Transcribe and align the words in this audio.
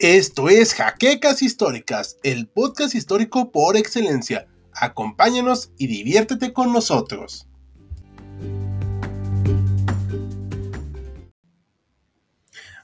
Esto 0.00 0.48
es 0.48 0.72
Jaquecas 0.72 1.42
Históricas, 1.42 2.16
el 2.22 2.48
podcast 2.48 2.94
histórico 2.94 3.52
por 3.52 3.76
excelencia. 3.76 4.48
Acompáñanos 4.72 5.72
y 5.76 5.88
diviértete 5.88 6.54
con 6.54 6.72
nosotros. 6.72 7.46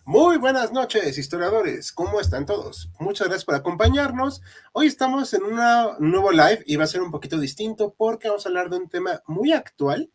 Muy 0.05 0.37
buenas 0.37 0.73
noches, 0.73 1.17
historiadores. 1.17 1.91
¿Cómo 1.91 2.21
están 2.21 2.45
todos? 2.45 2.91
Muchas 3.01 3.29
gracias 3.29 3.47
por 3.47 3.55
acompañarnos. 3.55 4.43
Hoy 4.75 4.87
estamos 4.89 5.33
en 5.33 5.43
un 5.45 5.57
nuevo 6.01 6.33
live 6.33 6.65
y 6.67 6.77
va 6.77 6.85
a 6.85 6.87
ser 6.87 7.01
un 7.01 7.11
poquito 7.11 7.41
distinto 7.41 7.95
porque 7.97 8.29
vamos 8.29 8.45
a 8.45 8.51
hablar 8.51 8.69
de 8.69 8.77
un 8.77 8.91
tema 8.91 9.23
muy 9.27 9.53
actual. 9.55 10.11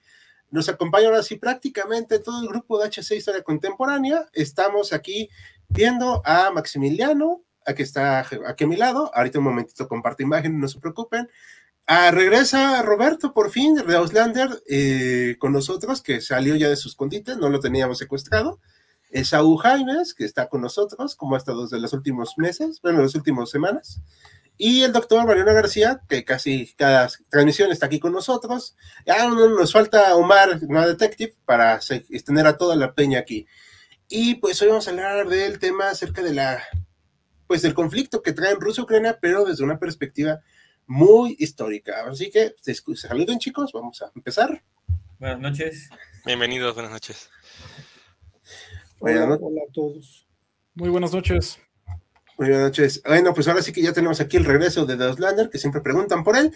Nos 0.51 0.69
acompaña 0.69 1.07
ahora 1.07 1.23
sí 1.23 1.37
prácticamente 1.37 2.19
todo 2.19 2.41
el 2.41 2.49
grupo 2.49 2.77
de 2.77 2.89
HC 2.89 3.15
Historia 3.15 3.41
Contemporánea. 3.41 4.27
Estamos 4.33 4.93
aquí 4.93 5.29
viendo 5.71 6.21
a 6.25 6.51
Maximiliano, 6.51 7.43
aquí 7.65 7.83
está 7.83 8.25
aquí 8.47 8.63
a 8.63 8.67
mi 8.67 8.75
lado. 8.75 9.11
Ahorita 9.13 9.39
un 9.39 9.45
momentito 9.45 9.87
comparto 9.87 10.23
imagen, 10.23 10.59
no 10.59 10.67
se 10.67 10.79
preocupen. 10.79 11.29
Ah, 11.87 12.11
regresa 12.11 12.81
Roberto 12.83 13.33
por 13.33 13.49
fin 13.49 13.75
de 13.75 13.95
Auslander 13.95 14.49
eh, 14.69 15.35
con 15.39 15.51
nosotros, 15.51 16.01
que 16.01 16.21
salió 16.21 16.55
ya 16.55 16.69
de 16.69 16.75
sus 16.75 16.93
escondite, 16.93 17.35
no 17.35 17.49
lo 17.49 17.59
teníamos 17.59 17.97
secuestrado. 17.97 18.59
Es 19.09 19.29
Saúl 19.29 19.59
Jaimes, 19.59 20.13
que 20.13 20.23
está 20.23 20.47
con 20.47 20.61
nosotros, 20.61 21.15
como 21.15 21.35
ha 21.35 21.37
estado 21.37 21.63
desde 21.63 21.79
los 21.79 21.91
últimos 21.91 22.35
meses, 22.37 22.79
bueno, 22.81 23.01
las 23.01 23.15
últimas 23.15 23.49
semanas. 23.49 24.01
Y 24.57 24.83
el 24.83 24.93
doctor 24.93 25.25
Mariano 25.25 25.53
García, 25.53 26.01
que 26.07 26.23
casi 26.23 26.73
cada 26.75 27.09
transmisión 27.29 27.71
está 27.71 27.87
aquí 27.87 27.99
con 27.99 28.13
nosotros. 28.13 28.77
Ya 29.05 29.27
nos 29.27 29.73
falta 29.73 30.15
Omar, 30.15 30.59
una 30.61 30.85
detective, 30.85 31.35
para 31.45 31.79
tener 32.25 32.47
a 32.47 32.57
toda 32.57 32.75
la 32.75 32.93
peña 32.93 33.19
aquí. 33.19 33.47
Y 34.13 34.35
pues 34.35 34.61
hoy 34.61 34.67
vamos 34.67 34.85
a 34.89 34.91
hablar 34.91 35.29
del 35.29 35.57
tema 35.57 35.89
acerca 35.89 36.21
de 36.21 36.33
la, 36.33 36.61
pues 37.47 37.61
del 37.61 37.73
conflicto 37.73 38.21
que 38.21 38.33
traen 38.33 38.59
Rusia-Ucrania, 38.59 39.17
pero 39.21 39.45
desde 39.45 39.63
una 39.63 39.79
perspectiva 39.79 40.41
muy 40.85 41.37
histórica. 41.39 42.03
Así 42.05 42.29
que 42.29 42.53
saluden 42.95 43.39
chicos, 43.39 43.71
vamos 43.71 44.01
a 44.01 44.11
empezar. 44.13 44.65
Buenas 45.17 45.39
noches. 45.39 45.89
Bienvenidos, 46.25 46.73
buenas 46.73 46.91
noches. 46.91 47.29
Hola, 48.99 49.37
hola 49.39 49.61
a 49.65 49.71
todos. 49.71 50.27
Muy 50.73 50.89
buenas 50.89 51.13
noches. 51.13 51.59
Muy 52.37 52.49
buenas 52.49 52.63
noches. 52.63 53.01
Bueno, 53.05 53.33
pues 53.33 53.47
ahora 53.47 53.61
sí 53.61 53.71
que 53.71 53.81
ya 53.81 53.93
tenemos 53.93 54.19
aquí 54.19 54.35
el 54.35 54.43
regreso 54.43 54.85
de 54.85 55.01
Auslander, 55.05 55.49
que 55.49 55.57
siempre 55.57 55.79
preguntan 55.79 56.25
por 56.25 56.35
él. 56.35 56.53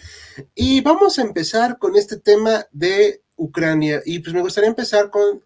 Y 0.54 0.82
vamos 0.82 1.18
a 1.18 1.22
empezar 1.22 1.78
con 1.78 1.96
este 1.96 2.18
tema 2.18 2.66
de 2.70 3.22
Ucrania. 3.34 4.02
Y 4.04 4.18
pues 4.18 4.34
me 4.34 4.42
gustaría 4.42 4.68
empezar 4.68 5.08
con 5.08 5.42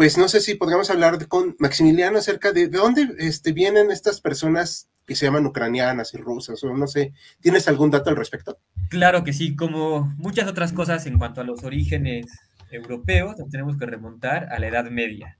pues 0.00 0.16
no 0.16 0.28
sé 0.28 0.40
si 0.40 0.54
podríamos 0.54 0.88
hablar 0.88 1.28
con 1.28 1.54
Maximiliano 1.58 2.16
acerca 2.16 2.52
de, 2.52 2.68
de 2.68 2.78
dónde 2.78 3.06
este, 3.18 3.52
vienen 3.52 3.90
estas 3.90 4.22
personas 4.22 4.88
que 5.06 5.14
se 5.14 5.26
llaman 5.26 5.44
ucranianas 5.44 6.14
y 6.14 6.16
rusas, 6.16 6.64
o 6.64 6.74
no 6.74 6.86
sé, 6.86 7.12
¿tienes 7.42 7.68
algún 7.68 7.90
dato 7.90 8.08
al 8.08 8.16
respecto? 8.16 8.58
Claro 8.88 9.24
que 9.24 9.34
sí, 9.34 9.54
como 9.54 10.06
muchas 10.16 10.48
otras 10.48 10.72
cosas 10.72 11.04
en 11.04 11.18
cuanto 11.18 11.42
a 11.42 11.44
los 11.44 11.64
orígenes 11.64 12.24
europeos, 12.70 13.36
nos 13.38 13.50
tenemos 13.50 13.76
que 13.76 13.84
remontar 13.84 14.50
a 14.50 14.58
la 14.58 14.68
Edad 14.68 14.90
Media. 14.90 15.38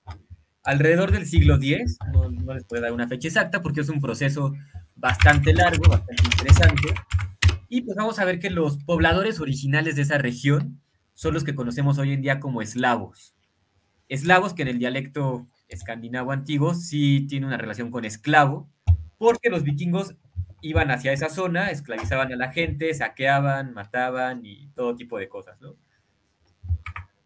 Alrededor 0.62 1.10
del 1.10 1.24
siglo 1.24 1.54
X, 1.54 1.96
no, 2.12 2.30
no 2.30 2.52
les 2.52 2.64
puedo 2.64 2.82
dar 2.82 2.92
una 2.92 3.08
fecha 3.08 3.28
exacta 3.28 3.62
porque 3.62 3.80
es 3.80 3.88
un 3.88 4.02
proceso 4.02 4.52
bastante 4.94 5.54
largo, 5.54 5.88
bastante 5.88 6.22
interesante, 6.22 6.92
y 7.70 7.80
pues 7.80 7.96
vamos 7.96 8.18
a 8.18 8.26
ver 8.26 8.38
que 8.38 8.50
los 8.50 8.76
pobladores 8.84 9.40
originales 9.40 9.96
de 9.96 10.02
esa 10.02 10.18
región 10.18 10.82
son 11.14 11.32
los 11.32 11.44
que 11.44 11.54
conocemos 11.54 11.96
hoy 11.96 12.12
en 12.12 12.20
día 12.20 12.40
como 12.40 12.60
eslavos 12.60 13.34
eslavos, 14.10 14.52
que 14.52 14.62
en 14.62 14.68
el 14.68 14.78
dialecto 14.78 15.48
escandinavo 15.68 16.32
antiguo 16.32 16.74
sí 16.74 17.26
tiene 17.28 17.46
una 17.46 17.56
relación 17.56 17.90
con 17.90 18.04
esclavo, 18.04 18.68
porque 19.16 19.48
los 19.48 19.62
vikingos 19.62 20.16
iban 20.60 20.90
hacia 20.90 21.12
esa 21.12 21.30
zona, 21.30 21.70
esclavizaban 21.70 22.32
a 22.32 22.36
la 22.36 22.52
gente, 22.52 22.92
saqueaban, 22.92 23.72
mataban 23.72 24.44
y 24.44 24.68
todo 24.74 24.96
tipo 24.96 25.16
de 25.18 25.28
cosas, 25.28 25.60
¿no? 25.60 25.76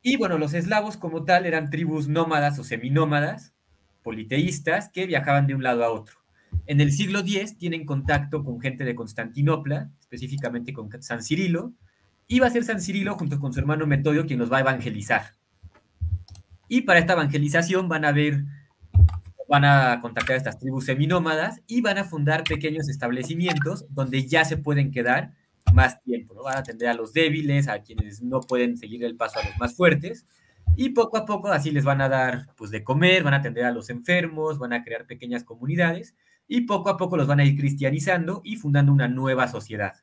Y 0.02 0.16
bueno, 0.16 0.36
los 0.36 0.52
eslavos 0.52 0.98
como 0.98 1.24
tal 1.24 1.46
eran 1.46 1.70
tribus 1.70 2.06
nómadas 2.06 2.58
o 2.58 2.64
seminómadas, 2.64 3.54
politeístas, 4.02 4.90
que 4.90 5.06
viajaban 5.06 5.46
de 5.46 5.54
un 5.54 5.62
lado 5.62 5.82
a 5.82 5.90
otro. 5.90 6.18
En 6.66 6.82
el 6.82 6.92
siglo 6.92 7.20
X 7.20 7.56
tienen 7.56 7.86
contacto 7.86 8.44
con 8.44 8.60
gente 8.60 8.84
de 8.84 8.94
Constantinopla, 8.94 9.90
específicamente 10.00 10.74
con 10.74 10.90
San 11.02 11.22
Cirilo, 11.22 11.72
y 12.26 12.38
va 12.38 12.48
a 12.48 12.50
ser 12.50 12.64
San 12.64 12.80
Cirilo 12.80 13.16
junto 13.16 13.40
con 13.40 13.54
su 13.54 13.60
hermano 13.60 13.86
Metodio 13.86 14.26
quien 14.26 14.38
los 14.38 14.52
va 14.52 14.58
a 14.58 14.60
evangelizar. 14.60 15.34
Y 16.68 16.82
para 16.82 16.98
esta 16.98 17.12
evangelización 17.12 17.88
van 17.88 18.04
a 18.04 18.12
ver, 18.12 18.44
van 19.48 19.64
a 19.64 20.00
contactar 20.00 20.34
a 20.34 20.38
estas 20.38 20.58
tribus 20.58 20.86
seminómadas 20.86 21.62
y 21.66 21.80
van 21.80 21.98
a 21.98 22.04
fundar 22.04 22.44
pequeños 22.44 22.88
establecimientos 22.88 23.86
donde 23.90 24.26
ya 24.26 24.44
se 24.44 24.56
pueden 24.56 24.90
quedar 24.90 25.32
más 25.72 26.02
tiempo. 26.02 26.34
Van 26.42 26.56
a 26.56 26.60
atender 26.60 26.88
a 26.88 26.94
los 26.94 27.12
débiles, 27.12 27.68
a 27.68 27.82
quienes 27.82 28.22
no 28.22 28.40
pueden 28.40 28.76
seguir 28.76 29.04
el 29.04 29.16
paso 29.16 29.38
a 29.38 29.44
los 29.44 29.58
más 29.58 29.74
fuertes, 29.74 30.26
y 30.76 30.90
poco 30.90 31.16
a 31.18 31.24
poco 31.24 31.48
así 31.48 31.70
les 31.70 31.84
van 31.84 32.00
a 32.00 32.08
dar 32.08 32.48
pues 32.56 32.70
de 32.70 32.82
comer, 32.82 33.22
van 33.22 33.34
a 33.34 33.38
atender 33.38 33.64
a 33.64 33.70
los 33.70 33.90
enfermos, 33.90 34.58
van 34.58 34.72
a 34.72 34.82
crear 34.82 35.06
pequeñas 35.06 35.44
comunidades, 35.44 36.14
y 36.48 36.62
poco 36.62 36.90
a 36.90 36.96
poco 36.96 37.16
los 37.16 37.26
van 37.26 37.40
a 37.40 37.44
ir 37.44 37.56
cristianizando 37.56 38.40
y 38.44 38.56
fundando 38.56 38.92
una 38.92 39.08
nueva 39.08 39.48
sociedad. 39.48 39.94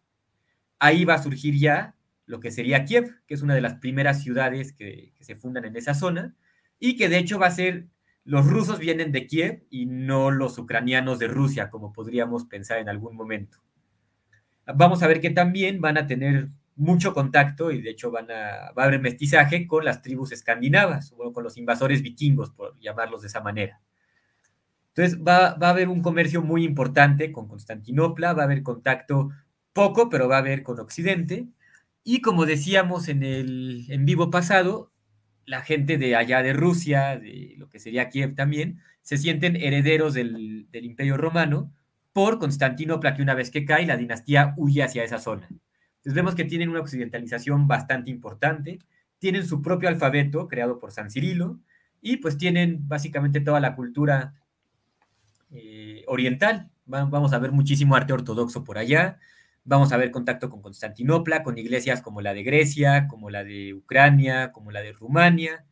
Ahí 0.80 1.06
va 1.06 1.16
a 1.16 1.24
surgir 1.24 1.58
ya 1.58 1.96
lo 2.26 2.40
que 2.40 2.52
sería 2.52 2.86
Kiev, 2.86 3.22
que 3.28 3.34
es 3.34 3.42
una 3.42 3.54
de 3.54 3.62
las 3.62 3.76
primeras 3.76 4.24
ciudades 4.24 4.74
que 4.74 5.14
se 5.20 5.36
fundan 5.36 5.66
en 5.66 5.76
esa 5.76 5.94
zona, 5.94 6.36
y 6.81 6.97
que 6.97 7.08
de 7.08 7.19
hecho 7.19 7.38
va 7.40 7.46
a 7.46 7.52
ser, 7.52 7.86
los 8.25 8.47
rusos 8.47 8.80
vienen 8.80 9.12
de 9.12 9.28
Kiev 9.28 9.64
y 9.69 9.86
no 9.86 10.31
los 10.31 10.58
ucranianos 10.58 11.19
de 11.19 11.28
Rusia, 11.28 11.69
como 11.69 11.94
podríamos 11.94 12.46
pensar 12.46 12.80
en 12.80 12.90
algún 12.90 13.16
momento. 13.16 13.59
Vamos 14.66 15.03
a 15.03 15.08
ver 15.08 15.22
que 15.22 15.30
también 15.30 15.80
van 15.80 16.00
a 16.00 16.08
tener 16.08 16.50
mucho 16.75 17.14
contacto 17.14 17.72
y 17.72 17.84
de 17.84 17.92
hecho 17.92 18.09
van 18.09 18.31
a, 18.31 18.72
va 18.72 18.84
a 18.84 18.86
haber 18.88 19.00
mestizaje 19.00 19.68
con 19.68 19.86
las 19.86 20.02
tribus 20.02 20.31
escandinavas, 20.31 21.14
o 21.16 21.31
con 21.31 21.44
los 21.44 21.56
invasores 21.56 22.02
vikingos, 22.02 22.50
por 22.50 22.78
llamarlos 22.80 23.22
de 23.22 23.28
esa 23.28 23.42
manera. 23.42 23.80
Entonces 24.96 25.22
va, 25.22 25.53
va, 25.53 25.68
a 25.68 25.72
haber 25.72 25.88
un 25.88 26.02
comercio 26.02 26.42
muy 26.42 26.66
importante 26.66 27.31
con 27.31 27.48
Constantinopla, 27.48 28.34
va 28.34 28.42
a 28.42 28.46
haber 28.46 28.63
contacto 28.63 29.30
poco, 29.72 30.09
pero 30.09 30.28
va 30.28 30.38
a 30.38 30.40
haber 30.40 30.63
con 30.63 30.80
Occidente. 30.80 31.48
Y 32.03 32.22
como 32.22 32.48
decíamos 32.48 33.08
en 33.08 33.22
el 33.22 33.86
en 33.90 34.06
vivo 34.06 34.31
pasado, 34.31 34.92
la 35.46 35.62
gente 35.62 35.97
de 35.97 36.16
allá 36.16 36.44
de 36.44 36.53
Rusia, 36.53 37.18
de 37.18 37.56
lo 37.57 37.69
que 37.69 37.79
sería 37.79 38.09
Kiev 38.09 38.35
también, 38.35 38.79
se 39.02 39.18
sienten 39.18 39.56
herederos 39.56 40.13
del, 40.13 40.68
Imperio 40.72 41.18
Romano 41.18 41.74
por 42.13 42.40
Constantinopla, 42.40 43.16
que 43.16 43.22
una 43.22 43.34
vez 43.34 43.51
que 43.51 43.66
cae, 43.66 43.85
la 43.85 43.97
dinastía 43.97 44.53
huye 44.57 44.84
hacia 44.84 45.03
esa 45.03 45.19
zona. 45.19 45.47
Entonces 45.47 46.13
vemos 46.13 46.35
que 46.35 46.46
tienen 46.46 46.69
una 46.69 46.81
occidentalización 46.81 47.68
bastante 47.68 48.12
importante, 48.12 48.80
tienen 49.19 49.46
su 49.46 49.62
propio 49.62 49.88
alfabeto 49.90 50.47
creado 50.47 50.80
por 50.80 50.91
San 50.91 51.12
Cirilo 51.12 51.59
y 52.01 52.18
pues 52.18 52.38
tienen 52.38 52.88
básicamente 52.88 53.40
toda 53.40 53.59
la 53.59 53.75
cultura 53.75 54.34
eh, 55.51 56.03
oriental. 56.07 56.69
Vamos 56.85 57.31
a 57.34 57.40
ver 57.40 57.51
muchísimo 57.51 57.96
arte 57.96 58.13
ortodoxo 58.13 58.63
por 58.63 58.78
allá, 58.78 59.19
Vamos 59.64 59.92
a 59.92 59.98
ver 59.98 60.12
contacto 60.12 60.50
con 60.50 60.62
Constantinopla, 60.62 61.44
con 61.44 61.58
iglesias 61.58 62.02
como 62.02 62.22
la 62.22 62.34
de 62.34 62.44
Grecia, 62.44 63.08
como 63.08 63.30
la 63.30 63.44
de 63.44 63.74
Ucrania, 63.74 64.52
como 64.52 64.72
la 64.72 64.82
de 64.82 64.94
Rumania. 64.94 65.66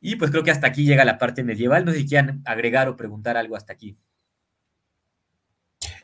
Y 0.00 0.16
pues 0.16 0.30
creo 0.30 0.44
que 0.44 0.50
hasta 0.50 0.68
aquí 0.68 0.84
llega 0.84 1.04
la 1.04 1.18
parte 1.18 1.42
medieval. 1.42 1.84
No 1.84 1.92
sé 1.92 1.98
si 1.98 2.06
quieran 2.06 2.42
agregar 2.44 2.88
o 2.88 2.96
preguntar 2.96 3.36
algo 3.36 3.56
hasta 3.56 3.72
aquí. 3.72 3.96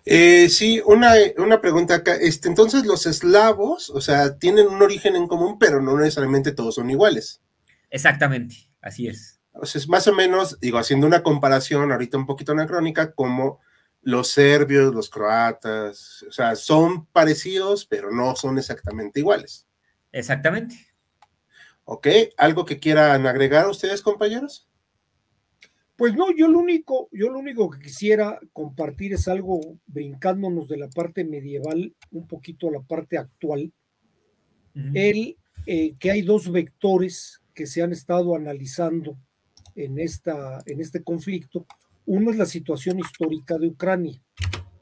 Eh, 0.05 0.49
sí, 0.49 0.83
una, 0.85 1.13
una, 1.39 1.61
pregunta 1.61 1.97
acá. 1.97 2.17
Este, 2.17 2.49
entonces, 2.49 2.85
los 2.85 3.07
eslavos, 3.07 3.91
o 3.91 4.01
sea, 4.01 4.37
tienen 4.39 4.67
un 4.67 4.83
origen 4.83 5.15
en 5.15 5.29
común, 5.29 5.59
pero 5.59 5.81
no 5.81 5.97
necesariamente 5.97 6.53
todos 6.53 6.75
son 6.75 6.91
iguales. 6.91 7.41
Exactamente, 7.91 8.57
así 8.81 9.07
es. 9.07 9.41
O 9.53 9.67
sea, 9.67 9.79
es 9.79 9.89
más 9.89 10.09
o 10.09 10.15
menos, 10.15 10.59
digo, 10.61 10.79
haciendo 10.79 11.07
una 11.07 11.23
comparación 11.23 11.93
ahorita 11.93 12.17
un 12.17 12.27
poquito 12.27 12.53
anacrónica, 12.53 13.13
como 13.13 13.61
los 14.03 14.29
serbios, 14.29 14.95
los 14.95 15.09
croatas, 15.09 16.25
o 16.29 16.33
sea, 16.33 16.55
son 16.57 17.07
parecidos, 17.07 17.87
pero 17.87 18.11
no 18.11 18.37
son 18.37 18.59
exactamente 18.59 19.21
iguales. 19.21 19.67
Exactamente. 20.11 20.77
Ok, 21.85 22.09
¿algo 22.37 22.65
que 22.65 22.79
quieran 22.79 23.27
agregar 23.27 23.69
ustedes, 23.69 24.03
compañeros? 24.03 24.69
Pues 25.97 26.15
no, 26.15 26.35
yo 26.37 26.49
lo 26.49 26.59
único, 26.59 27.09
yo 27.13 27.31
lo 27.31 27.39
único 27.39 27.71
que 27.71 27.79
quisiera 27.79 28.41
compartir 28.53 29.13
es 29.13 29.29
algo 29.29 29.61
brincándonos 29.87 30.69
de 30.69 30.79
la 30.79 30.89
parte 30.89 31.25
medieval 31.25 31.95
un 32.11 32.27
poquito 32.27 32.69
a 32.69 32.73
la 32.73 32.81
parte 32.81 33.19
actual. 33.19 33.73
El 34.95 35.37
eh, 35.67 35.95
que 35.99 36.11
hay 36.11 36.23
dos 36.23 36.51
vectores 36.51 37.43
que 37.55 37.67
se 37.67 37.83
han 37.83 37.93
estado 37.93 38.35
analizando 38.35 39.17
en, 39.75 39.99
esta, 39.99 40.61
en 40.67 40.81
este 40.81 41.03
conflicto. 41.03 41.67
Uno 42.07 42.31
es 42.31 42.37
la 42.37 42.47
situación 42.47 42.99
histórica 42.99 43.59
de 43.59 43.69
Ucrania. 43.69 44.21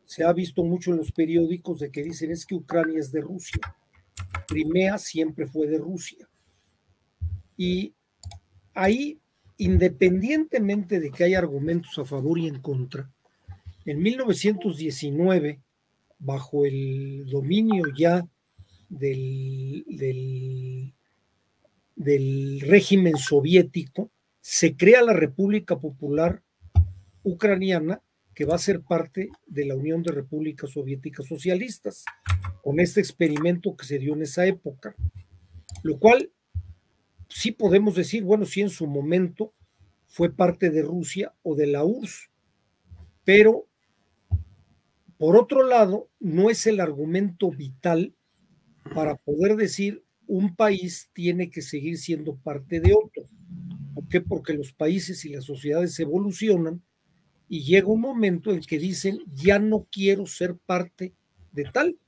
Se 0.04 0.24
ha 0.24 0.32
visto 0.32 0.64
mucho 0.64 0.90
en 0.90 0.98
los 0.98 1.12
periódicos 1.12 1.80
de 1.80 1.90
que 1.90 2.02
dicen 2.02 2.30
es 2.30 2.46
que 2.46 2.54
Ucrania 2.54 2.98
es 2.98 3.12
de 3.12 3.20
Rusia. 3.20 3.60
Crimea 4.48 4.98
siempre 4.98 5.46
fue 5.46 5.66
de 5.66 5.78
Rusia. 5.78 6.28
Y 7.56 7.94
ahí, 8.74 9.18
independientemente 9.58 10.98
de 10.98 11.10
que 11.10 11.24
hay 11.24 11.34
argumentos 11.34 11.98
a 11.98 12.04
favor 12.04 12.38
y 12.38 12.48
en 12.48 12.60
contra, 12.60 13.10
En 13.84 14.02
1919, 14.02 15.60
bajo 16.18 16.66
el 16.66 17.26
dominio 17.26 17.84
ya 17.96 18.26
del, 18.88 19.84
del, 19.88 20.92
del 21.96 22.60
régimen 22.60 23.16
soviético, 23.16 24.10
se 24.40 24.76
crea 24.76 25.02
la 25.02 25.12
República 25.12 25.78
Popular 25.78 26.42
Ucraniana, 27.22 28.02
que 28.34 28.44
va 28.44 28.54
a 28.54 28.58
ser 28.58 28.82
parte 28.82 29.30
de 29.46 29.66
la 29.66 29.74
Unión 29.74 30.02
de 30.02 30.12
Repúblicas 30.12 30.70
Soviéticas 30.70 31.26
Socialistas, 31.26 32.04
con 32.62 32.80
este 32.80 33.00
experimento 33.00 33.76
que 33.76 33.86
se 33.86 33.98
dio 33.98 34.14
en 34.14 34.22
esa 34.22 34.46
época, 34.46 34.94
lo 35.82 35.98
cual 35.98 36.30
sí 37.28 37.52
podemos 37.52 37.94
decir, 37.94 38.22
bueno, 38.22 38.44
sí 38.44 38.60
en 38.60 38.70
su 38.70 38.86
momento 38.86 39.52
fue 40.06 40.32
parte 40.32 40.70
de 40.70 40.82
Rusia 40.82 41.34
o 41.42 41.54
de 41.54 41.66
la 41.66 41.84
URSS, 41.84 42.30
pero 43.24 43.66
por 45.20 45.36
otro 45.36 45.62
lado, 45.64 46.08
no 46.18 46.48
es 46.48 46.66
el 46.66 46.80
argumento 46.80 47.50
vital 47.50 48.14
para 48.94 49.16
poder 49.16 49.54
decir 49.56 50.02
un 50.26 50.56
país 50.56 51.10
tiene 51.12 51.50
que 51.50 51.60
seguir 51.60 51.98
siendo 51.98 52.36
parte 52.36 52.80
de 52.80 52.94
otro. 52.94 53.24
¿Por 53.92 54.08
qué? 54.08 54.22
Porque 54.22 54.54
los 54.54 54.72
países 54.72 55.26
y 55.26 55.28
las 55.28 55.44
sociedades 55.44 56.00
evolucionan 56.00 56.82
y 57.52 57.64
llega 57.64 57.88
un 57.88 58.00
momento 58.00 58.52
en 58.52 58.60
que 58.60 58.78
dicen, 58.78 59.18
ya 59.34 59.58
no 59.58 59.88
quiero 59.90 60.24
ser 60.24 60.54
parte 60.54 61.12
de 61.50 61.64
tal. 61.64 61.98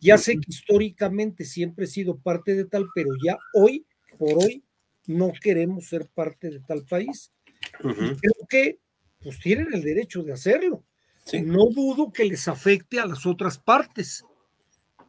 Ya 0.00 0.18
sé 0.18 0.34
que 0.34 0.48
históricamente 0.48 1.44
siempre 1.44 1.84
he 1.84 1.88
sido 1.88 2.18
parte 2.18 2.56
de 2.56 2.64
tal, 2.64 2.88
pero 2.96 3.10
ya 3.24 3.38
hoy, 3.54 3.86
por 4.18 4.42
hoy, 4.42 4.64
no 5.06 5.32
queremos 5.40 5.86
ser 5.86 6.08
parte 6.12 6.50
de 6.50 6.58
tal 6.58 6.84
país. 6.84 7.30
creo 7.78 8.46
que 8.48 8.80
pues 9.22 9.38
tienen 9.38 9.68
el 9.72 9.82
derecho 9.82 10.24
de 10.24 10.32
hacerlo. 10.32 10.82
No 11.44 11.66
dudo 11.66 12.12
que 12.12 12.24
les 12.24 12.48
afecte 12.48 12.98
a 12.98 13.06
las 13.06 13.24
otras 13.24 13.56
partes, 13.56 14.24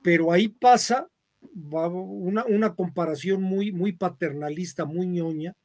pero 0.04 0.32
ahí 0.32 0.50
pasa 0.50 1.10
una, 1.42 2.46
una 2.46 2.76
comparación 2.76 3.42
muy, 3.42 3.72
muy 3.72 3.94
paternalista, 3.94 4.86
muy 4.86 5.08
ñoña. 5.08 5.56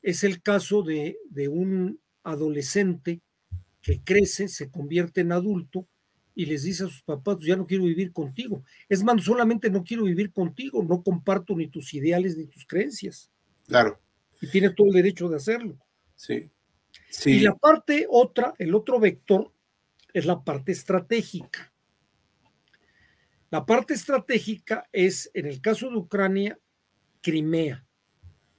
Es 0.00 0.24
el 0.24 0.40
caso 0.40 0.82
de, 0.82 1.18
de 1.28 1.48
un 1.48 2.00
adolescente 2.22 3.20
que 3.82 4.02
crece, 4.02 4.48
se 4.48 4.70
convierte 4.70 5.20
en 5.20 5.32
adulto 5.32 5.86
y 6.34 6.46
les 6.46 6.62
dice 6.62 6.84
a 6.84 6.88
sus 6.88 7.02
papás, 7.02 7.36
pues 7.36 7.48
ya 7.48 7.56
no 7.56 7.66
quiero 7.66 7.84
vivir 7.84 8.12
contigo. 8.12 8.62
Es 8.88 9.02
más, 9.02 9.22
solamente 9.24 9.70
no 9.70 9.82
quiero 9.82 10.04
vivir 10.04 10.32
contigo, 10.32 10.82
no 10.84 11.02
comparto 11.02 11.56
ni 11.56 11.66
tus 11.66 11.92
ideales 11.94 12.36
ni 12.36 12.46
tus 12.46 12.64
creencias. 12.64 13.30
Claro. 13.66 14.00
Y 14.40 14.46
tiene 14.48 14.70
todo 14.70 14.86
el 14.86 14.92
derecho 14.92 15.28
de 15.28 15.36
hacerlo. 15.36 15.76
Sí. 16.14 16.48
sí. 17.10 17.32
Y 17.32 17.40
la 17.40 17.56
parte 17.56 18.06
otra, 18.08 18.54
el 18.58 18.74
otro 18.74 19.00
vector, 19.00 19.52
es 20.12 20.26
la 20.26 20.42
parte 20.42 20.72
estratégica. 20.72 21.72
La 23.50 23.66
parte 23.66 23.94
estratégica 23.94 24.88
es, 24.92 25.30
en 25.34 25.46
el 25.46 25.60
caso 25.60 25.90
de 25.90 25.96
Ucrania, 25.96 26.58
Crimea. 27.20 27.84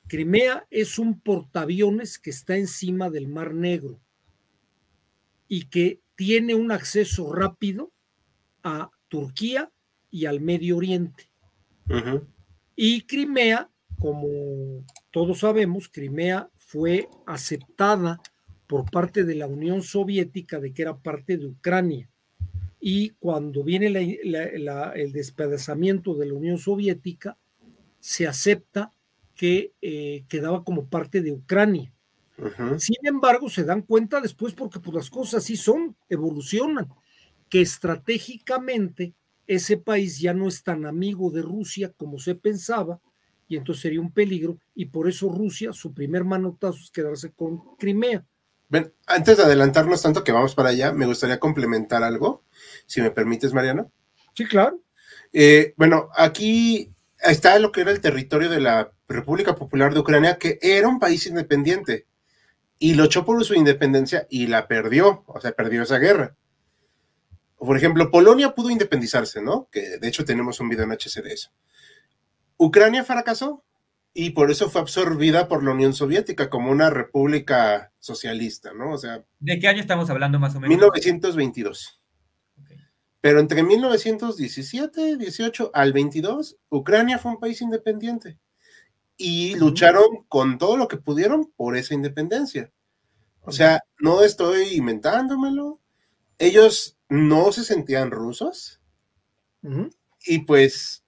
Crimea 0.08 0.66
es 0.70 1.00
un 1.00 1.22
portaaviones 1.22 2.20
que 2.20 2.32
está 2.32 2.58
encima 2.58 3.10
del 3.10 3.28
Mar 3.28 3.54
Negro 3.54 4.02
y 5.50 5.66
que 5.66 6.00
tiene 6.16 6.56
un 6.56 6.72
acceso 6.72 7.34
rápido 7.34 7.92
a 8.64 8.90
Turquía 9.10 9.70
y 10.10 10.26
al 10.26 10.40
Medio 10.40 10.78
Oriente. 10.78 11.30
Y 12.76 13.02
Crimea, 13.02 13.70
como 13.98 14.86
todos 15.12 15.40
sabemos, 15.40 15.90
Crimea 15.90 16.50
fue 16.58 17.10
aceptada 17.26 18.22
por 18.68 18.90
parte 18.90 19.24
de 19.24 19.36
la 19.36 19.48
Unión 19.48 19.82
Soviética 19.82 20.60
de 20.60 20.72
que 20.72 20.84
era 20.84 20.98
parte 20.98 21.38
de 21.38 21.48
Ucrania. 21.48 22.08
Y 22.80 23.10
cuando 23.20 23.64
viene 23.64 23.88
el 23.88 25.12
despedazamiento 25.12 26.14
de 26.14 26.28
la 26.28 26.34
Unión 26.36 26.60
Soviética, 26.60 27.38
se 28.00 28.28
acepta 28.28 28.94
que 29.36 29.74
eh, 29.82 30.26
quedaba 30.30 30.64
como 30.64 30.88
parte 30.88 31.22
de 31.22 31.32
Ucrania. 31.32 31.92
Sin 32.78 32.98
embargo, 33.04 33.50
se 33.50 33.64
dan 33.64 33.82
cuenta 33.82 34.22
después 34.22 34.54
porque 34.54 34.80
pues, 34.80 34.96
las 34.96 35.10
cosas 35.10 35.44
sí 35.44 35.58
son, 35.58 35.96
evolucionan, 36.10 36.88
que 37.50 37.62
estratégicamente 37.62 39.14
ese 39.48 39.78
país 39.78 40.20
ya 40.20 40.34
no 40.34 40.48
es 40.48 40.64
tan 40.64 40.86
amigo 40.86 41.32
de 41.32 41.42
Rusia 41.42 41.92
como 41.98 42.20
se 42.20 42.36
pensaba, 42.36 43.00
y 43.48 43.58
entonces 43.58 43.82
sería 43.82 44.02
un 44.02 44.12
peligro, 44.12 44.60
y 44.76 44.86
por 44.86 45.10
eso 45.10 45.30
Rusia, 45.30 45.74
su 45.74 45.94
primer 45.94 46.24
manotazo 46.24 46.78
es 46.84 46.92
quedarse 46.92 47.32
con 47.32 47.76
Crimea. 47.78 48.24
Ven, 48.70 48.94
antes 49.08 49.38
de 49.38 49.44
adelantarnos 49.44 50.04
tanto 50.04 50.24
que 50.24 50.32
vamos 50.32 50.54
para 50.54 50.70
allá, 50.70 50.94
me 50.94 51.08
gustaría 51.08 51.40
complementar 51.40 52.04
algo, 52.04 52.44
si 52.86 53.02
me 53.02 53.10
permites, 53.10 53.54
Mariano. 53.54 53.92
Sí, 54.36 54.46
claro. 54.46 54.80
Eh, 55.34 55.74
bueno, 55.78 56.10
aquí 56.16 56.94
está 57.20 57.58
lo 57.58 57.72
que 57.72 57.82
era 57.82 57.92
el 57.92 58.02
territorio 58.02 58.50
de 58.50 58.60
la 58.60 58.92
República 59.08 59.56
Popular 59.56 59.94
de 59.94 60.00
Ucrania, 60.00 60.38
que 60.38 60.60
era 60.62 60.88
un 60.88 61.00
país 61.00 61.26
independiente 61.26 62.06
y 62.80 62.94
luchó 62.94 63.26
por 63.26 63.44
su 63.44 63.54
independencia 63.54 64.26
y 64.30 64.48
la 64.48 64.68
perdió, 64.68 65.24
o 65.28 65.40
sea, 65.42 65.52
perdió 65.52 65.84
esa 65.84 66.00
guerra. 66.00 66.36
Por 67.58 67.76
ejemplo, 67.76 68.10
Polonia 68.10 68.56
pudo 68.56 68.70
independizarse, 68.70 69.42
¿no? 69.42 69.68
Que 69.70 69.98
de 70.00 70.08
hecho 70.08 70.24
tenemos 70.24 70.62
un 70.62 70.70
video 70.70 70.86
en 70.86 70.94
HC 70.94 71.22
de 71.22 71.34
eso. 71.34 71.52
Ucrania 72.56 73.04
fracasó 73.04 73.66
y 74.14 74.30
por 74.30 74.50
eso 74.50 74.70
fue 74.70 74.80
absorbida 74.80 75.50
por 75.50 75.64
la 75.64 75.72
Unión 75.72 75.94
Soviética 75.94 76.50
como 76.50 76.72
una 76.72 76.90
república 76.90 77.92
socialista, 78.00 78.74
¿no? 78.74 78.94
O 78.94 78.98
sea. 78.98 79.26
¿De 79.40 79.60
qué 79.60 79.68
año 79.68 79.82
estamos 79.82 80.10
hablando 80.10 80.40
más 80.40 80.56
o 80.56 80.62
menos? 80.62 80.70
1922. 80.70 82.02
Pero 83.22 83.42
entre 83.42 83.62
1917, 83.64 85.18
18 85.18 85.72
al 85.74 85.92
22, 85.92 86.58
Ucrania 86.70 87.18
fue 87.18 87.32
un 87.32 87.40
país 87.40 87.62
independiente 87.62 88.40
y 89.22 89.56
lucharon 89.56 90.24
con 90.30 90.58
todo 90.58 90.78
lo 90.78 90.88
que 90.88 90.96
pudieron 90.96 91.52
por 91.58 91.76
esa 91.76 91.94
independencia. 91.94 92.72
O 93.42 93.52
sea, 93.52 93.84
no 94.00 94.24
estoy 94.24 94.76
inventándomelo. 94.76 95.82
Ellos 96.38 96.98
no 97.10 97.52
se 97.52 97.66
sentían 97.66 98.12
rusos 98.12 98.82
y 100.26 100.40
pues 100.40 101.04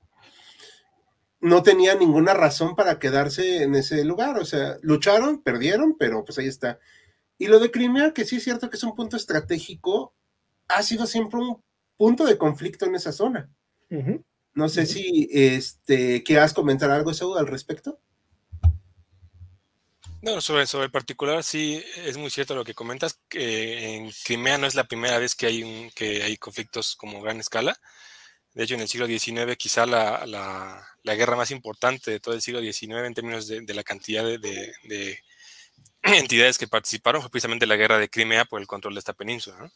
no 1.39 1.63
tenían 1.63 1.99
ninguna 1.99 2.33
razón 2.33 2.75
para 2.75 2.99
quedarse 2.99 3.63
en 3.63 3.75
ese 3.75 4.03
lugar. 4.03 4.37
O 4.37 4.45
sea, 4.45 4.75
lucharon, 4.81 5.41
perdieron, 5.41 5.95
pero 5.97 6.25
pues 6.25 6.37
ahí 6.37 6.47
está. 6.47 6.79
Y 7.37 7.47
lo 7.47 7.59
de 7.59 7.71
Crimea, 7.71 8.13
que 8.13 8.25
sí 8.25 8.35
es 8.35 8.43
cierto 8.43 8.69
que 8.69 8.75
es 8.75 8.83
un 8.83 8.93
punto 8.93 9.15
estratégico, 9.15 10.13
ha 10.67 10.83
sido 10.83 11.07
siempre 11.07 11.39
un 11.39 11.63
punto 11.95 12.25
de 12.25 12.37
conflicto 12.37 12.85
en 12.85 12.95
esa 12.95 13.13
zona. 13.13 13.49
No 14.53 14.67
sé 14.69 14.85
si 14.85 15.29
este, 15.31 16.23
quieras 16.23 16.53
comentar 16.53 16.91
algo, 16.91 17.11
eso 17.11 17.37
al 17.37 17.47
respecto. 17.47 17.99
No, 20.21 20.39
sobre, 20.39 20.67
sobre 20.67 20.85
el 20.85 20.91
particular, 20.91 21.43
sí, 21.43 21.83
es 21.97 22.17
muy 22.17 22.29
cierto 22.29 22.53
lo 22.53 22.63
que 22.63 22.75
comentas, 22.75 23.19
que 23.27 23.95
en 23.95 24.11
Crimea 24.23 24.59
no 24.59 24.67
es 24.67 24.75
la 24.75 24.83
primera 24.83 25.17
vez 25.17 25.33
que 25.33 25.47
hay, 25.47 25.63
un, 25.63 25.89
que 25.95 26.21
hay 26.21 26.37
conflictos 26.37 26.95
como 26.95 27.21
gran 27.21 27.39
escala. 27.39 27.75
De 28.53 28.63
hecho, 28.63 28.75
en 28.75 28.81
el 28.81 28.87
siglo 28.87 29.07
XIX, 29.07 29.55
quizá 29.57 29.85
la, 29.85 30.25
la, 30.27 31.15
guerra 31.15 31.35
más 31.35 31.49
importante 31.51 32.11
de 32.11 32.19
todo 32.19 32.35
el 32.35 32.41
siglo 32.41 32.61
XIX 32.61 33.05
en 33.05 33.13
términos 33.15 33.47
de, 33.47 33.73
la 33.73 33.83
cantidad 33.83 34.23
de, 34.23 34.37
de, 34.37 35.19
entidades 36.03 36.57
que 36.57 36.67
participaron 36.67 37.21
fue 37.21 37.31
precisamente 37.31 37.65
la 37.65 37.77
guerra 37.77 37.97
de 37.97 38.09
Crimea 38.09 38.45
por 38.45 38.61
el 38.61 38.67
control 38.67 38.93
de 38.93 38.99
esta 38.99 39.13
península. 39.13 39.57
¿no? 39.57 39.71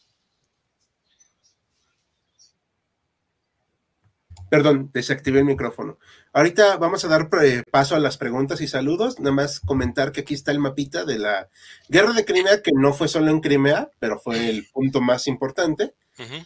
Perdón, 4.48 4.90
desactivé 4.92 5.40
el 5.40 5.44
micrófono. 5.44 5.98
Ahorita 6.32 6.76
vamos 6.76 7.04
a 7.04 7.08
dar 7.08 7.28
eh, 7.42 7.64
paso 7.70 7.96
a 7.96 8.00
las 8.00 8.16
preguntas 8.16 8.60
y 8.60 8.68
saludos. 8.68 9.18
Nada 9.18 9.32
más 9.32 9.58
comentar 9.58 10.12
que 10.12 10.20
aquí 10.20 10.34
está 10.34 10.52
el 10.52 10.60
mapita 10.60 11.04
de 11.04 11.18
la 11.18 11.48
guerra 11.88 12.12
de 12.12 12.24
Crimea, 12.24 12.62
que 12.62 12.70
no 12.72 12.92
fue 12.92 13.08
solo 13.08 13.30
en 13.30 13.40
Crimea, 13.40 13.90
pero 13.98 14.20
fue 14.20 14.48
el 14.48 14.68
punto 14.72 15.00
más 15.00 15.26
importante. 15.26 15.94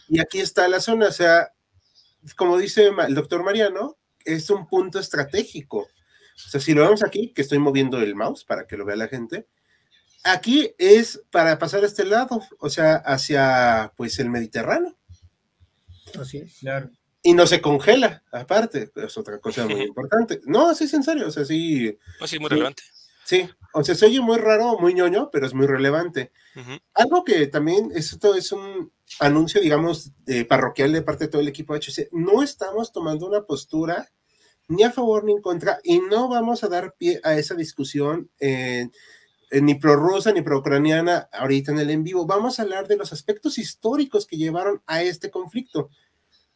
Y 0.09 0.19
aquí 0.19 0.39
está 0.39 0.67
la 0.67 0.79
zona. 0.79 1.07
O 1.07 1.11
sea, 1.11 1.53
como 2.35 2.57
dice 2.57 2.89
el 3.07 3.13
doctor 3.13 3.43
Mariano, 3.43 3.97
es 4.25 4.49
un 4.49 4.67
punto 4.67 4.99
estratégico. 4.99 5.79
O 5.79 6.49
sea, 6.49 6.59
si 6.59 6.73
lo 6.73 6.81
vemos 6.81 7.03
aquí, 7.03 7.31
que 7.33 7.43
estoy 7.43 7.59
moviendo 7.59 8.01
el 8.01 8.15
mouse 8.15 8.43
para 8.45 8.65
que 8.65 8.77
lo 8.77 8.85
vea 8.85 8.95
la 8.95 9.07
gente, 9.09 9.47
aquí 10.23 10.73
es 10.79 11.21
para 11.29 11.59
pasar 11.59 11.83
a 11.83 11.87
este 11.87 12.03
lado, 12.03 12.41
o 12.59 12.69
sea, 12.69 12.95
hacia 12.95 13.93
pues 13.95 14.17
el 14.17 14.31
Mediterráneo. 14.31 14.97
Así 16.19 16.39
es. 16.39 16.57
Claro 16.59 16.89
y 17.23 17.33
no 17.33 17.45
se 17.45 17.61
congela, 17.61 18.23
aparte, 18.31 18.91
es 18.95 19.17
otra 19.17 19.39
cosa 19.39 19.67
muy 19.67 19.81
importante. 19.83 20.41
No, 20.45 20.73
sí 20.73 20.85
es 20.85 20.93
en 20.93 21.03
serio, 21.03 21.27
o 21.27 21.31
sea, 21.31 21.45
sí. 21.45 21.97
No, 22.19 22.27
sí, 22.27 22.39
muy 22.39 22.49
relevante. 22.49 22.83
Sí, 23.23 23.47
o 23.73 23.83
sea, 23.83 23.95
se 23.95 24.07
oye 24.07 24.19
muy 24.19 24.37
raro, 24.37 24.77
muy 24.79 24.93
ñoño, 24.93 25.29
pero 25.31 25.45
es 25.45 25.53
muy 25.53 25.67
relevante. 25.67 26.31
Algo 26.93 27.23
que 27.23 27.47
también, 27.47 27.91
esto 27.95 28.35
es 28.35 28.51
un 28.51 28.91
anuncio, 29.19 29.61
digamos, 29.61 30.11
parroquial 30.49 30.91
de 30.91 31.01
parte 31.01 31.25
de 31.25 31.29
todo 31.29 31.41
el 31.41 31.47
equipo 31.47 31.73
HC, 31.73 32.09
no 32.11 32.43
estamos 32.43 32.91
tomando 32.91 33.27
una 33.27 33.43
postura 33.43 34.09
ni 34.71 34.83
a 34.83 34.91
favor 34.91 35.23
ni 35.23 35.33
en 35.33 35.41
contra 35.41 35.79
y 35.83 35.99
no 35.99 36.29
vamos 36.29 36.63
a 36.63 36.69
dar 36.69 36.95
pie 36.97 37.19
a 37.23 37.35
esa 37.35 37.55
discusión 37.55 38.29
eh, 38.39 38.87
ni 39.51 39.75
prorrusa 39.75 40.31
ni 40.31 40.41
pro-ucraniana 40.41 41.27
ahorita 41.33 41.73
en 41.73 41.79
el 41.79 41.89
en 41.89 42.03
vivo. 42.03 42.25
Vamos 42.25 42.57
a 42.57 42.63
hablar 42.63 42.87
de 42.87 42.95
los 42.95 43.11
aspectos 43.11 43.57
históricos 43.57 44.25
que 44.25 44.37
llevaron 44.37 44.81
a 44.87 45.03
este 45.03 45.29
conflicto. 45.29 45.89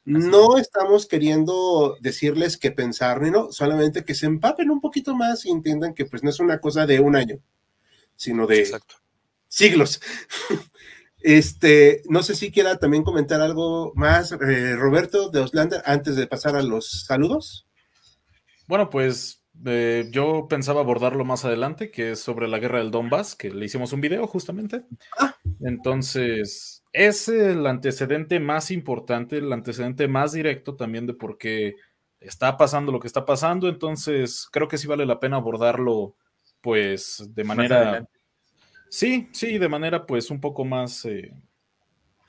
No 0.05 0.57
estamos 0.59 1.07
queriendo 1.07 1.97
decirles 1.99 2.57
qué 2.57 2.71
pensar, 2.71 3.21
no, 3.23 3.51
solamente 3.51 4.05
que 4.05 4.13
se 4.13 4.27
empapen 4.27 4.69
un 4.69 4.79
poquito 4.79 5.15
más 5.15 5.45
y 5.45 5.49
entiendan 5.49 5.95
que 5.95 6.05
pues 6.05 6.23
no 6.23 6.29
es 6.29 6.39
una 6.39 6.59
cosa 6.59 6.85
de 6.85 6.99
un 6.99 7.15
año, 7.15 7.39
sino 8.15 8.47
de 8.47 8.71
siglos. 9.47 10.01
Este, 11.27 12.03
no 12.07 12.21
sé 12.21 12.35
si 12.35 12.51
quiera 12.51 12.77
también 12.77 13.01
comentar 13.01 13.41
algo 13.41 13.93
más, 13.95 14.31
eh, 14.33 14.75
Roberto 14.75 15.31
de 15.31 15.39
Oslander, 15.39 15.81
antes 15.83 16.15
de 16.15 16.27
pasar 16.27 16.55
a 16.55 16.61
los 16.61 17.03
saludos. 17.07 17.65
Bueno, 18.67 18.91
pues 18.91 19.41
eh, 19.65 20.07
yo 20.11 20.47
pensaba 20.47 20.81
abordarlo 20.81 21.25
más 21.25 21.43
adelante, 21.43 21.89
que 21.89 22.11
es 22.11 22.19
sobre 22.19 22.47
la 22.47 22.59
guerra 22.59 22.77
del 22.77 22.91
Donbass, 22.91 23.35
que 23.35 23.49
le 23.49 23.65
hicimos 23.65 23.91
un 23.91 24.01
video 24.01 24.27
justamente. 24.27 24.83
Ah. 25.17 25.35
Entonces, 25.61 26.74
es 26.95 27.27
el 27.27 27.67
antecedente 27.67 28.39
más 28.39 28.71
importante, 28.71 29.37
el 29.37 29.51
antecedente 29.51 30.07
más 30.07 30.31
directo 30.31 30.75
también 30.75 31.05
de 31.05 31.13
por 31.13 31.37
qué 31.37 31.75
está 32.19 32.57
pasando 32.57 32.91
lo 32.91 32.99
que 32.99 33.07
está 33.07 33.25
pasando. 33.25 33.67
Entonces, 33.67 34.47
creo 34.51 34.67
que 34.67 34.77
sí 34.77 34.87
vale 34.87 35.05
la 35.05 35.19
pena 35.19 35.35
abordarlo, 35.35 36.15
pues, 36.61 37.29
de 37.35 37.43
manera. 37.43 38.07
Sí, 38.89 39.27
sí, 39.33 39.57
de 39.57 39.69
manera, 39.69 40.05
pues, 40.05 40.31
un 40.31 40.39
poco 40.39 40.63
más. 40.63 41.05
Eh, 41.05 41.33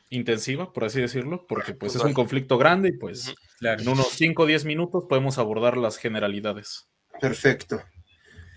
intensiva, 0.08 0.73
por 0.73 0.85
así 0.85 1.00
decirlo, 1.00 1.46
porque 1.49 1.75
pues 1.75 1.96
es 1.96 2.02
un 2.02 2.12
conflicto 2.12 2.58
grande 2.58 2.90
y 2.90 2.92
pues 2.92 3.35
en 3.61 3.88
unos 3.88 4.11
5 4.11 4.44
o 4.44 4.46
10 4.46 4.64
minutos 4.64 5.04
podemos 5.08 5.37
abordar 5.38 5.76
las 5.76 5.96
generalidades. 5.96 6.88
Perfecto. 7.20 7.82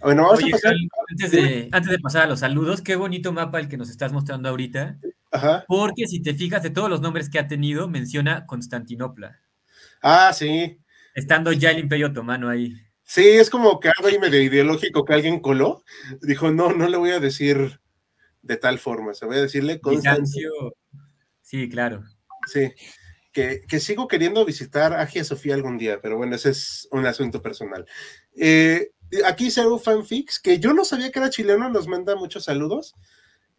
Bueno, 0.02 0.24
vamos 0.24 0.44
a 0.44 0.48
pasar... 0.48 0.76
antes, 1.10 1.32
de, 1.32 1.70
antes 1.72 1.92
de 1.92 2.00
pasar 2.00 2.24
a 2.24 2.28
los 2.28 2.40
saludos, 2.40 2.82
qué 2.82 2.96
bonito 2.96 3.32
mapa 3.32 3.60
el 3.60 3.68
que 3.68 3.78
nos 3.78 3.90
estás 3.90 4.12
mostrando 4.12 4.50
ahorita. 4.50 4.98
Ajá. 5.32 5.66
Porque 5.68 6.08
si 6.08 6.22
te 6.22 6.34
fijas 6.34 6.64
de 6.64 6.70
todos 6.70 6.90
los 6.90 7.02
nombres 7.02 7.30
que 7.30 7.40
ha 7.40 7.48
tenido, 7.48 7.88
menciona 7.88 8.46
Constantinopla. 8.46 9.40
Ah, 10.02 10.32
sí. 10.34 10.80
Estando 11.14 11.52
ya 11.52 11.72
el 11.72 11.80
Imperio 11.80 12.08
Otomano 12.08 12.50
ahí. 12.50 12.76
Sí, 13.04 13.28
es 13.28 13.50
como 13.50 13.80
que 13.80 13.90
algo 13.90 14.08
ahí 14.08 14.20
medio 14.20 14.42
ideológico 14.42 15.04
que 15.04 15.14
alguien 15.14 15.40
coló. 15.40 15.84
Dijo, 16.22 16.52
no, 16.52 16.72
no 16.74 16.88
le 16.88 16.98
voy 16.98 17.12
a 17.12 17.20
decir 17.20 17.80
de 18.42 18.58
tal 18.58 18.80
forma, 18.80 19.14
se 19.14 19.26
voy 19.26 19.38
a 19.38 19.42
decirle 19.42 19.82
Constantinopla. 19.82 20.72
Sí, 21.42 21.68
claro. 21.68 22.04
Sí 22.46 22.72
que, 23.68 23.80
sigo 23.80 24.08
queriendo 24.08 24.46
visitar 24.46 24.94
Agia 24.94 25.24
Sofía 25.24 25.56
algún 25.56 25.78
día, 25.78 26.00
pero 26.02 26.18
bueno, 26.18 26.36
ese 26.36 26.50
es 26.50 26.88
un 26.92 27.06
asunto 27.06 27.42
personal. 27.42 27.86
Eh, 28.36 28.92
aquí 29.26 29.52
Zero 29.52 29.78
Fanfix, 29.78 30.40
que 30.40 30.60
yo 30.60 30.74
no 30.74 30.86
sabía 30.86 31.12
que 31.12 31.20
era 31.20 31.30
chileno, 31.30 31.70
nos 31.70 31.88
manda 31.88 32.16
muchos 32.16 32.46
saludos. 32.46 32.96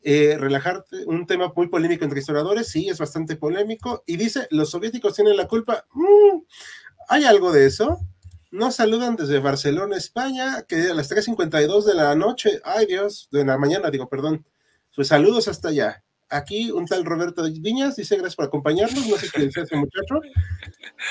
Eh, 0.03 0.37
relajarte, 0.39 1.05
un 1.07 1.27
tema 1.27 1.53
muy 1.55 1.69
polémico 1.69 2.05
entre 2.05 2.21
historiadores, 2.21 2.69
sí, 2.69 2.89
es 2.89 2.99
bastante 2.99 3.37
polémico, 3.37 4.03
y 4.07 4.17
dice, 4.17 4.47
los 4.51 4.71
soviéticos 4.71 5.15
tienen 5.15 5.37
la 5.37 5.47
culpa. 5.47 5.87
Mm, 5.93 6.41
¿Hay 7.09 7.25
algo 7.25 7.53
de 7.53 7.67
eso? 7.67 7.99
Nos 8.51 8.77
saludan 8.77 9.17
desde 9.17 9.39
Barcelona, 9.41 9.97
España, 9.97 10.63
que 10.67 10.91
a 10.91 10.95
las 10.95 11.11
3.52 11.11 11.85
de 11.85 11.95
la 11.95 12.15
noche, 12.15 12.61
ay 12.65 12.87
Dios, 12.87 13.29
de 13.31 13.45
la 13.45 13.59
mañana, 13.59 13.91
digo, 13.91 14.09
perdón. 14.09 14.47
Pues 14.95 15.09
saludos 15.09 15.49
hasta 15.49 15.69
allá 15.69 16.03
aquí 16.31 16.71
un 16.71 16.87
tal 16.87 17.05
Roberto 17.05 17.43
Viñas 17.43 17.97
dice 17.97 18.17
gracias 18.17 18.37
por 18.37 18.47
acompañarnos, 18.47 19.07
no 19.07 19.17
sé 19.17 19.29
qué 19.33 19.43
dice 19.43 19.63
ese 19.63 19.77
muchacho. 19.77 20.21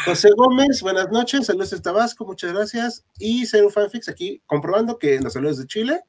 José 0.06 0.30
Gómez, 0.36 0.82
buenas 0.82 1.10
noches, 1.12 1.46
saludos 1.46 1.72
de 1.72 1.80
Tabasco, 1.80 2.26
muchas 2.26 2.54
gracias. 2.54 3.06
Y 3.20 3.46
Zero 3.46 3.70
Fanfix 3.70 4.10
aquí 4.10 4.42
comprobando 4.46 4.98
que 4.98 5.20
nos 5.20 5.34
saludos 5.34 5.58
de 5.60 5.68
Chile. 5.68 6.04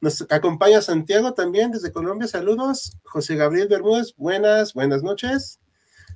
Nos 0.00 0.26
acompaña 0.30 0.82
Santiago 0.82 1.34
también 1.34 1.70
desde 1.70 1.92
Colombia, 1.92 2.28
saludos. 2.28 2.96
José 3.04 3.36
Gabriel 3.36 3.68
Bermúdez, 3.68 4.14
buenas, 4.16 4.74
buenas 4.74 5.02
noches. 5.02 5.60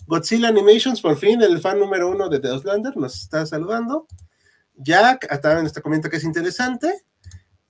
Godzilla 0.07 0.49
Animations, 0.49 1.01
por 1.01 1.17
fin, 1.17 1.43
el 1.43 1.61
fan 1.61 1.79
número 1.79 2.09
uno 2.09 2.29
de 2.29 2.41
The 2.41 2.51
Oslander, 2.51 2.97
nos 2.97 3.21
está 3.21 3.45
saludando. 3.47 4.07
Jack, 4.75 5.29
también 5.41 5.67
está 5.67 5.81
comenta 5.81 6.09
que 6.09 6.17
es 6.17 6.25
interesante. 6.25 7.05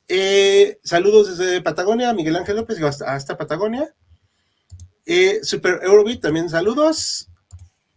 Eh, 0.06 0.78
saludos 0.84 1.37
desde 1.37 1.60
Patagonia, 1.62 2.12
Miguel 2.12 2.37
Ángel 2.37 2.56
López, 2.56 2.80
hasta 2.80 3.37
Patagonia. 3.37 3.94
Eh, 5.10 5.40
Super 5.42 5.80
Eurobeat, 5.82 6.20
también 6.20 6.50
saludos. 6.50 7.30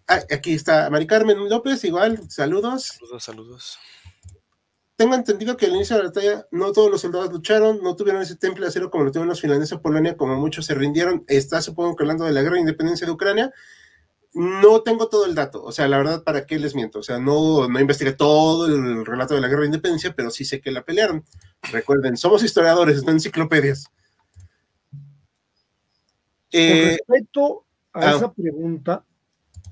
Ah, 0.08 0.22
aquí 0.32 0.54
está 0.54 0.90
Mari 0.90 1.06
Carmen 1.06 1.50
López, 1.50 1.84
igual, 1.84 2.22
saludos. 2.30 2.86
Saludos, 2.86 3.24
saludos. 3.26 3.80
Tengo 4.96 5.16
entendido 5.16 5.58
que 5.58 5.66
al 5.66 5.76
inicio 5.76 5.98
de 5.98 6.04
la 6.04 6.08
batalla 6.08 6.48
no 6.52 6.72
todos 6.72 6.90
los 6.90 7.02
soldados 7.02 7.30
lucharon, 7.30 7.84
no 7.84 7.98
tuvieron 7.98 8.22
ese 8.22 8.38
temple 8.38 8.62
de 8.62 8.70
acero 8.70 8.90
como 8.90 9.04
lo 9.04 9.12
tuvieron 9.12 9.28
los 9.28 9.42
finlandeses 9.42 9.74
o 9.74 9.82
Polonia, 9.82 10.16
como 10.16 10.38
muchos 10.38 10.66
se 10.66 10.74
rindieron. 10.74 11.26
Está, 11.28 11.62
supongo 11.62 11.98
que 11.98 12.04
hablando 12.04 12.24
de 12.24 12.32
la 12.32 12.44
guerra 12.44 12.54
de 12.54 12.62
independencia 12.62 13.06
de 13.06 13.12
Ucrania. 13.12 13.52
No 14.34 14.82
tengo 14.82 15.10
todo 15.10 15.26
el 15.26 15.36
dato, 15.36 15.62
o 15.62 15.74
sea, 15.74 15.90
la 15.90 15.98
verdad, 15.98 16.24
¿para 16.24 16.46
qué 16.46 16.58
les 16.60 16.76
miento? 16.76 17.00
O 17.00 17.04
sea, 17.04 17.20
no, 17.20 17.68
no 17.68 17.80
investigué 17.82 18.14
todo 18.14 18.68
el 18.68 19.06
relato 19.06 19.36
de 19.36 19.42
la 19.42 19.50
guerra 19.50 19.62
de 19.62 19.68
independencia, 19.68 20.16
pero 20.16 20.32
sí 20.32 20.46
sé 20.46 20.62
que 20.62 20.72
la 20.72 20.86
pelearon. 20.86 21.26
Recuerden, 21.74 22.16
somos 22.16 22.42
historiadores, 22.42 23.04
no 23.04 23.12
enciclopedias. 23.12 23.92
Con 26.52 26.60
eh, 26.60 26.98
respecto 26.98 27.66
a 27.94 28.10
ah, 28.10 28.16
esa 28.16 28.34
pregunta, 28.34 29.06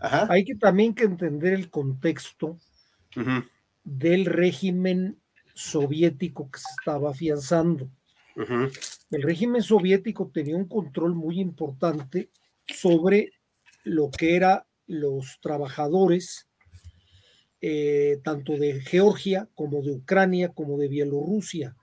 hay 0.02 0.46
que 0.46 0.56
también 0.56 0.94
que 0.94 1.04
entender 1.04 1.54
el 1.54 1.70
contexto 1.70 2.58
del 3.84 4.26
régimen 4.26 5.20
soviético 5.54 6.50
que 6.50 6.60
se 6.60 6.70
estaba 6.80 7.12
afianzando. 7.12 7.90
El 9.12 9.22
régimen 9.22 9.62
soviético 9.62 10.32
tenía 10.34 10.56
un 10.56 10.68
control 10.68 11.16
muy 11.16 11.42
importante 11.42 12.30
sobre 12.66 13.34
lo 13.84 14.10
que 14.10 14.38
eran 14.38 14.62
los 14.88 15.40
trabajadores, 15.42 16.48
eh, 17.60 18.22
tanto 18.24 18.54
de 18.54 18.80
Georgia 18.80 19.50
como 19.54 19.82
de 19.82 19.92
Ucrania, 19.92 20.50
como 20.54 20.78
de 20.78 20.88
Bielorrusia. 20.88 21.76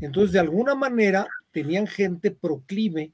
Entonces, 0.00 0.32
de 0.32 0.40
alguna 0.40 0.74
manera, 0.74 1.28
tenían 1.52 1.86
gente 1.86 2.32
proclive 2.32 3.12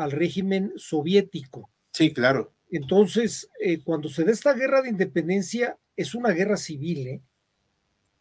al 0.00 0.12
régimen 0.12 0.72
soviético. 0.76 1.70
Sí, 1.92 2.12
claro. 2.12 2.54
Entonces, 2.70 3.50
eh, 3.60 3.82
cuando 3.82 4.08
se 4.08 4.24
da 4.24 4.32
esta 4.32 4.54
guerra 4.54 4.80
de 4.80 4.88
independencia, 4.88 5.76
es 5.94 6.14
una 6.14 6.30
guerra 6.30 6.56
civil, 6.56 7.06
¿eh? 7.06 7.22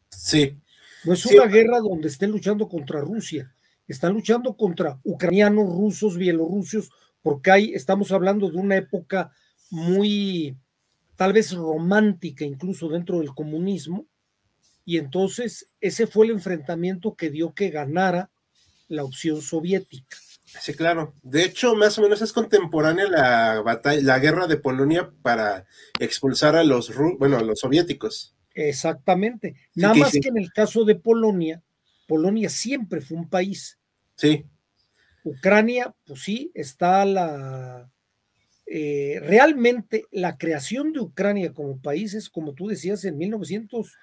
Sí. 0.09 0.57
No 1.05 1.13
es 1.13 1.25
una 1.25 1.45
guerra 1.45 1.79
donde 1.79 2.09
estén 2.09 2.31
luchando 2.31 2.67
contra 2.67 2.99
Rusia, 2.99 3.53
están 3.87 4.13
luchando 4.13 4.57
contra 4.57 4.99
ucranianos, 5.03 5.69
rusos, 5.69 6.17
bielorrusios, 6.17 6.91
porque 7.21 7.51
ahí 7.51 7.73
estamos 7.73 8.11
hablando 8.11 8.49
de 8.49 8.57
una 8.57 8.75
época 8.75 9.31
muy, 9.69 10.57
tal 11.15 11.31
vez 11.31 11.53
romántica, 11.53 12.43
incluso 12.43 12.89
dentro 12.89 13.19
del 13.19 13.33
comunismo, 13.33 14.05
y 14.83 14.97
entonces 14.97 15.67
ese 15.79 16.07
fue 16.07 16.25
el 16.25 16.33
enfrentamiento 16.33 17.15
que 17.15 17.29
dio 17.29 17.53
que 17.53 17.69
ganara 17.69 18.31
la 18.89 19.05
opción 19.05 19.41
soviética. 19.41 20.17
Sí, 20.61 20.73
claro. 20.73 21.13
De 21.21 21.43
hecho, 21.43 21.75
más 21.75 21.97
o 21.97 22.01
menos 22.01 22.21
es 22.21 22.33
contemporánea 22.33 23.07
la 23.07 23.61
batalla, 23.61 24.01
la 24.01 24.19
guerra 24.19 24.47
de 24.47 24.57
Polonia 24.57 25.11
para 25.21 25.65
expulsar 25.99 26.55
a 26.55 26.63
los, 26.63 26.91
bueno, 27.17 27.37
a 27.37 27.43
los 27.43 27.59
soviéticos. 27.59 28.35
Exactamente. 28.53 29.55
Nada 29.75 29.93
más 29.93 30.11
que 30.11 30.27
en 30.27 30.37
el 30.37 30.51
caso 30.51 30.83
de 30.83 30.95
Polonia, 30.95 31.61
Polonia 32.07 32.49
siempre 32.49 33.01
fue 33.01 33.17
un 33.17 33.29
país. 33.29 33.77
Sí. 34.15 34.45
Ucrania, 35.23 35.93
pues 36.05 36.21
sí, 36.21 36.51
está 36.53 37.05
la. 37.05 37.89
Eh, 38.65 39.19
realmente 39.23 40.05
la 40.11 40.37
creación 40.37 40.93
de 40.93 40.99
Ucrania 40.99 41.53
como 41.53 41.81
país 41.81 42.13
es, 42.13 42.29
como 42.29 42.53
tú 42.53 42.67
decías, 42.67 43.03
en 43.05 43.17
1900, 43.17 43.95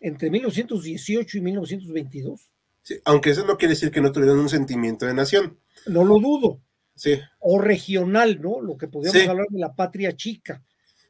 entre 0.00 0.30
1918 0.30 1.38
y 1.38 1.40
1922. 1.40 2.53
Sí, 2.84 3.00
aunque 3.04 3.30
eso 3.30 3.44
no 3.44 3.56
quiere 3.56 3.74
decir 3.74 3.90
que 3.90 4.00
no 4.00 4.12
tuvieran 4.12 4.38
un 4.38 4.48
sentimiento 4.48 5.06
de 5.06 5.14
nación 5.14 5.58
no 5.86 6.04
lo 6.04 6.18
dudo. 6.18 6.60
Sí. 6.94 7.20
O 7.40 7.58
regional, 7.58 8.40
¿no? 8.40 8.60
Lo 8.60 8.76
que 8.76 8.88
podríamos 8.88 9.28
hablar 9.28 9.46
de 9.50 9.58
la 9.58 9.74
patria 9.74 10.14
chica, 10.16 10.62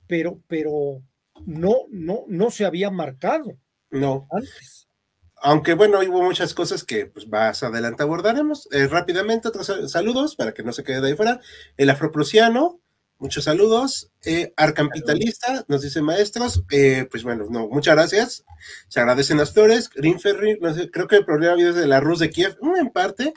pero, 0.07 0.41
pero 0.47 1.03
no, 1.47 1.75
no, 1.91 2.25
no 2.29 2.51
se 2.51 2.65
había 2.65 2.91
marcado. 2.91 3.59
No. 3.91 4.27
Antes. 4.31 4.89
Aunque 5.37 5.75
bueno, 5.75 5.99
hubo 6.01 6.23
muchas 6.23 6.55
cosas 6.55 6.85
que 6.85 7.07
pues 7.07 7.29
más 7.29 7.63
adelante 7.63 8.03
abordaremos. 8.03 8.67
Eh, 8.73 8.87
rápidamente, 8.87 9.49
otros 9.49 9.71
saludos 9.91 10.37
para 10.37 10.55
que 10.55 10.63
no 10.63 10.73
se 10.73 10.85
quede 10.85 11.03
de 11.03 11.09
ahí 11.09 11.15
fuera. 11.15 11.41
El 11.77 11.91
afroprusiano, 11.91 12.81
muchos 13.25 13.45
saludos. 13.45 14.11
Eh, 14.27 14.53
Arcampitalista, 14.55 15.65
nos 15.67 15.81
dice 15.81 16.03
maestros. 16.03 16.63
Eh, 16.71 17.09
pues 17.11 17.23
bueno, 17.23 17.47
no, 17.49 17.69
muchas 17.69 17.95
gracias. 17.95 18.45
Se 18.89 19.01
agradecen 19.01 19.39
las 19.39 19.53
flores. 19.53 19.89
Green 19.89 20.21
Ferry, 20.21 20.59
no 20.61 20.75
sé, 20.75 20.91
creo 20.91 21.09
que 21.09 21.17
el 21.17 21.25
problema 21.25 21.55
viene 21.55 21.73
de 21.73 21.87
la 21.87 22.01
Rus 22.01 22.19
de 22.19 22.29
Kiev, 22.29 22.59
en 22.79 22.91
parte. 22.91 23.33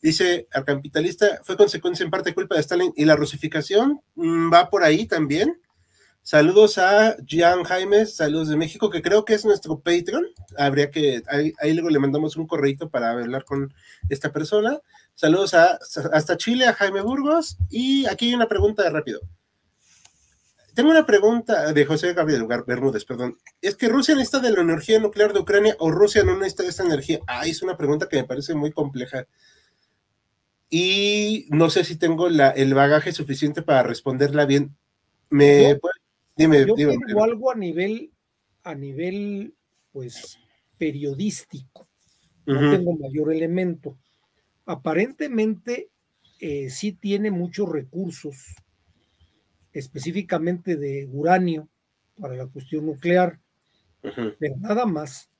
Dice 0.00 0.46
al 0.52 0.64
capitalista, 0.64 1.40
fue 1.42 1.56
consecuencia 1.56 2.04
en 2.04 2.10
parte 2.10 2.32
culpa 2.32 2.54
de 2.54 2.60
Stalin 2.60 2.92
y 2.94 3.04
la 3.06 3.16
rusificación 3.16 4.00
mm, 4.14 4.52
va 4.52 4.70
por 4.70 4.84
ahí 4.84 5.06
también. 5.06 5.60
Saludos 6.22 6.78
a 6.78 7.16
Jean 7.24 7.64
Jaime, 7.64 8.06
saludos 8.06 8.48
de 8.48 8.56
México, 8.56 8.88
que 8.88 9.02
creo 9.02 9.24
que 9.24 9.34
es 9.34 9.44
nuestro 9.44 9.80
Patreon. 9.80 10.26
Habría 10.56 10.92
que, 10.92 11.22
ahí, 11.26 11.72
luego 11.72 11.90
le 11.90 11.98
mandamos 11.98 12.36
un 12.36 12.46
correo 12.46 12.88
para 12.88 13.10
hablar 13.10 13.44
con 13.44 13.74
esta 14.10 14.30
persona. 14.30 14.78
Saludos 15.18 15.52
a, 15.52 15.80
hasta 16.12 16.36
Chile, 16.36 16.66
a 16.66 16.74
Jaime 16.74 17.00
Burgos. 17.00 17.58
Y 17.68 18.06
aquí 18.06 18.28
hay 18.28 18.34
una 18.34 18.46
pregunta 18.46 18.84
de 18.84 18.90
rápido. 18.90 19.20
Tengo 20.74 20.90
una 20.90 21.04
pregunta 21.04 21.72
de 21.72 21.84
José 21.84 22.14
Gabriel 22.14 22.46
Bermúdez, 22.64 23.04
perdón. 23.04 23.36
¿Es 23.60 23.74
que 23.74 23.88
Rusia 23.88 24.14
necesita 24.14 24.38
de 24.38 24.52
la 24.52 24.60
energía 24.60 25.00
nuclear 25.00 25.32
de 25.32 25.40
Ucrania 25.40 25.74
o 25.80 25.90
Rusia 25.90 26.22
no 26.22 26.36
necesita 26.36 26.62
de 26.62 26.68
esta 26.68 26.84
energía? 26.84 27.18
Ah, 27.26 27.44
es 27.48 27.62
una 27.62 27.76
pregunta 27.76 28.08
que 28.08 28.18
me 28.18 28.28
parece 28.28 28.54
muy 28.54 28.70
compleja. 28.70 29.26
Y 30.70 31.48
no 31.50 31.68
sé 31.68 31.82
si 31.82 31.96
tengo 31.96 32.28
el 32.28 32.74
bagaje 32.74 33.10
suficiente 33.10 33.62
para 33.62 33.82
responderla 33.82 34.46
bien. 34.46 34.76
¿Me, 35.30 35.80
Dime, 36.36 36.64
Yo 36.64 36.76
tengo 36.76 37.24
algo 37.24 37.50
a 37.50 37.56
nivel, 37.56 38.12
a 38.62 38.72
nivel, 38.76 39.52
pues, 39.90 40.38
periodístico. 40.78 41.88
No 42.46 42.70
tengo 42.70 42.96
mayor 42.96 43.32
elemento. 43.32 43.98
Aparentemente, 44.68 45.88
eh, 46.40 46.68
sí 46.68 46.92
tiene 46.92 47.30
muchos 47.30 47.70
recursos, 47.70 48.54
específicamente 49.72 50.76
de 50.76 51.08
uranio 51.10 51.70
para 52.20 52.34
la 52.36 52.46
cuestión 52.46 52.84
nuclear, 52.84 53.40
pero 54.38 54.56
nada 54.58 54.84
más. 54.84 55.30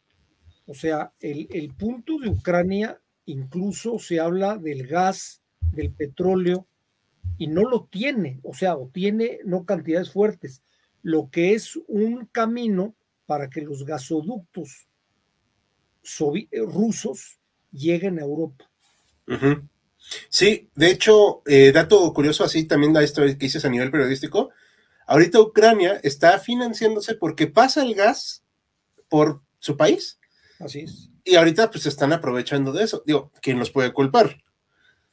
O 0.65 0.73
sea, 0.73 1.13
el, 1.21 1.47
el 1.51 1.75
punto 1.75 2.19
de 2.19 2.31
Ucrania 2.31 3.03
incluso 3.27 3.99
se 3.99 4.19
habla 4.19 4.57
del 4.57 4.87
gas, 4.87 5.43
del 5.61 5.93
petróleo, 5.93 6.67
y 7.37 7.49
no 7.49 7.69
lo 7.69 7.85
tiene, 7.85 8.41
o 8.43 8.55
sea, 8.55 8.79
o 8.79 8.89
tiene 8.89 9.41
no 9.45 9.67
cantidades 9.67 10.11
fuertes, 10.11 10.63
lo 11.03 11.29
que 11.31 11.53
es 11.53 11.79
un 11.87 12.25
camino 12.33 12.97
para 13.27 13.51
que 13.51 13.61
los 13.61 13.85
gasoductos 13.85 14.89
rusos 16.53 17.41
lleguen 17.71 18.19
a 18.19 18.23
Europa. 18.23 18.68
Sí, 20.29 20.71
de 20.75 20.91
hecho, 20.91 21.43
eh, 21.47 21.73
dato 21.73 22.13
curioso 22.13 22.45
así 22.45 22.65
también 22.65 22.93
da 22.93 23.03
esto 23.03 23.23
que 23.23 23.35
dices 23.35 23.65
a 23.65 23.69
nivel 23.69 23.91
periodístico. 23.91 24.51
Ahorita 25.07 25.41
Ucrania 25.41 26.01
está 26.03 26.39
financiándose 26.39 27.15
porque 27.15 27.47
pasa 27.47 27.83
el 27.83 27.95
gas 27.95 28.45
por 29.09 29.43
su 29.59 29.77
país. 29.77 30.19
Así 30.59 30.81
es. 30.81 31.11
Y 31.25 31.37
ahorita 31.37 31.71
pues 31.71 31.87
están 31.87 32.13
aprovechando 32.13 32.73
de 32.73 32.85
eso. 32.85 33.03
Digo, 33.07 33.33
¿quién 33.43 33.59
los 33.59 33.71
puede 33.71 33.93
culpar? 33.93 34.43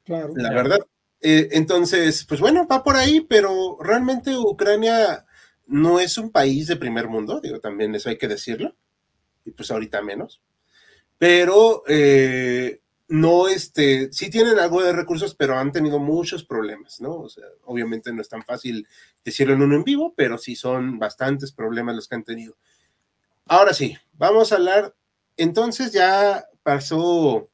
Claro. 0.04 0.34
La 0.36 0.54
verdad. 0.54 0.80
Eh, 1.22 1.50
entonces, 1.52 2.26
pues 2.26 2.40
bueno, 2.40 2.68
va 2.68 2.84
por 2.84 2.96
ahí, 2.96 3.22
pero 3.22 3.78
realmente 3.82 4.38
Ucrania 4.38 5.26
no 5.68 6.00
es 6.00 6.18
un 6.18 6.32
país 6.32 6.68
de 6.68 6.76
primer 6.76 7.08
mundo, 7.08 7.40
digo, 7.42 7.60
también 7.60 7.96
eso 7.96 8.10
hay 8.10 8.18
que 8.18 8.28
decirlo, 8.28 8.76
y 9.44 9.52
pues 9.52 9.72
ahorita 9.72 10.02
menos, 10.02 10.42
pero 11.18 11.84
eh, 11.88 12.82
no, 13.08 13.48
este, 13.48 14.12
sí 14.12 14.30
tienen 14.30 14.60
algo 14.60 14.82
de 14.84 14.94
recursos, 14.94 15.36
pero 15.36 15.58
han 15.58 15.72
tenido 15.72 16.00
muchos 16.00 16.44
problemas, 16.44 17.00
¿no? 17.02 17.16
O 17.16 17.30
sea, 17.30 17.46
obviamente 17.64 18.12
no 18.12 18.22
es 18.22 18.30
tan 18.30 18.44
fácil 18.44 18.88
decirlo 19.24 19.54
en 19.54 19.62
uno 19.62 19.76
en 19.76 19.84
vivo, 19.84 20.14
pero 20.16 20.38
sí 20.38 20.56
son 20.56 20.98
bastantes 21.00 21.52
problemas 21.52 21.96
los 21.96 22.08
que 22.08 22.16
han 22.16 22.24
tenido. 22.24 22.58
Ahora 23.46 23.74
sí, 23.74 23.96
vamos 24.14 24.52
a 24.52 24.56
hablar, 24.56 24.96
entonces 25.38 25.92
ya 25.92 26.46
pasó 26.64 27.50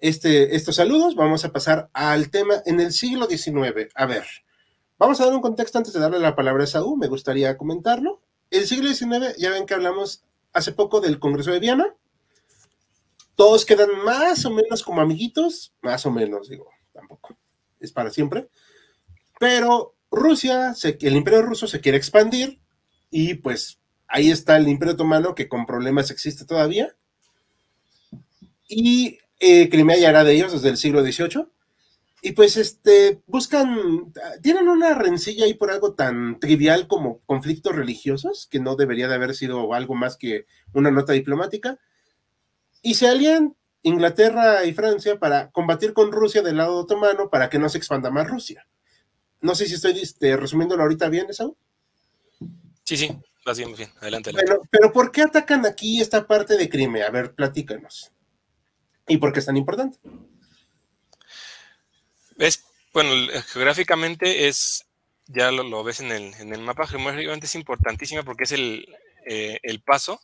este, 0.00 0.56
estos 0.56 0.76
saludos, 0.76 1.14
vamos 1.14 1.44
a 1.44 1.52
pasar 1.52 1.88
al 1.92 2.30
tema 2.30 2.54
en 2.66 2.80
el 2.80 2.92
siglo 2.92 3.26
XIX. 3.26 3.90
A 3.94 4.06
ver, 4.06 4.24
Vamos 4.96 5.20
a 5.20 5.24
dar 5.24 5.34
un 5.34 5.42
contexto 5.42 5.76
antes 5.76 5.92
de 5.92 5.98
darle 5.98 6.20
la 6.20 6.36
palabra 6.36 6.64
a 6.64 6.68
Saúl, 6.68 6.98
me 6.98 7.08
gustaría 7.08 7.58
comentarlo. 7.58 8.22
El 8.50 8.64
siglo 8.66 8.88
XIX, 8.88 9.36
ya 9.36 9.50
ven 9.50 9.66
que 9.66 9.74
hablamos 9.74 10.22
hace 10.52 10.70
poco 10.70 11.00
del 11.00 11.18
Congreso 11.18 11.50
de 11.50 11.58
Viena. 11.58 11.96
Todos 13.36 13.64
quedan 13.64 13.90
más 14.04 14.44
o 14.44 14.50
menos 14.50 14.82
como 14.82 15.00
amiguitos, 15.00 15.74
más 15.82 16.06
o 16.06 16.10
menos, 16.10 16.48
digo, 16.48 16.68
tampoco, 16.92 17.36
es 17.80 17.92
para 17.92 18.10
siempre. 18.10 18.48
Pero 19.40 19.94
Rusia, 20.10 20.74
el 20.82 21.16
imperio 21.16 21.42
ruso 21.42 21.66
se 21.66 21.80
quiere 21.80 21.98
expandir 21.98 22.60
y 23.10 23.34
pues 23.34 23.80
ahí 24.08 24.30
está 24.30 24.56
el 24.56 24.68
imperio 24.68 24.94
otomano 24.94 25.34
que 25.34 25.48
con 25.48 25.66
problemas 25.66 26.10
existe 26.10 26.44
todavía. 26.44 26.96
Y 28.68 29.18
eh, 29.40 29.68
Crimea 29.68 29.98
ya 29.98 30.10
era 30.10 30.24
de 30.24 30.32
ellos 30.32 30.52
desde 30.52 30.70
el 30.70 30.76
siglo 30.76 31.04
XVIII. 31.04 31.46
Y 32.22 32.32
pues 32.32 32.56
este, 32.56 33.20
buscan, 33.26 34.12
tienen 34.42 34.68
una 34.68 34.94
rencilla 34.94 35.44
ahí 35.44 35.52
por 35.52 35.70
algo 35.70 35.92
tan 35.92 36.40
trivial 36.40 36.88
como 36.88 37.20
conflictos 37.26 37.76
religiosos, 37.76 38.48
que 38.50 38.60
no 38.60 38.76
debería 38.76 39.08
de 39.08 39.16
haber 39.16 39.34
sido 39.34 39.74
algo 39.74 39.94
más 39.94 40.16
que 40.16 40.46
una 40.72 40.90
nota 40.90 41.12
diplomática. 41.12 41.78
Y 42.84 42.94
se 42.94 43.08
alían 43.08 43.56
Inglaterra 43.82 44.62
y 44.66 44.74
Francia 44.74 45.18
para 45.18 45.50
combatir 45.50 45.94
con 45.94 46.12
Rusia 46.12 46.42
del 46.42 46.58
lado 46.58 46.76
otomano 46.76 47.30
para 47.30 47.48
que 47.48 47.58
no 47.58 47.70
se 47.70 47.78
expanda 47.78 48.10
más 48.10 48.28
Rusia. 48.28 48.68
No 49.40 49.54
sé 49.54 49.66
si 49.66 49.74
estoy 49.74 49.98
este, 49.98 50.36
resumiéndolo 50.36 50.82
ahorita 50.82 51.08
bien, 51.08 51.26
eso. 51.30 51.56
Sí, 52.84 52.98
sí, 52.98 53.08
va 53.48 53.54
bien, 53.54 53.74
bien. 53.74 53.90
Adelante, 54.02 54.32
Pero, 54.34 54.60
pero 54.70 54.92
¿por 54.92 55.10
qué 55.10 55.22
atacan 55.22 55.64
aquí 55.64 55.98
esta 56.02 56.26
parte 56.26 56.58
de 56.58 56.68
Crimea? 56.68 57.06
A 57.06 57.10
ver, 57.10 57.34
platícanos. 57.34 58.12
¿Y 59.08 59.16
por 59.16 59.32
qué 59.32 59.38
es 59.38 59.46
tan 59.46 59.56
importante? 59.56 59.98
Es, 62.36 62.64
bueno, 62.92 63.10
geográficamente 63.46 64.46
es, 64.46 64.84
ya 65.26 65.50
lo, 65.50 65.82
ves 65.82 66.00
en 66.00 66.12
el, 66.12 66.34
en 66.34 66.52
el, 66.52 66.60
mapa, 66.60 66.86
geográficamente 66.86 67.46
es 67.46 67.54
importantísima 67.54 68.24
porque 68.24 68.44
es 68.44 68.52
el, 68.52 68.94
eh, 69.26 69.58
el 69.62 69.80
paso 69.80 70.20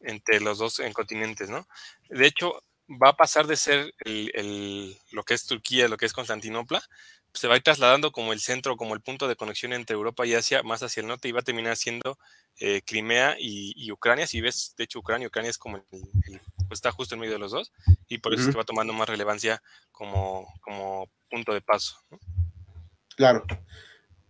entre 0.00 0.40
los 0.40 0.58
dos 0.58 0.80
en 0.80 0.92
continentes, 0.92 1.48
¿no? 1.48 1.66
De 2.08 2.26
hecho, 2.26 2.62
va 2.90 3.10
a 3.10 3.16
pasar 3.16 3.46
de 3.46 3.56
ser 3.56 3.94
el, 4.04 4.96
lo 5.12 5.22
que 5.22 5.34
es 5.34 5.46
Turquía, 5.46 5.88
lo 5.88 5.96
que 5.96 6.06
es 6.06 6.12
Constantinopla, 6.12 6.82
se 7.32 7.46
va 7.46 7.54
a 7.54 7.56
ir 7.58 7.62
trasladando 7.62 8.10
como 8.10 8.32
el 8.32 8.40
centro, 8.40 8.76
como 8.76 8.94
el 8.94 9.02
punto 9.02 9.28
de 9.28 9.36
conexión 9.36 9.72
entre 9.72 9.94
Europa 9.94 10.26
y 10.26 10.34
Asia, 10.34 10.62
más 10.62 10.82
hacia 10.82 11.00
el 11.00 11.06
norte, 11.06 11.28
y 11.28 11.32
va 11.32 11.40
a 11.40 11.44
terminar 11.44 11.76
siendo 11.76 12.18
eh, 12.58 12.82
Crimea 12.84 13.36
y, 13.38 13.90
Ucrania. 13.92 14.26
Si 14.26 14.40
ves, 14.40 14.74
de 14.76 14.84
hecho, 14.84 14.98
Ucrania, 14.98 15.28
Ucrania 15.28 15.50
es 15.50 15.58
como 15.58 15.76
el, 15.76 15.84
pues 16.68 16.78
está 16.78 16.90
justo 16.90 17.14
en 17.14 17.20
medio 17.20 17.34
de 17.34 17.38
los 17.38 17.52
dos, 17.52 17.72
y 18.08 18.18
por 18.18 18.34
eso 18.34 18.42
es 18.42 18.48
que 18.50 18.58
va 18.58 18.64
tomando 18.64 18.92
más 18.92 19.08
relevancia 19.08 19.62
como, 19.92 20.52
como 20.60 21.08
punto 21.30 21.54
de 21.54 21.60
paso. 21.60 21.96
Claro. 23.16 23.44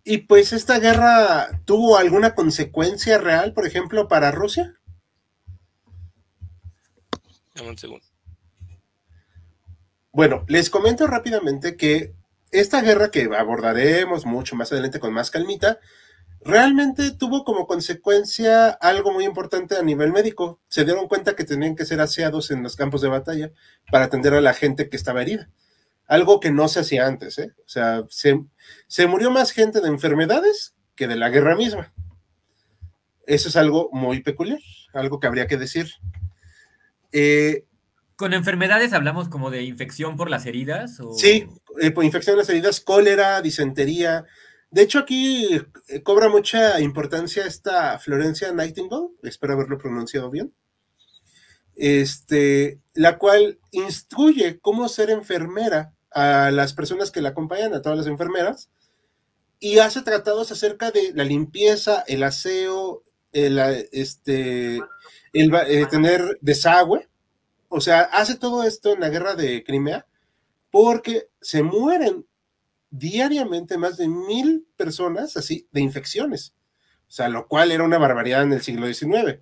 ¿Y 0.05 0.19
pues 0.19 0.53
esta 0.53 0.79
guerra 0.79 1.63
tuvo 1.65 1.97
alguna 1.97 2.35
consecuencia 2.35 3.19
real, 3.19 3.53
por 3.53 3.67
ejemplo, 3.67 4.09
para 4.09 4.31
Rusia? 4.31 4.80
Bueno, 10.13 10.45
les 10.49 10.71
comento 10.71 11.07
rápidamente 11.07 11.77
que 11.77 12.15
esta 12.51 12.83
guerra 12.83 13.11
que 13.11 13.29
abordaremos 13.37 14.27
mucho 14.27 14.57
más 14.57 14.73
adelante 14.73 14.99
con 14.99 15.13
más 15.13 15.31
calmita, 15.31 15.79
realmente 16.41 17.13
tuvo 17.13 17.45
como 17.45 17.67
consecuencia 17.67 18.71
algo 18.71 19.13
muy 19.13 19.25
importante 19.25 19.77
a 19.77 19.83
nivel 19.83 20.13
médico. 20.13 20.61
Se 20.69 20.85
dieron 20.85 21.07
cuenta 21.07 21.37
que 21.37 21.45
tenían 21.45 21.77
que 21.77 21.85
ser 21.85 22.01
aseados 22.01 22.51
en 22.51 22.63
los 22.63 22.77
campos 22.77 23.03
de 23.03 23.09
batalla 23.09 23.53
para 23.91 24.07
atender 24.07 24.35
a 24.35 24.41
la 24.41 24.55
gente 24.55 24.89
que 24.89 24.97
estaba 24.97 25.23
herida 25.23 25.49
algo 26.11 26.41
que 26.41 26.51
no 26.51 26.67
se 26.67 26.81
hacía 26.81 27.07
antes, 27.07 27.39
¿eh? 27.39 27.55
O 27.65 27.69
sea, 27.69 28.03
se, 28.09 29.07
murió 29.07 29.31
más 29.31 29.53
gente 29.53 29.81
de 29.81 29.87
enfermedades 29.87 30.75
que 30.97 31.07
de 31.07 31.15
la 31.15 31.29
guerra 31.29 31.55
misma. 31.55 31.95
Eso 33.29 33.49
es 33.49 33.55
algo 33.55 33.91
muy 33.93 34.21
peculiar, 34.21 34.59
algo 34.93 35.21
que 35.21 35.29
habría 35.29 35.47
que 35.47 35.57
decir. 35.57 35.89
Eh, 37.13 37.65
¿Con 38.17 38.35
enfermedades 38.35 38.93
hablamos 38.93 39.29
como 39.29 39.51
de 39.51 39.63
infección 39.63 40.17
por 40.17 40.29
las 40.29 40.45
heridas? 40.45 40.99
Sí, 41.17 41.49
eh, 41.81 41.91
por 41.91 42.05
infección 42.05 42.37
de 42.37 42.43
las 42.43 42.51
heridas, 42.51 42.81
cólera, 42.81 43.41
disentería. 43.41 44.27
De 44.71 44.83
hecho, 44.83 44.99
aquí 44.99 45.59
eh, 45.89 46.03
cobra 46.03 46.29
mucha 46.29 46.81
importancia 46.81 47.47
esta 47.47 47.99
Florencia 47.99 48.53
Nightingale, 48.53 49.09
espero 49.23 49.55
haberlo 49.55 49.79
pronunciado 49.79 50.31
bien, 50.31 50.53
este, 51.77 52.81
la 52.93 53.17
cual 53.17 53.59
instruye 53.73 54.61
cómo 54.61 54.89
ser 54.89 55.11
enfermera 55.11 55.95
a 56.11 56.51
las 56.51 56.75
personas 56.75 57.11
que 57.11 57.23
la 57.23 57.31
acompañan, 57.31 57.73
a 57.75 57.83
todas 57.83 57.99
las 57.99 58.07
enfermeras, 58.07 58.71
y 59.59 59.79
hace 59.79 60.03
tratados 60.03 60.53
acerca 60.53 60.91
de 60.91 61.13
la 61.15 61.25
limpieza, 61.25 62.05
el 62.07 62.23
aseo, 62.23 63.03
el, 63.33 63.59
este, 63.93 64.81
el, 65.33 65.55
eh, 65.55 65.87
tener 65.91 66.39
desagüe. 66.41 67.09
O 67.69 67.81
sea, 67.81 68.03
hace 68.03 68.37
todo 68.37 68.65
esto 68.65 68.95
en 68.95 69.01
la 69.01 69.09
guerra 69.09 69.35
de 69.35 69.63
Crimea 69.65 70.07
porque 70.71 71.29
se 71.41 71.63
mueren 71.63 72.27
diariamente 72.91 73.79
más 73.79 73.97
de 73.97 74.09
mil 74.09 74.67
personas 74.77 75.37
así 75.37 75.69
de 75.73 75.81
infecciones. 75.81 76.55
O 77.09 77.13
sea, 77.13 77.29
lo 77.29 77.49
cual 77.49 77.73
era 77.73 77.85
una 77.85 77.99
barbaridad 77.99 78.43
en 78.43 78.53
el 78.53 78.63
siglo 78.63 78.87
XIX. 78.87 79.41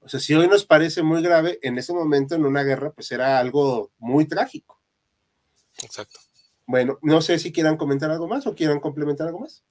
O 0.00 0.08
sea, 0.08 0.20
si 0.20 0.34
hoy 0.34 0.48
nos 0.48 0.64
parece 0.64 1.02
muy 1.02 1.22
grave, 1.22 1.58
en 1.62 1.78
ese 1.78 1.92
momento 1.92 2.34
en 2.34 2.46
una 2.46 2.62
guerra, 2.62 2.92
pues 2.92 3.10
era 3.10 3.38
algo 3.38 3.92
muy 3.98 4.26
trágico. 4.26 4.80
Exacto. 5.82 6.20
Bueno, 6.66 6.98
no 7.02 7.20
sé 7.20 7.38
si 7.38 7.52
quieran 7.52 7.76
comentar 7.76 8.10
algo 8.10 8.28
más 8.28 8.46
o 8.46 8.54
quieran 8.54 8.80
complementar 8.80 9.28
algo 9.28 9.40
más. 9.40 9.64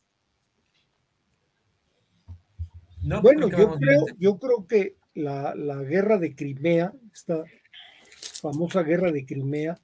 bueno, 3.21 3.47
yo 3.49 3.75
creo, 3.75 4.05
yo 4.17 4.39
creo 4.39 4.67
que 4.67 4.97
la, 5.15 5.81
guerra 5.83 6.17
de 6.17 6.35
Crimea, 6.35 6.93
esta 7.13 7.43
famosa 8.41 8.83
guerra 8.83 9.11
de 9.11 9.25
Crimea, 9.25 9.79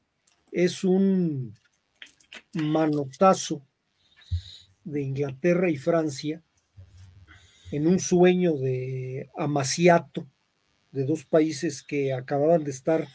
es 0.51 0.83
un 0.83 1.55
manotazo 2.53 3.65
de 4.83 5.01
Inglaterra 5.01 5.69
y 5.69 5.77
Francia 5.77 6.43
en 7.71 7.87
un 7.87 7.99
sueño 7.99 8.57
de 8.57 9.29
amaciato 9.37 10.27
de 10.91 11.05
dos 11.05 11.23
países 11.23 11.83
que 11.83 12.11
acababan 12.11 12.65
de 12.65 12.71
estar 12.71 13.07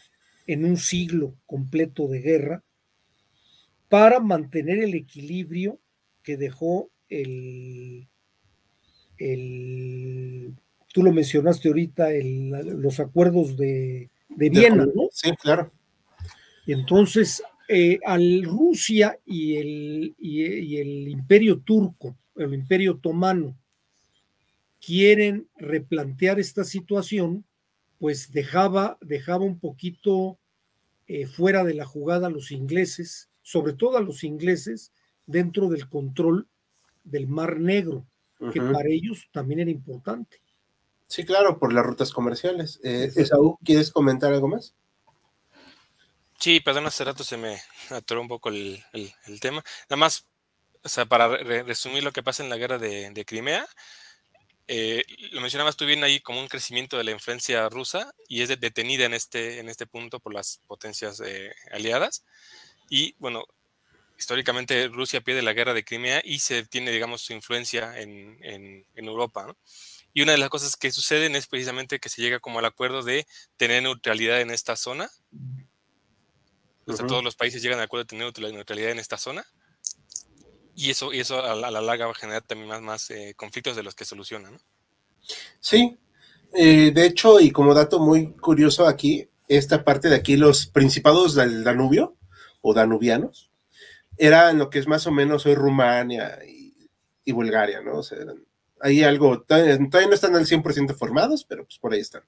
en 0.47 0.65
un 0.65 0.79
siglo 0.79 1.37
completo 1.45 2.09
de 2.09 2.21
guerra 2.21 2.65
para 3.89 4.21
mantener 4.21 4.79
el 4.79 4.95
equilibrio 4.95 5.79
que 6.23 6.39
dejó 6.39 6.91
el, 7.11 8.09
el 9.19 10.57
tú 10.97 11.03
lo 11.03 11.13
mencionaste 11.13 11.69
ahorita, 11.69 12.09
los 12.23 13.01
acuerdos 13.01 13.55
de, 13.55 14.09
Viena. 14.31 14.87
Sí, 15.13 15.31
claro. 15.37 15.71
Y 16.65 16.73
entonces, 16.73 17.43
eh, 17.69 17.99
al 18.03 18.43
Rusia 18.45 19.19
y 19.27 19.57
el, 19.57 20.15
y 20.19 20.79
el 20.79 21.07
imperio 21.09 21.59
turco, 21.59 22.17
el 22.35 22.55
imperio 22.55 22.93
otomano, 22.93 23.55
quieren 24.81 25.47
replantear 25.59 26.41
esta 26.41 26.65
situación, 26.65 27.45
pues 27.99 28.33
dejaba, 28.33 28.97
dejaba 29.03 29.45
un 29.45 29.59
poquito 29.59 30.39
eh, 31.09 31.27
fuera 31.27 31.63
de 31.63 31.75
la 31.75 31.85
jugada 31.85 32.29
a 32.29 32.31
los 32.31 32.51
ingleses, 32.53 33.29
sobre 33.43 33.75
todo 33.75 33.99
a 33.99 34.03
los 34.03 34.25
ingleses, 34.25 34.93
dentro 35.27 35.69
del 35.69 35.91
control 35.91 36.49
del 37.05 37.27
Mar 37.27 37.61
Negro, 37.61 38.07
que 38.51 38.63
para 38.63 38.89
ellos 38.89 39.29
también 39.31 39.61
era 39.61 39.71
importante. 39.71 40.41
Sí, 41.09 41.25
claro, 41.25 41.59
por 41.59 41.73
las 41.73 41.85
rutas 41.85 42.13
comerciales. 42.13 42.81
Eh, 42.83 43.11
Esaú, 43.15 43.59
¿quieres 43.65 43.91
comentar 43.91 44.33
algo 44.33 44.49
más? 44.49 44.75
Sí, 46.39 46.61
perdón, 46.61 46.87
hace 46.87 47.05
rato 47.05 47.25
se 47.25 47.37
me 47.37 47.61
atoró 47.91 48.21
un 48.21 48.29
poco 48.29 48.49
el, 48.49 48.83
tema. 49.41 49.65
Nada 49.89 49.97
más, 49.97 50.27
o 50.83 50.89
sea, 50.89 51.07
para 51.07 51.29
resumir 51.63 52.03
lo 52.03 52.13
que 52.13 52.23
pasa 52.23 52.43
en 52.43 52.51
la 52.51 52.57
guerra 52.57 52.79
de 52.79 53.25
Crimea, 53.27 53.67
eh, 54.69 55.05
lo 55.31 55.41
mencionabas 55.41 55.77
tú 55.77 55.87
bien 55.87 56.03
ahí 56.03 56.21
como 56.21 56.41
un 56.41 56.49
crecimiento 56.49 56.99
de 56.99 57.05
la 57.05 57.13
influencia 57.13 57.69
rusa 57.69 58.13
y 58.29 58.43
es 58.43 58.49
detenida 58.49 59.05
en 59.05 59.15
este, 59.15 59.61
en 59.61 59.69
este 59.69 59.87
punto 59.87 60.19
por 60.19 60.35
las 60.35 60.61
potencias 60.67 61.23
eh, 61.25 61.53
aliadas. 61.71 62.25
Y 62.91 63.15
bueno, 63.19 63.45
históricamente 64.19 64.89
Rusia 64.89 65.21
pierde 65.21 65.43
la 65.43 65.53
guerra 65.53 65.75
de 65.75 65.85
Crimea 65.85 66.21
y 66.25 66.41
se 66.41 66.65
tiene, 66.65 66.91
digamos, 66.91 67.23
su 67.23 67.33
influencia 67.33 67.99
en, 68.01 68.39
en, 68.43 68.85
Europa. 68.97 69.55
Y 70.17 70.23
una 70.23 70.33
de 70.33 70.39
las 70.39 70.49
cosas 70.49 70.77
que 70.77 70.91
suceden 70.91 71.37
es 71.37 71.47
precisamente 71.47 72.01
que 72.01 72.09
se 72.09 72.23
llega 72.23 72.41
como 72.41 72.59
al 72.59 72.65
acuerdo 72.65 73.03
de 73.03 73.27
tener 73.59 73.83
neutralidad 73.83 74.41
en 74.41 74.51
esta 74.51 74.75
zona. 74.75 75.11
todos 76.87 77.23
los 77.23 77.37
países 77.37 77.61
llegan 77.61 77.79
al 77.81 77.85
acuerdo 77.85 78.05
de 78.05 78.33
tener 78.33 78.55
neutralidad 78.55 78.93
en 78.93 78.99
esta 78.99 79.19
zona 79.19 79.45
y 80.75 80.89
eso, 80.89 81.13
y 81.13 81.21
eso 81.21 81.45
a, 81.45 81.55
la, 81.55 81.83
larga 81.83 82.07
va 82.07 82.13
a 82.13 82.15
generar 82.15 82.41
también 82.41 82.67
más, 82.67 82.81
más 82.81 83.11
eh, 83.11 83.35
conflictos 83.37 83.77
de 83.77 83.83
los 83.83 83.95
que 83.95 84.07
solucionan. 84.07 84.59
Sí, 85.61 85.99
eh, 86.55 86.93
de 86.95 87.05
hecho, 87.05 87.39
y 87.39 87.51
como 87.51 87.75
dato 87.75 87.99
muy 87.99 88.33
curioso 88.37 88.87
aquí, 88.87 89.29
esta 89.49 89.85
parte 89.85 90.09
de 90.09 90.17
aquí, 90.17 90.39
los 90.39 90.67
principados 90.67 91.35
del 91.35 91.63
Danubio 91.63 92.17
o 92.63 92.73
danubianos, 92.73 93.51
eran 94.17 94.57
lo 94.57 94.71
que 94.71 94.79
es 94.79 94.89
más 94.89 95.07
o 95.07 95.13
menos 95.13 95.45
hoy 95.45 95.57
Rumania 95.57 96.39
y, 96.43 97.33
Bulgaria, 97.33 97.83
¿no? 97.83 97.99
O 97.99 98.03
sea, 98.03 98.19
hay 98.81 99.03
algo, 99.03 99.43
todavía, 99.43 99.79
no 99.79 100.15
están 100.15 100.35
al 100.35 100.47
100% 100.47 100.95
formados, 100.97 101.45
pero 101.45 101.65
pues 101.65 101.79
por 101.79 101.93
ahí 101.93 102.01
están. 102.01 102.23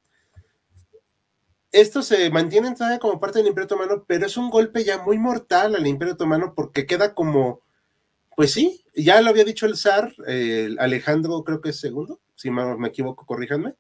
Estos 1.70 2.06
se 2.06 2.30
mantienen 2.30 2.74
todavía 2.74 2.98
como 2.98 3.20
parte 3.20 3.38
del 3.38 3.48
Imperio 3.48 3.66
Otomano, 3.66 4.04
pero 4.06 4.26
es 4.26 4.36
un 4.36 4.50
golpe 4.50 4.84
ya 4.84 4.98
muy 4.98 5.18
mortal 5.18 5.74
al 5.74 5.86
Imperio 5.86 6.14
Otomano 6.14 6.54
porque 6.54 6.86
queda 6.86 7.14
como 7.14 7.62
pues 8.38 8.52
sí, 8.52 8.84
ya 8.94 9.20
lo 9.20 9.30
había 9.30 9.42
dicho 9.42 9.66
el 9.66 9.76
zar, 9.76 10.14
Alejandro 10.78 11.42
creo 11.42 11.60
que 11.60 11.70
es 11.70 11.80
segundo, 11.80 12.20
si 12.36 12.52
me 12.52 12.86
equivoco, 12.86 13.26
corríjanme, 13.26 13.74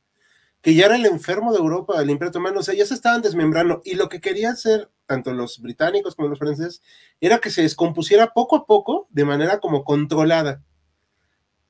que 0.60 0.74
ya 0.74 0.86
era 0.86 0.96
el 0.96 1.06
enfermo 1.06 1.52
de 1.52 1.60
Europa, 1.60 2.02
el 2.02 2.10
Imperio 2.10 2.30
Otomano, 2.30 2.58
o 2.58 2.62
sea, 2.64 2.74
ya 2.74 2.84
se 2.84 2.94
estaban 2.94 3.22
desmembrando 3.22 3.82
y 3.84 3.94
lo 3.94 4.08
que 4.08 4.20
querían 4.20 4.54
hacer 4.54 4.90
tanto 5.06 5.32
los 5.32 5.62
británicos 5.62 6.16
como 6.16 6.28
los 6.28 6.40
franceses 6.40 6.82
era 7.20 7.38
que 7.38 7.50
se 7.50 7.62
descompusiera 7.62 8.32
poco 8.32 8.56
a 8.56 8.66
poco 8.66 9.06
de 9.10 9.24
manera 9.24 9.60
como 9.60 9.84
controlada, 9.84 10.60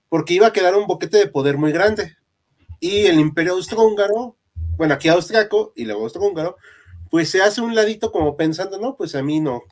porque 0.08 0.34
iba 0.34 0.46
a 0.46 0.52
quedar 0.52 0.74
un 0.74 0.86
boquete 0.86 1.18
de 1.18 1.28
poder 1.28 1.58
muy 1.58 1.72
grande. 1.72 2.16
Y 2.80 3.06
el 3.06 3.18
Imperio 3.18 3.54
Austrohúngaro, 3.54 4.36
bueno, 4.76 4.94
aquí 4.94 5.08
austriaco 5.08 5.72
y 5.74 5.84
luego 5.84 6.02
austrohúngaro, 6.02 6.56
pues 7.10 7.30
se 7.30 7.42
hace 7.42 7.60
un 7.60 7.74
ladito 7.74 8.12
como 8.12 8.36
pensando, 8.36 8.78
no, 8.78 8.96
pues 8.96 9.14
a 9.14 9.22
mí 9.22 9.40
no, 9.40 9.62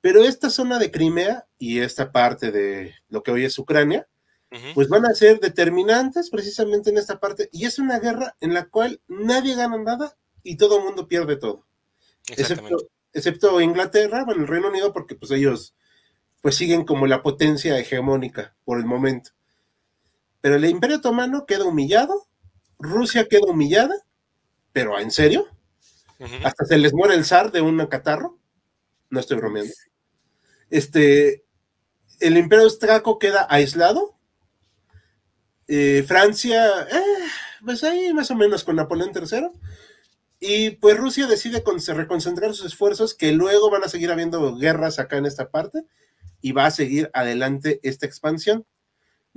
pero 0.00 0.24
esta 0.24 0.50
zona 0.50 0.78
de 0.78 0.90
Crimea 0.90 1.46
y 1.58 1.80
esta 1.80 2.12
parte 2.12 2.52
de 2.52 2.94
lo 3.08 3.22
que 3.22 3.32
hoy 3.32 3.44
es 3.44 3.58
Ucrania, 3.58 4.08
pues 4.74 4.88
van 4.88 5.04
a 5.04 5.12
ser 5.12 5.40
determinantes 5.40 6.30
precisamente 6.30 6.88
en 6.90 6.96
esta 6.96 7.20
parte. 7.20 7.50
Y 7.52 7.66
es 7.66 7.78
una 7.78 7.98
guerra 7.98 8.34
en 8.40 8.54
la 8.54 8.66
cual 8.66 9.00
nadie 9.08 9.54
gana 9.54 9.76
nada 9.76 10.16
y 10.42 10.56
todo 10.56 10.78
el 10.78 10.84
mundo 10.84 11.08
pierde 11.08 11.36
todo. 11.36 11.66
Excepto, 12.28 12.76
excepto, 13.12 13.60
Inglaterra, 13.60 14.24
bueno, 14.24 14.42
el 14.42 14.48
Reino 14.48 14.68
Unido, 14.68 14.92
porque 14.92 15.14
pues 15.14 15.30
ellos 15.32 15.74
pues 16.40 16.54
siguen 16.54 16.84
como 16.84 17.06
la 17.06 17.22
potencia 17.22 17.78
hegemónica 17.78 18.54
por 18.64 18.78
el 18.78 18.86
momento. 18.86 19.32
Pero 20.40 20.56
el 20.56 20.64
Imperio 20.64 20.96
Otomano 20.98 21.46
queda 21.46 21.64
humillado, 21.64 22.28
Rusia 22.78 23.26
queda 23.28 23.50
humillada, 23.50 23.94
pero 24.72 24.98
¿en 24.98 25.10
serio? 25.10 25.48
Hasta 26.44 26.64
se 26.64 26.78
les 26.78 26.92
muere 26.92 27.14
el 27.14 27.24
zar 27.24 27.52
de 27.52 27.60
un 27.60 27.84
catarro. 27.86 28.38
No 29.10 29.20
estoy 29.20 29.36
bromeando. 29.36 29.72
Este, 30.70 31.44
el 32.20 32.36
imperio 32.36 32.64
austriaco 32.64 33.18
queda 33.18 33.46
aislado. 33.48 34.16
Eh, 35.66 36.04
Francia, 36.06 36.82
eh, 36.82 37.28
pues 37.64 37.84
ahí 37.84 38.12
más 38.12 38.30
o 38.30 38.34
menos 38.34 38.64
con 38.64 38.76
Napoleón 38.76 39.12
III. 39.14 39.48
Y 40.40 40.70
pues 40.70 40.96
Rusia 40.96 41.26
decide 41.26 41.62
reconcentrar 41.94 42.54
sus 42.54 42.66
esfuerzos, 42.66 43.14
que 43.14 43.32
luego 43.32 43.70
van 43.70 43.84
a 43.84 43.88
seguir 43.88 44.10
habiendo 44.10 44.56
guerras 44.56 44.98
acá 44.98 45.16
en 45.16 45.26
esta 45.26 45.50
parte, 45.50 45.84
y 46.40 46.52
va 46.52 46.66
a 46.66 46.70
seguir 46.70 47.10
adelante 47.12 47.80
esta 47.82 48.06
expansión. 48.06 48.64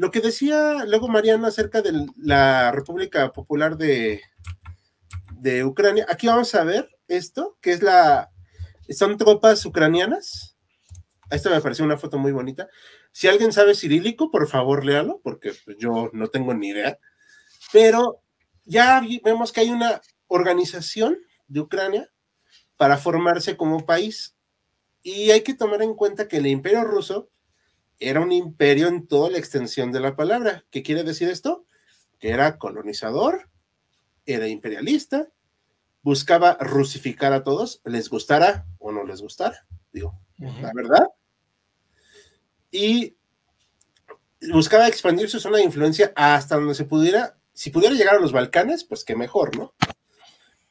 Lo 0.02 0.10
que 0.10 0.20
decía 0.20 0.84
luego 0.86 1.08
Mariano 1.08 1.46
acerca 1.46 1.84
de 1.84 2.08
la 2.18 2.72
República 2.72 3.32
Popular 3.32 3.78
de, 3.78 4.22
de 5.34 5.64
Ucrania, 5.64 6.08
aquí 6.10 6.26
vamos 6.26 6.56
a 6.56 6.64
ver 6.64 6.90
esto, 7.08 7.60
que 7.62 7.72
es 7.72 7.84
la, 7.84 8.32
son 8.90 9.16
tropas 9.18 9.64
ucranianas 9.64 10.58
esta 11.30 11.52
me 11.52 11.62
pareció 11.62 11.86
una 11.86 12.00
foto 12.00 12.18
muy 12.18 12.32
bonita. 12.32 12.68
Si 13.12 13.28
alguien 13.28 13.54
sabe 13.54 13.76
cirílico, 13.76 14.32
por 14.32 14.48
favor 14.48 14.84
léalo, 14.84 15.22
porque 15.24 15.54
pues, 15.66 15.78
yo 15.80 16.10
no 16.14 16.28
tengo 16.30 16.56
ni 16.56 16.70
idea. 16.70 16.98
Pero 17.72 18.24
ya 18.66 19.04
vemos 19.24 19.52
que 19.52 19.62
hay 19.62 19.70
una 19.70 20.02
organización 20.26 21.20
de 21.48 21.60
Ucrania 21.62 22.10
para 22.76 22.98
formarse 22.98 23.56
como 23.56 23.86
país. 23.86 24.36
Y 25.04 25.30
hay 25.30 25.42
que 25.42 25.54
tomar 25.54 25.84
en 25.84 25.94
cuenta 25.94 26.28
que 26.28 26.38
el 26.38 26.48
imperio 26.48 26.84
ruso 26.84 27.30
era 28.02 28.20
un 28.20 28.32
imperio 28.32 28.88
en 28.88 29.08
toda 29.08 29.30
la 29.30 29.38
extensión 29.38 29.92
de 29.92 30.00
la 30.00 30.16
palabra. 30.16 30.66
¿Qué 30.72 30.84
quiere 30.84 31.04
decir 31.04 31.30
esto? 31.30 31.66
Que 32.20 32.30
era 32.30 32.58
colonizador, 32.58 33.50
era 34.26 34.48
imperialista, 34.48 35.30
buscaba 36.02 36.58
rusificar 36.60 37.32
a 37.32 37.44
todos, 37.44 37.82
les 37.86 38.10
gustara 38.10 38.66
o 38.80 38.92
no 38.92 39.06
les 39.06 39.22
gustara. 39.22 39.66
Digo, 39.94 40.20
la 40.38 40.72
verdad, 40.74 41.08
y 42.72 43.16
buscaba 44.52 44.88
expandir 44.88 45.30
su 45.30 45.40
zona 45.40 45.58
de 45.58 45.64
influencia 45.64 46.12
hasta 46.16 46.56
donde 46.56 46.74
se 46.74 46.86
pudiera. 46.86 47.38
Si 47.54 47.70
pudiera 47.70 47.94
llegar 47.94 48.16
a 48.16 48.20
los 48.20 48.32
Balcanes, 48.32 48.84
pues 48.86 49.04
qué 49.04 49.16
mejor, 49.16 49.56
¿no? 49.58 49.74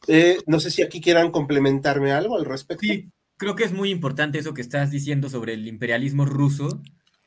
Eh, 0.09 0.39
no 0.47 0.59
sé 0.59 0.71
si 0.71 0.83
aquí 0.83 1.01
quieran 1.01 1.31
complementarme 1.31 2.11
algo 2.11 2.37
al 2.37 2.47
respecto. 2.47 2.81
Sí, 2.81 3.11
creo 3.37 3.55
que 3.55 3.65
es 3.65 3.73
muy 3.73 3.91
importante 3.91 4.39
eso 4.39 4.55
que 4.55 4.63
estás 4.63 4.91
diciendo 4.91 5.29
sobre 5.29 5.53
el 5.53 5.69
imperialismo 5.69 6.25
ruso, 6.25 6.81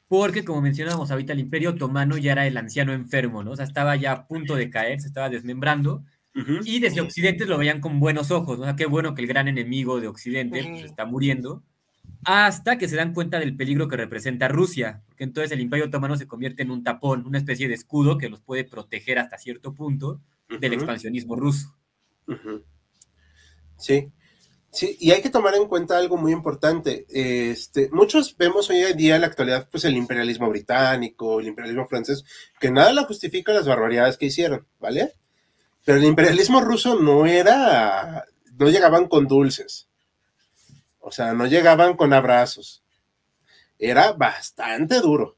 porque 0.08 0.44
como 0.44 0.62
mencionábamos 0.62 1.12
ahorita, 1.12 1.34
el 1.34 1.40
imperio 1.40 1.72
otomano 1.72 2.18
ya 2.18 2.34
era 2.34 2.46
el 2.46 2.58
anciano 2.58 2.94
enfermo, 2.94 3.44
¿no? 3.44 3.52
O 3.52 3.56
sea, 3.56 3.66
estaba 3.66 3.96
ya 3.96 4.12
a 4.12 4.28
punto 4.28 4.56
de 4.56 4.70
caer, 4.70 5.02
se 5.02 5.08
estaba 5.08 5.30
desmembrando, 5.30 6.04
y 6.66 6.80
desde 6.80 7.02
Occidente 7.02 7.46
lo 7.46 7.60
veían 7.60 7.80
con 7.80 8.00
buenos 8.00 8.32
ojos, 8.32 8.58
¿no? 8.58 8.64
O 8.64 8.66
sea, 8.66 8.76
qué 8.76 8.88
bueno 8.88 9.14
que 9.14 9.22
el 9.22 9.28
gran 9.28 9.48
enemigo 9.48 10.02
de 10.02 10.08
Occidente 10.08 10.64
pues, 10.64 10.84
está 10.84 11.06
muriendo, 11.06 11.64
hasta 12.26 12.78
que 12.78 12.88
se 12.88 12.96
dan 12.96 13.14
cuenta 13.14 13.40
del 13.40 13.56
peligro 13.56 13.88
que 13.88 13.98
representa 13.98 14.48
Rusia, 14.48 15.04
porque 15.08 15.26
entonces 15.26 15.52
el 15.52 15.60
Imperio 15.60 15.86
Otomano 15.86 16.18
se 16.18 16.28
convierte 16.28 16.64
en 16.64 16.72
un 16.72 16.84
tapón, 16.84 17.26
una 17.28 17.38
especie 17.38 17.68
de 17.68 17.76
escudo 17.76 18.18
que 18.18 18.30
los 18.30 18.42
puede 18.42 18.64
proteger 18.64 19.20
hasta 19.20 19.38
cierto 19.38 19.74
punto 19.74 20.22
del 20.60 20.74
expansionismo 20.74 21.36
ruso. 21.36 21.76
Sí. 23.78 24.10
Sí, 24.74 24.98
y 25.00 25.12
hay 25.12 25.22
que 25.22 25.30
tomar 25.30 25.54
en 25.54 25.68
cuenta 25.68 26.00
algo 26.00 26.18
muy 26.18 26.32
importante. 26.32 27.06
Este, 27.08 27.90
muchos 27.92 28.36
vemos 28.36 28.72
hoy 28.72 28.78
en 28.80 28.98
día 28.98 29.14
en 29.16 29.22
la 29.22 29.28
actualidad, 29.28 29.70
pues 29.70 29.86
el 29.86 29.96
imperialismo 29.96 30.50
británico, 30.50 31.40
el 31.40 31.48
imperialismo 31.50 31.88
francés, 31.88 32.26
que 32.60 32.72
nada 32.72 32.92
lo 32.92 33.06
justifica 33.06 33.54
las 33.54 33.68
barbaridades 33.68 34.18
que 34.18 34.26
hicieron, 34.26 34.66
¿vale? 34.80 35.14
Pero 35.86 36.00
el 36.00 36.06
imperialismo 36.06 36.60
ruso 36.60 37.00
no 37.00 37.28
era, 37.28 38.26
no 38.58 38.68
llegaban 38.68 39.08
con 39.08 39.28
dulces, 39.28 39.90
o 41.00 41.12
sea, 41.12 41.34
no 41.34 41.46
llegaban 41.46 41.96
con 41.96 42.12
abrazos, 42.12 42.84
era 43.78 44.14
bastante 44.14 45.02
duro 45.02 45.38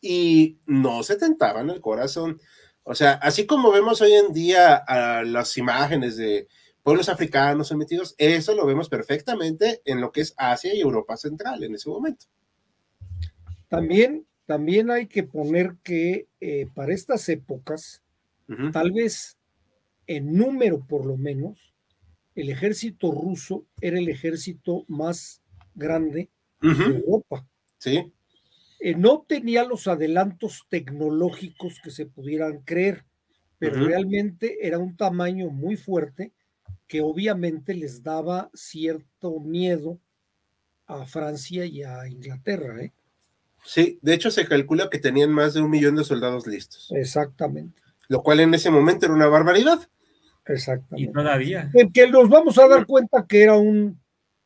y 0.00 0.58
no 0.64 1.02
se 1.02 1.16
tentaban 1.16 1.68
el 1.68 1.82
corazón. 1.82 2.40
O 2.82 2.94
sea, 2.94 3.12
así 3.12 3.44
como 3.44 3.70
vemos 3.70 4.00
hoy 4.00 4.14
en 4.14 4.32
día 4.32 4.82
las 5.26 5.58
imágenes 5.58 6.16
de 6.16 6.48
pueblos 6.82 7.08
africanos 7.08 7.68
sometidos, 7.68 8.14
eso 8.18 8.54
lo 8.54 8.66
vemos 8.66 8.88
perfectamente 8.88 9.80
en 9.84 10.00
lo 10.00 10.10
que 10.12 10.22
es 10.22 10.34
Asia 10.36 10.74
y 10.74 10.80
Europa 10.80 11.16
Central 11.16 11.62
en 11.62 11.74
ese 11.74 11.88
momento. 11.88 12.26
También, 13.68 14.26
también 14.46 14.90
hay 14.90 15.06
que 15.06 15.22
poner 15.22 15.76
que 15.82 16.26
eh, 16.40 16.66
para 16.74 16.92
estas 16.92 17.28
épocas, 17.28 18.02
tal 18.72 18.92
vez 18.92 19.38
en 20.06 20.34
número 20.34 20.84
por 20.86 21.06
lo 21.06 21.16
menos, 21.16 21.72
el 22.34 22.50
ejército 22.50 23.10
ruso 23.12 23.64
era 23.80 23.98
el 23.98 24.08
ejército 24.08 24.84
más 24.88 25.42
grande 25.74 26.30
de 26.60 26.68
Europa. 26.68 27.46
Sí. 27.78 28.12
Eh, 28.80 28.94
no 28.96 29.24
tenía 29.26 29.64
los 29.64 29.86
adelantos 29.86 30.66
tecnológicos 30.68 31.80
que 31.82 31.90
se 31.90 32.06
pudieran 32.06 32.62
creer, 32.62 33.04
pero 33.58 33.86
realmente 33.86 34.66
era 34.66 34.78
un 34.78 34.96
tamaño 34.96 35.48
muy 35.50 35.76
fuerte 35.76 36.32
que 36.92 37.00
obviamente 37.00 37.72
les 37.72 38.02
daba 38.02 38.50
cierto 38.52 39.40
miedo 39.40 39.98
a 40.86 41.06
Francia 41.06 41.64
y 41.64 41.82
a 41.82 42.06
Inglaterra. 42.06 42.82
¿eh? 42.82 42.92
Sí, 43.64 43.98
de 44.02 44.12
hecho 44.12 44.30
se 44.30 44.46
calcula 44.46 44.90
que 44.90 44.98
tenían 44.98 45.32
más 45.32 45.54
de 45.54 45.62
un 45.62 45.70
millón 45.70 45.96
de 45.96 46.04
soldados 46.04 46.46
listos. 46.46 46.92
Exactamente. 46.94 47.80
Lo 48.08 48.22
cual 48.22 48.40
en 48.40 48.52
ese 48.52 48.70
momento 48.70 49.06
era 49.06 49.14
una 49.14 49.26
barbaridad. 49.26 49.88
Exactamente. 50.44 51.10
Y 51.10 51.10
todavía. 51.14 51.70
Que 51.94 52.10
nos 52.10 52.28
vamos 52.28 52.58
a 52.58 52.68
dar 52.68 52.84
cuenta 52.84 53.26
que 53.26 53.42
era 53.42 53.56
un 53.56 53.98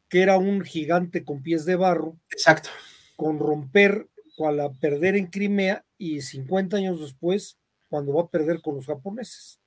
que 0.09 0.23
era 0.23 0.39
un 0.39 0.61
gigante 0.61 1.25
con 1.25 1.43
pies 1.43 1.65
de 1.65 1.75
barro. 1.75 2.17
Exacto. 2.31 2.69
Con 3.17 3.41
romper, 3.41 4.07
a 4.39 4.71
perder 4.81 5.17
en 5.17 5.27
Crimea 5.27 5.85
y 5.99 6.21
50 6.21 6.77
años 6.77 7.01
después, 7.01 7.59
cuando 7.89 8.15
va 8.15 8.23
a 8.23 8.29
perder 8.29 8.63
con 8.63 8.77
los 8.77 8.87
japoneses. 8.87 9.59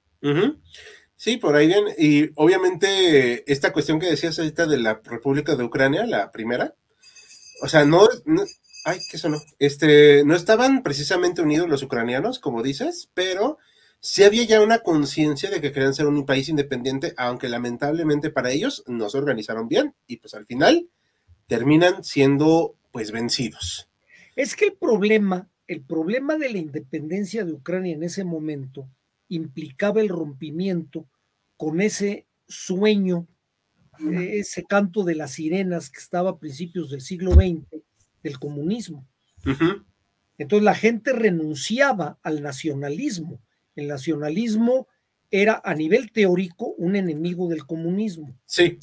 Sí, 1.19 1.35
por 1.35 1.53
ahí 1.53 1.67
bien. 1.67 1.83
Y 1.97 2.29
obviamente 2.35 3.43
esta 3.51 3.73
cuestión 3.73 3.99
que 3.99 4.05
decías 4.05 4.39
ahorita 4.39 4.65
de 4.67 4.77
la 4.77 5.01
República 5.03 5.53
de 5.57 5.65
Ucrania, 5.65 6.05
la 6.05 6.31
primera, 6.31 6.75
o 7.61 7.67
sea, 7.67 7.83
no, 7.83 8.07
ay, 8.85 8.99
¿qué 9.11 9.17
sonó? 9.17 9.37
Este, 9.59 10.23
no 10.23 10.33
estaban 10.33 10.81
precisamente 10.81 11.41
unidos 11.41 11.67
los 11.67 11.83
ucranianos, 11.83 12.39
como 12.39 12.63
dices, 12.63 13.09
pero 13.13 13.57
sí 13.99 14.23
había 14.23 14.45
ya 14.45 14.61
una 14.61 14.79
conciencia 14.79 15.49
de 15.49 15.59
que 15.59 15.73
querían 15.73 15.93
ser 15.93 16.07
un 16.07 16.25
país 16.25 16.47
independiente, 16.47 17.13
aunque 17.17 17.49
lamentablemente 17.49 18.29
para 18.29 18.51
ellos 18.51 18.85
no 18.87 19.09
se 19.09 19.17
organizaron 19.17 19.67
bien 19.67 19.95
y 20.07 20.17
pues 20.17 20.33
al 20.35 20.45
final 20.45 20.87
terminan 21.47 22.01
siendo 22.01 22.75
pues 22.93 23.11
vencidos. 23.11 23.89
Es 24.37 24.55
que 24.55 24.67
el 24.67 24.73
problema, 24.73 25.49
el 25.67 25.81
problema 25.81 26.37
de 26.37 26.49
la 26.49 26.59
independencia 26.59 27.43
de 27.43 27.51
Ucrania 27.51 27.93
en 27.93 28.03
ese 28.03 28.23
momento 28.23 28.87
implicaba 29.29 30.01
el 30.01 30.09
rompimiento 30.09 31.07
con 31.55 31.81
ese 31.81 32.27
sueño, 32.47 33.27
ese 34.11 34.63
canto 34.63 35.03
de 35.03 35.15
las 35.15 35.31
sirenas 35.31 35.89
que 35.89 35.99
estaba 35.99 36.31
a 36.31 36.39
principios 36.39 36.89
del 36.89 37.01
siglo 37.01 37.33
XX 37.33 37.65
del 38.23 38.39
comunismo. 38.39 39.05
Entonces 40.37 40.63
la 40.63 40.75
gente 40.75 41.13
renunciaba 41.13 42.17
al 42.23 42.41
nacionalismo. 42.41 43.41
El 43.75 43.87
nacionalismo 43.87 44.87
era 45.31 45.61
a 45.63 45.75
nivel 45.75 46.11
teórico 46.11 46.73
un 46.77 46.95
enemigo 46.95 47.47
del 47.47 47.65
comunismo. 47.65 48.35
Sí. 48.45 48.79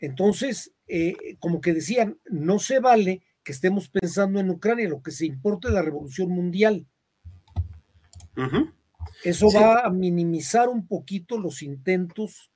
Entonces, 0.00 0.72
eh, 0.86 1.36
como 1.38 1.60
que 1.60 1.72
decían, 1.72 2.18
no 2.30 2.58
se 2.58 2.80
vale 2.80 3.22
que 3.42 3.52
estemos 3.52 3.88
pensando 3.88 4.40
en 4.40 4.50
Ucrania, 4.50 4.88
lo 4.88 5.02
que 5.02 5.12
se 5.12 5.24
importa 5.24 5.68
es 5.68 5.74
la 5.74 5.82
revolución 5.82 6.30
mundial. 6.30 6.86
Eso 9.24 9.50
va 9.50 9.80
a 9.80 9.90
minimizar 9.90 10.68
un 10.68 10.86
poquito 10.86 11.38
los 11.38 11.62
intentos 11.62 12.50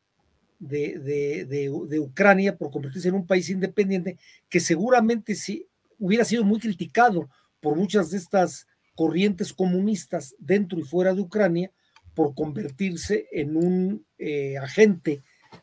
de, 0.59 1.99
Ucrania 2.01 2.57
por 2.57 2.71
convertirse 2.71 3.09
en 3.09 3.15
un 3.15 3.27
país 3.27 3.49
independiente, 3.51 4.19
que 4.49 4.61
seguramente 4.61 5.35
sí 5.35 5.67
hubiera 5.99 6.25
sido 6.25 6.45
muy 6.45 6.61
criticado 6.61 7.29
por 7.61 7.77
muchas 7.77 8.11
de 8.11 8.19
estas 8.19 8.67
corrientes 8.95 9.53
comunistas 9.53 10.35
dentro 10.39 10.79
y 10.79 10.83
fuera 10.83 11.15
de 11.15 11.23
Ucrania 11.23 11.71
por 12.15 12.35
convertirse 12.35 13.29
en 13.33 13.57
un 13.57 14.05
eh, 14.19 14.59
agente 14.59 15.23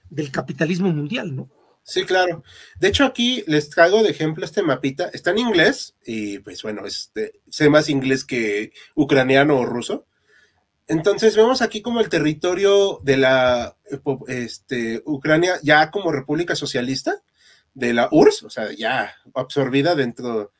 del 0.09 0.31
capitalismo 0.31 0.91
mundial, 0.91 1.35
¿no? 1.35 1.49
Sí, 1.83 2.03
claro. 2.03 2.43
De 2.79 2.89
hecho, 2.89 3.05
aquí 3.05 3.43
les 3.47 3.69
traigo 3.69 4.03
de 4.03 4.09
ejemplo 4.09 4.43
este 4.43 4.61
mapita. 4.61 5.09
Está 5.13 5.31
en 5.31 5.37
inglés 5.37 5.95
y 6.05 6.39
pues 6.39 6.61
bueno, 6.61 6.85
este, 6.85 7.39
sé 7.49 7.69
más 7.69 7.89
inglés 7.89 8.25
que 8.25 8.73
ucraniano 8.95 9.57
o 9.57 9.65
ruso. 9.65 10.06
Entonces 10.87 11.35
vemos 11.35 11.61
aquí 11.61 11.81
como 11.81 11.99
el 11.99 12.07
territorio 12.07 12.99
de 13.03 13.17
la 13.17 13.75
este, 14.27 15.01
Ucrania 15.05 15.59
ya 15.61 15.91
como 15.91 16.11
república 16.11 16.55
socialista, 16.55 17.21
de 17.73 17.93
la 17.93 18.09
URSS, 18.11 18.43
o 18.43 18.49
sea, 18.49 18.71
ya 18.71 19.13
absorbida 19.35 19.93
dentro, 19.93 20.51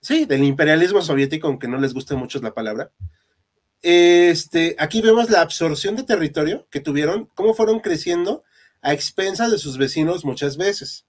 sí, 0.00 0.24
del 0.24 0.42
imperialismo 0.42 1.02
soviético, 1.02 1.48
aunque 1.48 1.68
no 1.68 1.78
les 1.78 1.92
guste 1.92 2.14
mucho 2.14 2.38
la 2.40 2.54
palabra. 2.54 2.92
Este, 3.82 4.74
aquí 4.78 5.02
vemos 5.02 5.28
la 5.28 5.42
absorción 5.42 5.96
de 5.96 6.04
territorio 6.04 6.66
que 6.70 6.80
tuvieron, 6.80 7.26
cómo 7.34 7.52
fueron 7.52 7.80
creciendo 7.80 8.42
a 8.80 8.94
expensas 8.94 9.50
de 9.50 9.58
sus 9.58 9.76
vecinos 9.76 10.24
muchas 10.24 10.56
veces. 10.56 11.04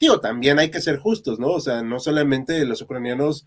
Digo, 0.00 0.20
también 0.20 0.58
hay 0.58 0.70
que 0.70 0.80
ser 0.80 0.98
justos, 0.98 1.38
¿no? 1.38 1.48
O 1.48 1.60
sea, 1.60 1.82
no 1.82 2.00
solamente 2.00 2.64
los 2.64 2.80
ucranianos 2.80 3.44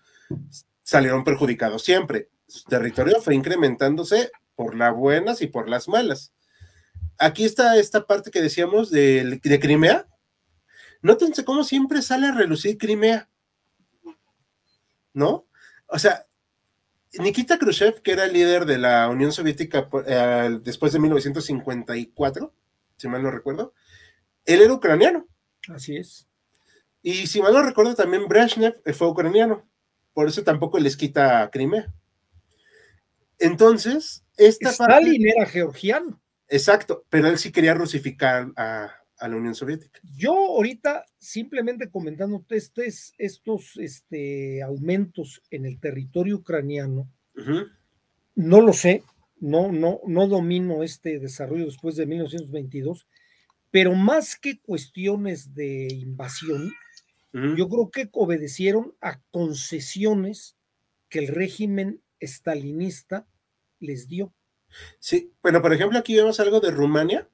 salieron 0.84 1.24
perjudicados 1.24 1.84
siempre 1.84 2.30
su 2.48 2.64
territorio 2.66 3.22
fue 3.22 3.36
incrementándose 3.36 4.32
por 4.56 4.76
las 4.76 4.96
buenas 4.96 5.42
y 5.42 5.48
por 5.48 5.70
las 5.70 5.88
malas. 5.88 6.34
Aquí 7.18 7.46
está 7.46 7.78
esta 7.78 8.06
parte 8.06 8.32
que 8.32 8.42
decíamos 8.42 8.92
de, 8.92 9.40
de 9.42 9.60
Crimea. 9.60 10.08
Nótense 11.02 11.46
cómo 11.46 11.64
siempre 11.64 12.02
sale 12.02 12.28
a 12.28 12.32
relucir 12.34 12.78
Crimea. 12.78 13.30
¿No? 15.14 15.48
O 15.88 16.00
sea, 16.00 16.26
Nikita 17.20 17.58
Khrushchev, 17.58 18.02
que 18.02 18.12
era 18.12 18.26
el 18.26 18.34
líder 18.34 18.66
de 18.66 18.78
la 18.78 19.08
Unión 19.10 19.32
Soviética 19.32 19.90
eh, 20.08 20.60
después 20.62 20.92
de 20.92 21.00
1954, 21.00 22.54
si 22.98 23.08
mal 23.08 23.24
no 23.24 23.32
recuerdo, 23.32 23.74
él 24.46 24.62
era 24.62 24.74
ucraniano. 24.74 25.28
Así 25.70 25.96
es. 25.96 26.28
Y 27.02 27.28
si 27.28 27.42
mal 27.42 27.54
no 27.54 27.62
recuerdo, 27.62 27.96
también 27.96 28.28
Brezhnev 28.28 28.82
fue 28.94 29.08
ucraniano. 29.08 29.68
Por 30.14 30.28
eso 30.28 30.44
tampoco 30.44 30.80
les 30.80 30.98
quita 30.98 31.50
Crimea. 31.52 31.94
Entonces, 33.40 34.24
esta 34.38 34.70
Stalin 34.70 35.28
era 35.28 35.46
georgiano. 35.46 36.22
Exacto, 36.48 37.06
pero 37.10 37.28
él 37.28 37.38
sí 37.38 37.52
quería 37.52 37.74
rusificar 37.74 38.52
a, 38.56 38.92
la 39.20 39.36
Unión 39.36 39.56
Soviética. 39.56 40.00
Yo 40.16 40.34
ahorita, 40.34 41.06
simplemente 41.18 41.90
comentando 41.90 42.46
estos, 42.50 43.14
estos 43.18 43.78
este, 43.78 44.62
aumentos 44.62 45.42
en 45.50 45.66
el 45.66 45.80
territorio 45.80 46.38
ucraniano, 46.38 47.10
no 48.36 48.62
lo 48.62 48.74
sé, 48.74 49.04
no, 49.40 49.72
no, 49.72 50.02
no 50.06 50.28
domino 50.28 50.84
este 50.84 51.20
desarrollo 51.20 51.66
después 51.66 51.96
de 51.96 52.06
1922, 52.06 53.08
pero 53.72 53.94
más 53.94 54.38
que 54.38 54.60
cuestiones 54.60 55.54
de 55.54 55.88
invasión, 55.94 56.72
yo 57.58 57.68
creo 57.68 57.92
que 57.92 58.08
obedecieron 58.14 58.96
a 59.02 59.20
concesiones 59.32 60.56
que 61.10 61.20
el 61.20 61.28
régimen 61.28 62.02
stalinista 62.20 63.28
les 63.80 64.08
dio. 64.08 64.34
Sí, 65.00 65.34
bueno, 65.42 65.62
por 65.62 65.74
ejemplo, 65.74 65.98
aquí 65.98 66.16
vemos 66.16 66.40
algo 66.40 66.60
de 66.60 66.72
Rumania, 66.72 67.30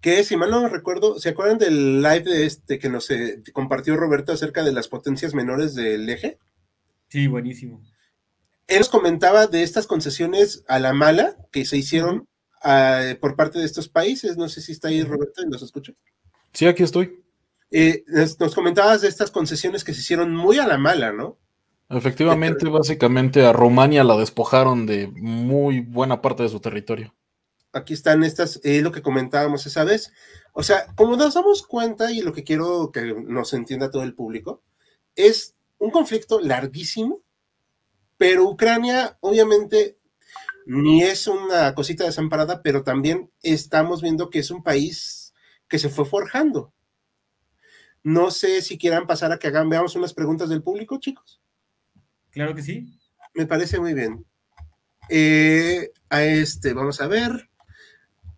que 0.00 0.24
si 0.24 0.36
mal 0.36 0.50
no 0.50 0.68
recuerdo, 0.68 1.18
¿se 1.18 1.30
acuerdan 1.30 1.58
del 1.58 2.02
live 2.02 2.24
de 2.24 2.46
este 2.46 2.78
que 2.78 2.88
nos 2.88 3.10
eh, 3.10 3.42
compartió 3.52 3.96
Roberto 3.96 4.32
acerca 4.32 4.64
de 4.64 4.72
las 4.72 4.88
potencias 4.88 5.32
menores 5.32 5.74
del 5.74 6.08
eje? 6.08 6.38
Sí, 7.08 7.26
buenísimo. 7.28 7.82
Él 8.66 8.78
nos 8.78 8.88
comentaba 8.88 9.46
de 9.46 9.62
estas 9.62 9.86
concesiones 9.86 10.64
a 10.66 10.78
la 10.78 10.92
mala 10.92 11.36
que 11.50 11.64
se 11.64 11.76
hicieron 11.76 12.26
ah, 12.62 13.14
por 13.20 13.36
parte 13.36 13.58
de 13.58 13.64
estos 13.64 13.88
países. 13.88 14.36
No 14.36 14.48
sé 14.48 14.60
si 14.60 14.72
está 14.72 14.88
ahí 14.88 15.02
Roberto 15.02 15.42
y 15.42 15.48
nos 15.48 15.62
escucha. 15.62 15.92
Sí, 16.52 16.66
aquí 16.66 16.82
estoy. 16.82 17.22
Eh, 17.70 18.04
nos 18.38 18.54
comentabas 18.54 19.02
de 19.02 19.08
estas 19.08 19.30
concesiones 19.30 19.84
que 19.84 19.94
se 19.94 20.00
hicieron 20.00 20.34
muy 20.34 20.58
a 20.58 20.66
la 20.66 20.78
mala, 20.78 21.12
¿no? 21.12 21.38
Efectivamente, 21.92 22.68
básicamente 22.68 23.44
a 23.44 23.52
Rumania 23.52 24.02
la 24.02 24.16
despojaron 24.16 24.86
de 24.86 25.08
muy 25.08 25.80
buena 25.80 26.22
parte 26.22 26.42
de 26.42 26.48
su 26.48 26.58
territorio. 26.58 27.14
Aquí 27.74 27.92
están 27.92 28.24
estas, 28.24 28.60
es 28.64 28.82
lo 28.82 28.92
que 28.92 29.02
comentábamos 29.02 29.66
esa 29.66 29.84
vez. 29.84 30.12
O 30.52 30.62
sea, 30.62 30.86
como 30.94 31.16
nos 31.16 31.34
damos 31.34 31.66
cuenta, 31.66 32.10
y 32.10 32.22
lo 32.22 32.32
que 32.32 32.44
quiero 32.44 32.90
que 32.92 33.14
nos 33.14 33.52
entienda 33.52 33.90
todo 33.90 34.04
el 34.04 34.14
público, 34.14 34.62
es 35.16 35.54
un 35.78 35.90
conflicto 35.90 36.40
larguísimo, 36.40 37.20
pero 38.16 38.48
Ucrania 38.48 39.18
obviamente 39.20 39.98
ni 40.64 41.02
es 41.02 41.26
una 41.26 41.74
cosita 41.74 42.04
desamparada, 42.04 42.62
pero 42.62 42.84
también 42.84 43.30
estamos 43.42 44.00
viendo 44.00 44.30
que 44.30 44.38
es 44.38 44.50
un 44.50 44.62
país 44.62 45.34
que 45.68 45.78
se 45.78 45.90
fue 45.90 46.06
forjando. 46.06 46.72
No 48.02 48.30
sé 48.30 48.62
si 48.62 48.78
quieran 48.78 49.06
pasar 49.06 49.32
a 49.32 49.38
que 49.38 49.48
hagan, 49.48 49.68
veamos 49.68 49.94
unas 49.94 50.14
preguntas 50.14 50.48
del 50.48 50.62
público, 50.62 50.98
chicos. 50.98 51.41
Claro 52.32 52.54
que 52.54 52.62
sí. 52.62 52.98
Me 53.34 53.46
parece 53.46 53.78
muy 53.78 53.94
bien. 53.94 54.26
Eh, 55.08 55.90
a 56.10 56.24
este, 56.24 56.72
vamos 56.72 57.00
a 57.00 57.06
ver. 57.06 57.48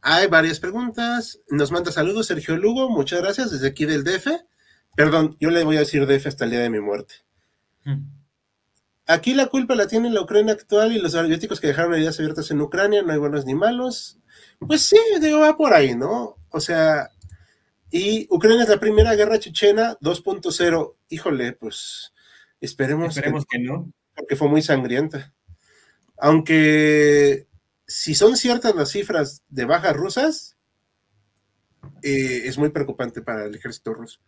Hay 0.03 0.27
varias 0.27 0.61
preguntas. 0.61 1.41
Nos 1.49 1.73
manda 1.73 1.91
saludos 1.91 2.27
Sergio 2.27 2.57
Lugo, 2.57 2.91
muchas 2.91 3.23
gracias 3.23 3.51
desde 3.51 3.69
aquí 3.69 3.87
del 3.87 4.05
DF. 4.05 4.29
Perdón, 4.97 5.37
yo 5.41 5.51
le 5.51 5.65
voy 5.65 5.77
a 5.77 5.81
decir 5.81 6.07
DF 6.07 6.27
hasta 6.27 6.45
el 6.45 6.51
día 6.51 6.61
de 6.61 6.71
mi 6.71 6.81
muerte. 6.81 7.15
Mm. 7.85 8.03
Aquí 9.07 9.35
la 9.35 9.47
culpa 9.47 9.75
la 9.75 9.87
tiene 9.87 10.11
la 10.11 10.23
Ucrania 10.23 10.55
actual 10.55 10.93
y 10.93 10.99
los 10.99 11.13
soviéticos 11.13 11.61
que 11.61 11.67
dejaron 11.67 11.95
heridas 11.95 12.19
abiertas 12.19 12.51
en 12.51 12.61
Ucrania, 12.61 13.03
no 13.03 13.13
hay 13.13 13.19
buenos 13.19 13.45
ni 13.45 13.55
malos. 13.55 14.19
Pues 14.59 14.83
sí, 14.83 14.97
digo, 15.21 15.41
va 15.41 15.57
por 15.57 15.75
ahí, 15.75 15.95
¿no? 15.95 16.37
O 16.49 16.61
sea, 16.61 17.11
y 17.91 18.27
Ucrania 18.31 18.63
es 18.63 18.69
la 18.69 18.81
primera 18.81 19.15
guerra 19.15 19.39
chechena 19.39 19.99
2.0. 20.01 20.95
Híjole, 21.11 21.53
pues 21.53 22.14
esperemos, 22.65 23.17
esperemos 23.17 23.45
que, 23.47 23.59
no. 23.59 23.93
Porque 24.15 24.37
fue 24.37 24.49
muy 24.49 24.63
sangrienta. 24.63 25.33
Aunque 26.17 27.47
si 27.87 28.15
son 28.15 28.37
ciertas 28.37 28.75
las 28.75 28.91
cifras 28.91 29.43
de 29.49 29.65
bajas 29.65 29.97
rusas, 29.97 30.57
eh, 32.03 32.43
es 32.45 32.59
muy 32.59 32.71
preocupante 32.71 33.23
para 33.23 33.45
el 33.45 33.55
ejército 33.55 33.95
ruso. 33.95 34.21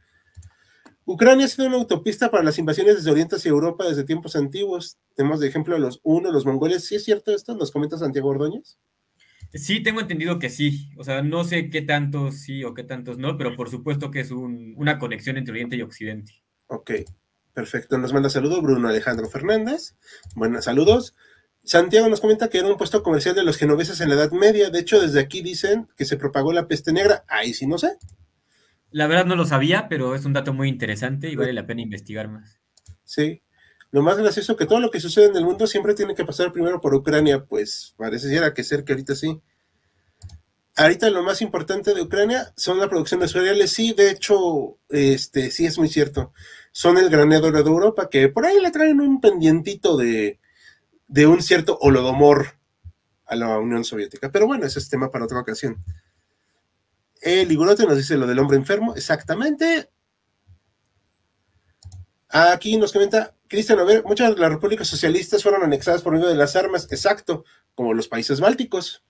Ucrania 1.04 1.46
ha 1.46 1.48
sido 1.48 1.68
una 1.68 1.76
autopista 1.76 2.30
para 2.30 2.42
las 2.42 2.58
invasiones 2.58 2.96
desde 2.96 3.12
Oriente 3.12 3.36
hacia 3.36 3.50
Europa 3.50 3.88
desde 3.88 4.02
tiempos 4.02 4.34
antiguos. 4.34 4.98
Tenemos 5.14 5.38
de 5.38 5.46
ejemplo 5.46 5.78
los 5.78 6.00
unos, 6.02 6.32
los 6.32 6.44
mongoles. 6.44 6.84
¿Sí 6.84 6.96
es 6.96 7.04
cierto 7.04 7.32
esto? 7.32 7.54
¿Nos 7.54 7.70
comenta 7.70 7.96
Santiago 7.96 8.30
Ordóñez? 8.30 8.78
Sí, 9.54 9.82
tengo 9.82 10.00
entendido 10.00 10.40
que 10.40 10.50
sí. 10.50 10.90
O 10.96 11.04
sea, 11.04 11.22
no 11.22 11.44
sé 11.44 11.70
qué 11.70 11.82
tantos 11.82 12.40
sí 12.40 12.64
o 12.64 12.74
qué 12.74 12.82
tantos 12.82 13.18
no, 13.18 13.38
pero 13.38 13.54
por 13.54 13.70
supuesto 13.70 14.10
que 14.10 14.20
es 14.20 14.32
una 14.32 14.98
conexión 14.98 15.36
entre 15.36 15.52
Oriente 15.52 15.76
y 15.76 15.82
Occidente. 15.82 16.42
Ok, 16.66 16.90
perfecto. 17.56 17.96
Nos 17.96 18.12
manda 18.12 18.28
saludo 18.28 18.60
Bruno 18.60 18.86
Alejandro 18.86 19.30
Fernández. 19.30 19.94
Buenos 20.34 20.66
saludos. 20.66 21.14
Santiago 21.64 22.06
nos 22.06 22.20
comenta 22.20 22.50
que 22.50 22.58
era 22.58 22.68
un 22.68 22.76
puesto 22.76 23.02
comercial 23.02 23.34
de 23.34 23.44
los 23.44 23.56
genoveses 23.56 23.98
en 24.02 24.10
la 24.10 24.16
Edad 24.16 24.30
Media. 24.32 24.68
De 24.68 24.78
hecho, 24.78 25.00
desde 25.00 25.20
aquí 25.20 25.40
dicen 25.40 25.88
que 25.96 26.04
se 26.04 26.18
propagó 26.18 26.52
la 26.52 26.68
peste 26.68 26.92
negra. 26.92 27.24
Ahí 27.28 27.54
sí 27.54 27.66
no 27.66 27.78
sé. 27.78 27.96
La 28.90 29.06
verdad 29.06 29.24
no 29.24 29.36
lo 29.36 29.46
sabía, 29.46 29.88
pero 29.88 30.14
es 30.14 30.26
un 30.26 30.34
dato 30.34 30.52
muy 30.52 30.68
interesante 30.68 31.30
y 31.30 31.34
vale 31.34 31.54
la 31.54 31.66
pena 31.66 31.80
investigar 31.80 32.28
más. 32.28 32.60
Sí. 33.04 33.42
Lo 33.90 34.02
más 34.02 34.18
gracioso 34.18 34.54
que 34.54 34.66
todo 34.66 34.80
lo 34.80 34.90
que 34.90 35.00
sucede 35.00 35.24
en 35.24 35.36
el 35.36 35.44
mundo 35.46 35.66
siempre 35.66 35.94
tiene 35.94 36.14
que 36.14 36.26
pasar 36.26 36.52
primero 36.52 36.82
por 36.82 36.94
Ucrania, 36.94 37.46
pues 37.46 37.94
parece 37.96 38.28
que 38.54 38.64
ser 38.64 38.84
que 38.84 38.92
ahorita 38.92 39.14
sí. 39.14 39.40
Ahorita 40.76 41.08
lo 41.08 41.22
más 41.22 41.40
importante 41.40 41.94
de 41.94 42.02
Ucrania 42.02 42.52
son 42.54 42.78
la 42.78 42.90
producción 42.90 43.20
de 43.20 43.28
cereales. 43.28 43.70
Sí, 43.70 43.94
de 43.94 44.10
hecho, 44.10 44.76
este, 44.90 45.50
sí 45.50 45.64
es 45.64 45.78
muy 45.78 45.88
cierto. 45.88 46.34
Son 46.76 46.98
el 46.98 47.08
granero 47.08 47.50
de 47.50 47.60
Europa, 47.60 48.10
que 48.10 48.28
por 48.28 48.44
ahí 48.44 48.60
le 48.60 48.70
traen 48.70 49.00
un 49.00 49.18
pendientito 49.18 49.96
de, 49.96 50.38
de 51.08 51.26
un 51.26 51.40
cierto 51.42 51.78
holodomor 51.80 52.58
a 53.24 53.34
la 53.34 53.58
Unión 53.58 53.82
Soviética. 53.82 54.30
Pero 54.30 54.46
bueno, 54.46 54.66
ese 54.66 54.80
es 54.80 54.90
tema 54.90 55.10
para 55.10 55.24
otra 55.24 55.40
ocasión. 55.40 55.78
El 57.22 57.48
Ligurote 57.48 57.86
nos 57.86 57.96
dice 57.96 58.18
lo 58.18 58.26
del 58.26 58.38
hombre 58.40 58.58
enfermo, 58.58 58.94
exactamente. 58.94 59.88
Aquí 62.28 62.76
nos 62.76 62.92
comenta 62.92 63.34
Cristian, 63.48 63.78
a 63.78 63.84
ver, 63.84 64.04
muchas 64.04 64.34
de 64.34 64.40
las 64.42 64.52
repúblicas 64.52 64.86
socialistas 64.86 65.42
fueron 65.42 65.62
anexadas 65.62 66.02
por 66.02 66.12
medio 66.12 66.26
de 66.26 66.34
las 66.34 66.56
armas, 66.56 66.88
exacto, 66.90 67.46
como 67.74 67.94
los 67.94 68.06
países 68.06 68.38
bálticos. 68.38 69.02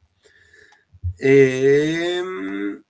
Em, 1.19 2.85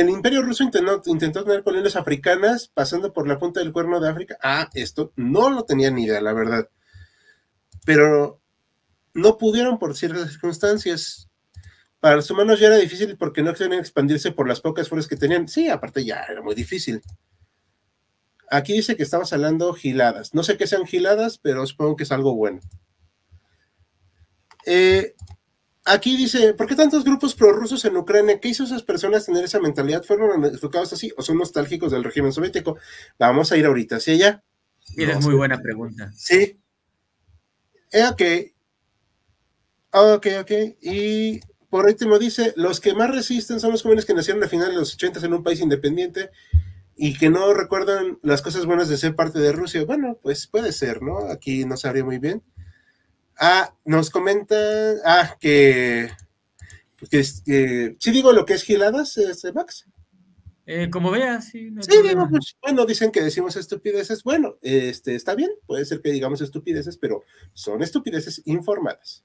el 0.00 0.10
imperio 0.10 0.42
ruso 0.42 0.64
intentó, 0.64 1.44
tener 1.44 1.62
colonias 1.62 1.94
africanas 1.94 2.68
pasando 2.68 3.12
por 3.12 3.28
la 3.28 3.38
punta 3.38 3.60
del 3.60 3.72
cuerno 3.72 4.00
de 4.00 4.08
África. 4.08 4.36
Ah, 4.42 4.68
esto 4.74 5.12
no 5.14 5.50
lo 5.50 5.64
tenía 5.64 5.90
ni 5.90 6.04
idea, 6.04 6.20
la 6.20 6.32
verdad. 6.32 6.68
Pero 7.84 8.40
no 9.12 9.38
pudieron 9.38 9.78
por 9.78 9.96
ciertas 9.96 10.32
circunstancias. 10.32 11.28
Para 12.00 12.16
los 12.16 12.30
humanos 12.30 12.58
ya 12.58 12.66
era 12.66 12.76
difícil 12.76 13.16
porque 13.16 13.42
no 13.42 13.54
querían 13.54 13.78
expandirse 13.78 14.32
por 14.32 14.48
las 14.48 14.60
pocas 14.60 14.88
fuerzas 14.88 15.08
que 15.08 15.16
tenían. 15.16 15.46
Sí, 15.46 15.68
aparte 15.68 16.04
ya 16.04 16.24
era 16.28 16.42
muy 16.42 16.54
difícil. 16.54 17.00
Aquí 18.50 18.72
dice 18.72 18.96
que 18.96 19.04
estamos 19.04 19.32
hablando 19.32 19.72
giladas. 19.74 20.34
No 20.34 20.42
sé 20.42 20.56
qué 20.56 20.66
sean 20.66 20.86
giladas, 20.86 21.38
pero 21.38 21.64
supongo 21.66 21.96
que 21.96 22.02
es 22.02 22.12
algo 22.12 22.34
bueno. 22.34 22.60
Eh, 24.66 25.14
aquí 25.84 26.16
dice, 26.16 26.54
¿por 26.54 26.66
qué 26.66 26.74
tantos 26.74 27.04
grupos 27.04 27.34
prorrusos 27.34 27.84
en 27.84 27.96
Ucrania? 27.96 28.40
¿Qué 28.40 28.48
hizo 28.48 28.64
esas 28.64 28.82
personas 28.82 29.26
tener 29.26 29.44
esa 29.44 29.60
mentalidad? 29.60 30.02
¿Fueron 30.02 30.44
enfocados 30.44 30.92
así 30.92 31.12
o 31.16 31.22
son 31.22 31.38
nostálgicos 31.38 31.92
del 31.92 32.04
régimen 32.04 32.32
soviético? 32.32 32.78
Vamos 33.18 33.52
a 33.52 33.56
ir 33.56 33.66
ahorita 33.66 33.96
hacia 33.96 34.14
allá. 34.14 34.44
Esa 34.96 35.18
es 35.18 35.24
muy 35.24 35.34
buena 35.34 35.60
pregunta. 35.60 36.12
Sí. 36.16 36.60
Eh, 37.92 38.04
ok. 38.10 38.22
Ok, 39.92 40.26
ok. 40.40 40.50
Y 40.80 41.40
por 41.70 41.86
último 41.86 42.18
dice, 42.18 42.52
los 42.56 42.80
que 42.80 42.94
más 42.94 43.10
resisten 43.10 43.60
son 43.60 43.72
los 43.72 43.82
jóvenes 43.82 44.04
que 44.04 44.14
nacieron 44.14 44.42
a 44.42 44.48
finales 44.48 44.74
de 44.74 44.80
los 44.80 44.94
80 44.94 45.24
en 45.24 45.34
un 45.34 45.42
país 45.42 45.60
independiente 45.60 46.30
y 46.96 47.16
que 47.16 47.30
no 47.30 47.52
recuerdan 47.52 48.18
las 48.22 48.42
cosas 48.42 48.66
buenas 48.66 48.88
de 48.88 48.96
ser 48.96 49.14
parte 49.16 49.38
de 49.38 49.52
Rusia. 49.52 49.84
Bueno, 49.84 50.18
pues 50.22 50.46
puede 50.46 50.72
ser, 50.72 51.02
¿no? 51.02 51.30
Aquí 51.30 51.64
no 51.64 51.76
sabría 51.76 52.04
muy 52.04 52.18
bien. 52.18 52.42
Ah, 53.38 53.74
nos 53.84 54.10
comentan, 54.10 54.96
ah, 55.04 55.36
que, 55.40 56.10
que, 57.10 57.24
sí 57.24 58.10
digo 58.10 58.32
lo 58.32 58.44
que 58.44 58.54
es 58.54 58.62
giladas, 58.62 59.16
este, 59.16 59.52
Max. 59.52 59.86
Eh, 60.66 60.88
como 60.90 61.10
veas, 61.10 61.46
sí. 61.48 61.70
sí, 61.80 62.02
digo, 62.02 62.26
pues, 62.30 62.56
bueno, 62.62 62.86
dicen 62.86 63.10
que 63.10 63.22
decimos 63.22 63.56
estupideces. 63.56 64.22
Bueno, 64.22 64.56
este, 64.62 65.14
está 65.14 65.34
bien, 65.34 65.50
puede 65.66 65.84
ser 65.84 66.00
que 66.00 66.10
digamos 66.10 66.40
estupideces, 66.40 66.96
pero 66.96 67.22
son 67.52 67.82
estupideces 67.82 68.40
informadas. 68.46 69.24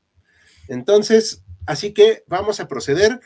Entonces, 0.68 1.44
Así 1.70 1.94
que 1.94 2.24
vamos 2.26 2.60
a 2.60 2.68
proceder 2.68 3.20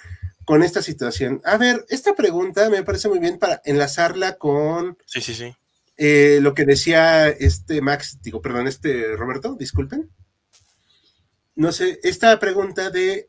con 0.43 0.63
esta 0.63 0.81
situación. 0.81 1.41
A 1.45 1.55
ver, 1.55 1.85
esta 1.87 2.13
pregunta 2.13 2.69
me 2.69 2.83
parece 2.83 3.07
muy 3.07 3.19
bien 3.19 3.39
para 3.39 3.61
enlazarla 3.63 4.37
con 4.37 4.97
sí, 5.05 5.21
sí, 5.21 5.33
sí. 5.33 5.55
Eh, 5.95 6.39
lo 6.41 6.53
que 6.53 6.65
decía 6.65 7.29
este 7.29 7.81
Max, 7.81 8.19
digo, 8.21 8.41
perdón, 8.41 8.67
este 8.67 9.15
Roberto, 9.15 9.55
disculpen. 9.57 10.09
No 11.55 11.71
sé, 11.71 11.99
esta 12.03 12.39
pregunta 12.39 12.89
de 12.89 13.27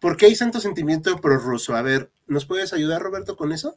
¿por 0.00 0.16
qué 0.16 0.26
hay 0.26 0.36
tanto 0.36 0.60
sentimiento 0.60 1.20
prorruso? 1.20 1.74
A 1.74 1.82
ver, 1.82 2.10
¿nos 2.26 2.46
puedes 2.46 2.72
ayudar, 2.72 3.02
Roberto, 3.02 3.36
con 3.36 3.52
eso? 3.52 3.76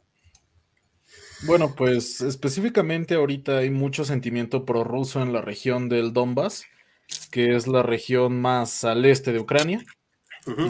Bueno, 1.44 1.74
pues 1.74 2.20
específicamente 2.20 3.14
ahorita 3.14 3.58
hay 3.58 3.70
mucho 3.70 4.04
sentimiento 4.04 4.64
prorruso 4.64 5.20
en 5.22 5.32
la 5.32 5.40
región 5.40 5.88
del 5.88 6.12
Donbass, 6.12 6.64
que 7.30 7.56
es 7.56 7.66
la 7.66 7.82
región 7.82 8.40
más 8.40 8.84
al 8.84 9.04
este 9.04 9.32
de 9.32 9.40
Ucrania. 9.40 9.84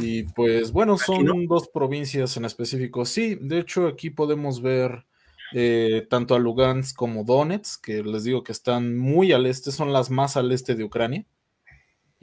Y 0.01 0.25
pues 0.25 0.73
bueno, 0.73 0.99
son 0.99 1.47
dos 1.47 1.69
provincias 1.69 2.37
en 2.37 2.45
específico. 2.45 3.05
Sí, 3.05 3.39
de 3.41 3.59
hecho 3.59 3.87
aquí 3.87 4.11
podemos 4.11 4.61
ver 4.61 5.07
eh, 5.55 6.07
tanto 6.09 6.35
a 6.35 6.39
Lugansk 6.39 6.97
como 6.97 7.25
Donetsk, 7.25 7.85
que 7.85 8.03
les 8.03 8.25
digo 8.25 8.43
que 8.43 8.53
están 8.53 8.99
muy 8.99 9.33
al 9.33 9.47
este, 9.47 9.73
son 9.73 9.93
las 9.93 10.11
más 10.11 10.37
al 10.37 10.53
este 10.53 10.75
de 10.75 10.85
Ucrania. 10.85 11.27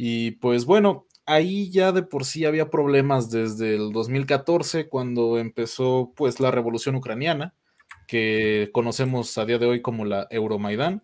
Y 0.02 0.32
pues 0.32 0.64
bueno, 0.64 1.08
ahí 1.26 1.70
ya 1.72 1.92
de 1.92 2.04
por 2.04 2.24
sí 2.24 2.46
había 2.46 2.70
problemas 2.70 3.30
desde 3.30 3.76
el 3.76 3.92
2014, 3.92 4.88
cuando 4.88 5.38
empezó 5.38 6.14
pues 6.16 6.40
la 6.40 6.52
revolución 6.52 6.96
ucraniana, 6.96 7.54
que 8.08 8.70
conocemos 8.72 9.38
a 9.38 9.46
día 9.46 9.58
de 9.58 9.66
hoy 9.66 9.82
como 9.82 10.06
la 10.06 10.26
Euromaidán. 10.30 11.04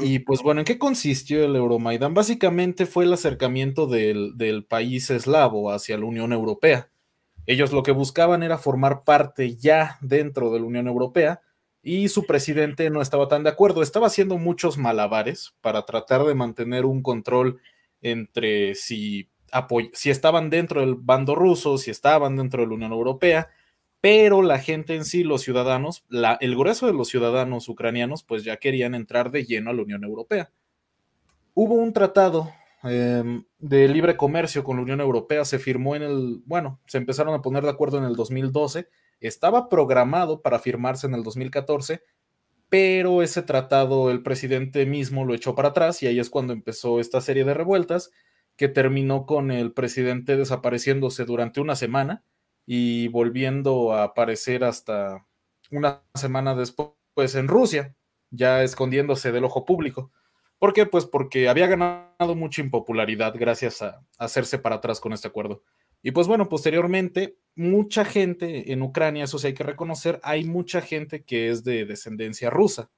Y 0.00 0.20
pues 0.20 0.40
bueno, 0.40 0.62
¿en 0.62 0.64
qué 0.64 0.78
consistió 0.78 1.44
el 1.44 1.54
Euromaidan? 1.54 2.14
Básicamente 2.14 2.86
fue 2.86 3.04
el 3.04 3.12
acercamiento 3.12 3.86
del, 3.86 4.38
del, 4.38 4.64
país 4.64 5.10
eslavo 5.10 5.70
hacia 5.70 5.98
la 5.98 6.06
Unión 6.06 6.32
Europea. 6.32 6.88
Ellos 7.44 7.74
lo 7.74 7.82
que 7.82 7.92
buscaban 7.92 8.42
era 8.42 8.56
formar 8.56 9.04
parte 9.04 9.54
ya 9.54 9.98
dentro 10.00 10.50
de 10.50 10.60
la 10.60 10.64
Unión 10.64 10.86
Europea 10.86 11.42
y 11.82 12.08
su 12.08 12.24
presidente 12.24 12.88
no 12.88 13.02
estaba 13.02 13.28
tan 13.28 13.42
de 13.42 13.50
acuerdo. 13.50 13.82
Estaba 13.82 14.06
haciendo 14.06 14.38
muchos 14.38 14.78
malabares 14.78 15.54
para 15.60 15.84
tratar 15.84 16.24
de 16.24 16.34
mantener 16.34 16.86
un 16.86 17.02
control 17.02 17.60
entre 18.04 18.76
si, 18.76 19.28
si 19.92 20.10
estaban 20.10 20.50
dentro 20.50 20.80
del 20.80 20.94
bando 20.94 21.34
ruso, 21.34 21.76
si 21.78 21.90
estaban 21.90 22.36
dentro 22.36 22.62
de 22.62 22.68
la 22.68 22.74
Unión 22.74 22.92
Europea 22.92 23.48
pero 24.04 24.42
la 24.42 24.58
gente 24.58 24.96
en 24.96 25.06
sí, 25.06 25.24
los 25.24 25.40
ciudadanos, 25.40 26.04
la, 26.10 26.36
el 26.42 26.56
grueso 26.56 26.86
de 26.86 26.92
los 26.92 27.08
ciudadanos 27.08 27.70
ucranianos, 27.70 28.22
pues 28.22 28.44
ya 28.44 28.58
querían 28.58 28.94
entrar 28.94 29.30
de 29.30 29.46
lleno 29.46 29.70
a 29.70 29.72
la 29.72 29.80
Unión 29.80 30.04
Europea. 30.04 30.50
Hubo 31.54 31.72
un 31.72 31.94
tratado 31.94 32.52
em, 32.82 33.46
de 33.58 33.88
libre 33.88 34.18
comercio 34.18 34.62
con 34.62 34.76
la 34.76 34.82
Unión 34.82 35.00
Europea, 35.00 35.46
se 35.46 35.58
firmó 35.58 35.96
en 35.96 36.02
el, 36.02 36.42
bueno, 36.44 36.82
se 36.84 36.98
empezaron 36.98 37.32
a 37.32 37.40
poner 37.40 37.62
de 37.62 37.70
acuerdo 37.70 37.96
en 37.96 38.04
el 38.04 38.14
2012, 38.14 38.90
estaba 39.20 39.70
programado 39.70 40.42
para 40.42 40.58
firmarse 40.58 41.06
en 41.06 41.14
el 41.14 41.22
2014, 41.22 42.02
pero 42.74 43.22
ese 43.22 43.42
tratado 43.42 44.10
el 44.10 44.24
presidente 44.24 44.84
mismo 44.84 45.24
lo 45.24 45.32
echó 45.32 45.54
para 45.54 45.68
atrás 45.68 46.02
y 46.02 46.08
ahí 46.08 46.18
es 46.18 46.28
cuando 46.28 46.52
empezó 46.52 46.98
esta 46.98 47.20
serie 47.20 47.44
de 47.44 47.54
revueltas 47.54 48.10
que 48.56 48.66
terminó 48.66 49.26
con 49.26 49.52
el 49.52 49.72
presidente 49.72 50.36
desapareciéndose 50.36 51.24
durante 51.24 51.60
una 51.60 51.76
semana 51.76 52.24
y 52.66 53.06
volviendo 53.06 53.92
a 53.92 54.02
aparecer 54.02 54.64
hasta 54.64 55.24
una 55.70 56.02
semana 56.16 56.56
después 56.56 57.36
en 57.36 57.46
Rusia, 57.46 57.94
ya 58.32 58.64
escondiéndose 58.64 59.30
del 59.30 59.44
ojo 59.44 59.64
público. 59.64 60.10
¿Por 60.58 60.72
qué? 60.72 60.84
Pues 60.84 61.06
porque 61.06 61.48
había 61.48 61.68
ganado 61.68 62.34
mucha 62.34 62.60
impopularidad 62.60 63.36
gracias 63.38 63.82
a, 63.82 64.04
hacerse 64.18 64.58
para 64.58 64.74
atrás 64.74 64.98
con 64.98 65.12
este 65.12 65.28
acuerdo. 65.28 65.62
Y 66.02 66.10
pues 66.10 66.26
bueno, 66.26 66.48
posteriormente, 66.48 67.38
mucha 67.56 68.04
gente 68.04 68.72
en 68.72 68.82
Ucrania, 68.82 69.24
eso 69.24 69.38
sí 69.38 69.48
hay 69.48 69.54
que 69.54 69.64
reconocer, 69.64 70.20
hay 70.22 70.44
mucha 70.44 70.80
gente 70.80 71.24
que 71.24 71.50
es 71.50 71.64
de 71.64 71.84
descendencia 71.84 72.50
rusa. 72.50 72.90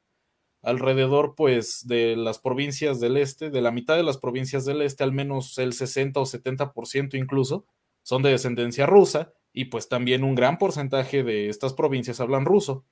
Alrededor, 0.62 1.34
pues, 1.36 1.86
de 1.86 2.16
las 2.16 2.38
provincias 2.38 3.00
del 3.00 3.16
este, 3.18 3.50
de 3.50 3.60
la 3.60 3.70
mitad 3.70 3.96
de 3.96 4.02
las 4.02 4.18
provincias 4.18 4.64
del 4.64 4.82
este, 4.82 5.04
al 5.04 5.12
menos 5.12 5.58
el 5.58 5.72
60 5.72 6.20
o 6.20 6.26
70% 6.26 7.16
incluso, 7.16 7.66
son 8.02 8.22
de 8.22 8.30
descendencia 8.30 8.86
rusa, 8.86 9.32
y 9.52 9.66
pues 9.66 9.88
también 9.88 10.24
un 10.24 10.34
gran 10.34 10.58
porcentaje 10.58 11.22
de 11.22 11.48
estas 11.48 11.72
provincias 11.72 12.20
hablan 12.20 12.44
ruso. 12.44 12.84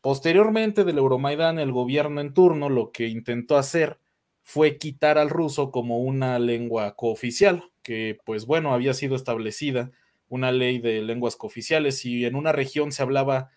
Posteriormente 0.00 0.84
del 0.84 0.98
Euromaidán, 0.98 1.58
el 1.58 1.70
gobierno 1.70 2.20
en 2.20 2.34
turno 2.34 2.68
lo 2.68 2.92
que 2.92 3.08
intentó 3.08 3.56
hacer 3.56 4.00
fue 4.42 4.78
quitar 4.78 5.18
al 5.18 5.30
ruso 5.30 5.70
como 5.70 5.98
una 5.98 6.38
lengua 6.38 6.96
cooficial, 6.96 7.70
que 7.82 8.18
pues 8.24 8.46
bueno, 8.46 8.74
había 8.74 8.94
sido 8.94 9.14
establecida 9.14 9.92
una 10.32 10.50
ley 10.50 10.78
de 10.78 11.02
lenguas 11.02 11.36
cooficiales 11.36 12.06
y 12.06 12.24
en 12.24 12.36
una 12.36 12.52
región 12.52 12.90
se 12.90 13.02
hablaba 13.02 13.50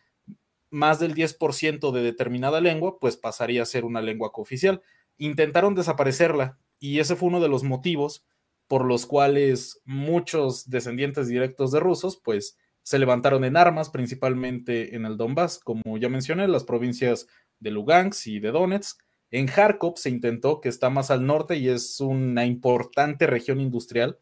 más 0.69 0.99
del 0.99 1.15
10% 1.15 1.93
de 1.93 2.03
determinada 2.03 2.59
lengua, 2.59 2.99
pues 2.99 3.15
pasaría 3.15 3.61
a 3.61 3.65
ser 3.65 3.85
una 3.85 4.01
lengua 4.01 4.33
cooficial. 4.33 4.81
Intentaron 5.17 5.73
desaparecerla 5.73 6.57
y 6.77 6.99
ese 6.99 7.15
fue 7.15 7.29
uno 7.29 7.39
de 7.39 7.47
los 7.47 7.63
motivos 7.63 8.25
por 8.67 8.83
los 8.83 9.05
cuales 9.05 9.81
muchos 9.85 10.69
descendientes 10.69 11.29
directos 11.29 11.71
de 11.71 11.79
rusos 11.79 12.17
pues 12.21 12.57
se 12.83 12.99
levantaron 12.99 13.45
en 13.45 13.55
armas, 13.55 13.89
principalmente 13.89 14.97
en 14.97 15.05
el 15.05 15.15
Donbass, 15.15 15.59
como 15.59 15.97
ya 15.97 16.09
mencioné, 16.09 16.45
las 16.49 16.65
provincias 16.65 17.25
de 17.61 17.71
Lugansk 17.71 18.27
y 18.27 18.39
de 18.41 18.51
Donetsk. 18.51 18.99
En 19.31 19.47
Kharkov 19.47 19.97
se 19.97 20.09
intentó, 20.09 20.59
que 20.59 20.67
está 20.67 20.89
más 20.89 21.09
al 21.09 21.25
norte 21.25 21.55
y 21.55 21.69
es 21.69 22.01
una 22.01 22.45
importante 22.45 23.27
región 23.27 23.61
industrial, 23.61 24.19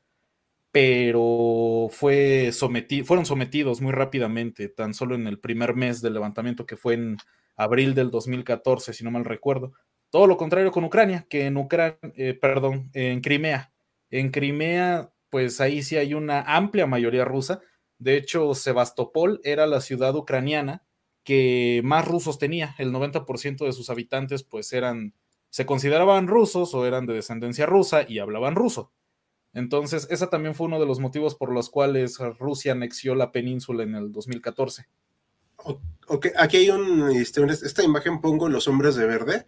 pero 0.74 1.88
fue 1.92 2.52
fueron 3.06 3.26
sometidos 3.26 3.80
muy 3.80 3.94
rápidamente, 3.94 4.68
tan 4.68 4.94
solo 4.94 5.16
en 5.16 5.28
el 5.28 5.40
primer 5.40 5.76
mes 5.76 6.02
del 6.02 6.16
levantamiento, 6.16 6.66
que 6.66 6.76
fue 6.76 6.96
en 6.96 7.18
abril 7.56 7.96
del 7.96 8.12
2014, 8.12 8.92
si 8.94 9.06
no 9.06 9.12
mal 9.12 9.24
recuerdo. 9.24 9.72
Todo 10.10 10.28
lo 10.28 10.36
contrario 10.36 10.72
con 10.72 10.84
Ucrania, 10.84 11.26
que 11.30 11.46
en 11.46 11.58
Ucrania, 11.58 11.98
eh, 12.16 12.34
perdón, 12.34 12.90
en 12.94 13.22
Crimea. 13.22 13.72
En 14.10 14.32
Crimea, 14.32 15.12
pues 15.30 15.62
ahí 15.62 15.84
sí 15.84 15.96
hay 15.96 16.14
una 16.16 16.42
amplia 16.42 16.88
mayoría 16.88 17.24
rusa, 17.24 17.62
de 18.04 18.18
hecho, 18.18 18.54
Sebastopol 18.54 19.40
era 19.46 19.66
la 19.66 19.80
ciudad 19.80 20.14
ucraniana 20.16 20.84
que 21.24 21.80
más 21.86 22.06
rusos 22.06 22.38
tenía. 22.38 22.76
El 22.78 22.92
90% 22.92 23.66
de 23.66 23.72
sus 23.72 23.90
habitantes 23.90 24.44
pues 24.44 24.74
eran, 24.74 25.14
se 25.50 25.66
consideraban 25.66 26.28
rusos 26.28 26.74
o 26.74 26.86
eran 26.86 27.06
de 27.06 27.14
descendencia 27.14 27.66
rusa 27.66 28.04
y 28.06 28.20
hablaban 28.20 28.56
ruso. 28.56 28.92
Entonces, 29.54 30.08
ese 30.10 30.28
también 30.28 30.56
fue 30.56 30.68
uno 30.68 30.80
de 30.80 30.86
los 30.86 31.00
motivos 31.00 31.36
por 31.36 31.52
los 31.52 31.70
cuales 31.70 32.18
Rusia 32.40 32.72
anexió 32.72 33.14
la 33.16 33.32
península 33.32 33.84
en 33.84 33.96
el 33.96 34.12
2014. 34.12 34.88
Ok, 36.08 36.28
aquí 36.38 36.58
hay 36.58 36.70
un, 36.70 37.12
este, 37.12 37.42
esta 37.46 37.84
imagen 37.84 38.20
pongo 38.20 38.50
los 38.50 38.68
hombres 38.68 38.96
de 38.96 39.06
verde. 39.06 39.46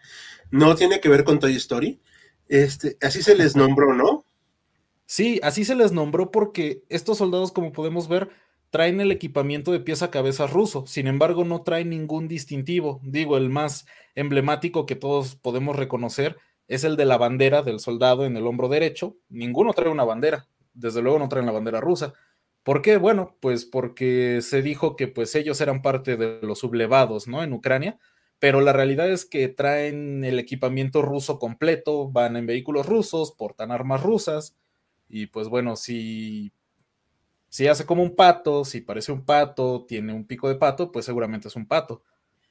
No 0.51 0.76
tiene 0.76 0.99
que 1.01 1.10
ver 1.10 1.24
con 1.24 1.39
Toy 1.39 1.56
Story. 1.56 1.99
Este, 2.47 2.97
así 3.01 3.24
se 3.24 3.36
les 3.36 3.56
nombró, 3.56 3.93
¿no? 3.93 4.26
Sí, 5.08 5.39
así 5.43 5.66
se 5.66 5.76
les 5.76 5.91
nombró 5.91 6.32
porque 6.32 6.84
estos 6.89 7.18
soldados, 7.18 7.51
como 7.51 7.72
podemos 7.72 8.08
ver, 8.08 8.30
traen 8.70 9.01
el 9.01 9.12
equipamiento 9.12 9.72
de 9.72 9.80
pieza 9.80 10.06
a 10.06 10.12
cabeza 10.12 10.47
ruso, 10.47 10.86
sin 10.88 11.08
embargo 11.08 11.45
no 11.45 11.62
traen 11.64 11.89
ningún 11.89 12.28
distintivo. 12.28 12.99
Digo, 13.03 13.38
el 13.38 13.49
más 13.49 13.86
emblemático 14.16 14.86
que 14.86 14.95
todos 14.95 15.36
podemos 15.36 15.76
reconocer 15.76 16.38
es 16.68 16.84
el 16.84 16.95
de 16.97 17.05
la 17.05 17.18
bandera 17.18 17.61
del 17.61 17.80
soldado 17.80 18.26
en 18.26 18.38
el 18.38 18.47
hombro 18.47 18.68
derecho. 18.70 19.18
Ninguno 19.30 19.74
trae 19.74 19.89
una 19.89 20.03
bandera, 20.03 20.47
desde 20.74 21.01
luego 21.01 21.20
no 21.20 21.30
traen 21.30 21.45
la 21.45 21.51
bandera 21.51 21.82
rusa. 21.82 22.13
¿Por 22.63 22.82
qué? 22.82 22.97
Bueno, 22.97 23.38
pues 23.41 23.66
porque 23.66 24.39
se 24.41 24.61
dijo 24.61 24.95
que 24.95 25.07
pues 25.07 25.36
ellos 25.36 25.61
eran 25.61 25.82
parte 25.82 26.18
de 26.18 26.39
los 26.41 26.59
sublevados, 26.59 27.28
¿no? 27.28 27.43
En 27.43 27.53
Ucrania, 27.53 27.99
pero 28.39 28.61
la 28.61 28.74
realidad 28.74 29.09
es 29.09 29.26
que 29.26 29.47
traen 29.49 30.24
el 30.24 30.39
equipamiento 30.39 31.01
ruso 31.01 31.39
completo, 31.39 32.09
van 32.09 32.36
en 32.38 32.47
vehículos 32.47 32.88
rusos, 32.88 33.32
portan 33.32 33.72
armas 33.72 34.01
rusas, 34.01 34.55
y 35.07 35.28
pues 35.28 35.47
bueno, 35.49 35.76
si 35.76 36.51
si 37.49 37.68
hace 37.68 37.86
como 37.86 38.03
un 38.03 38.16
pato, 38.16 38.66
si 38.66 38.82
parece 38.82 39.11
un 39.11 39.24
pato, 39.26 39.86
tiene 39.88 40.13
un 40.13 40.26
pico 40.28 40.49
de 40.49 40.55
pato, 40.55 40.91
pues 40.91 41.05
seguramente 41.05 41.47
es 41.47 41.55
un 41.55 41.66
pato. 41.68 42.03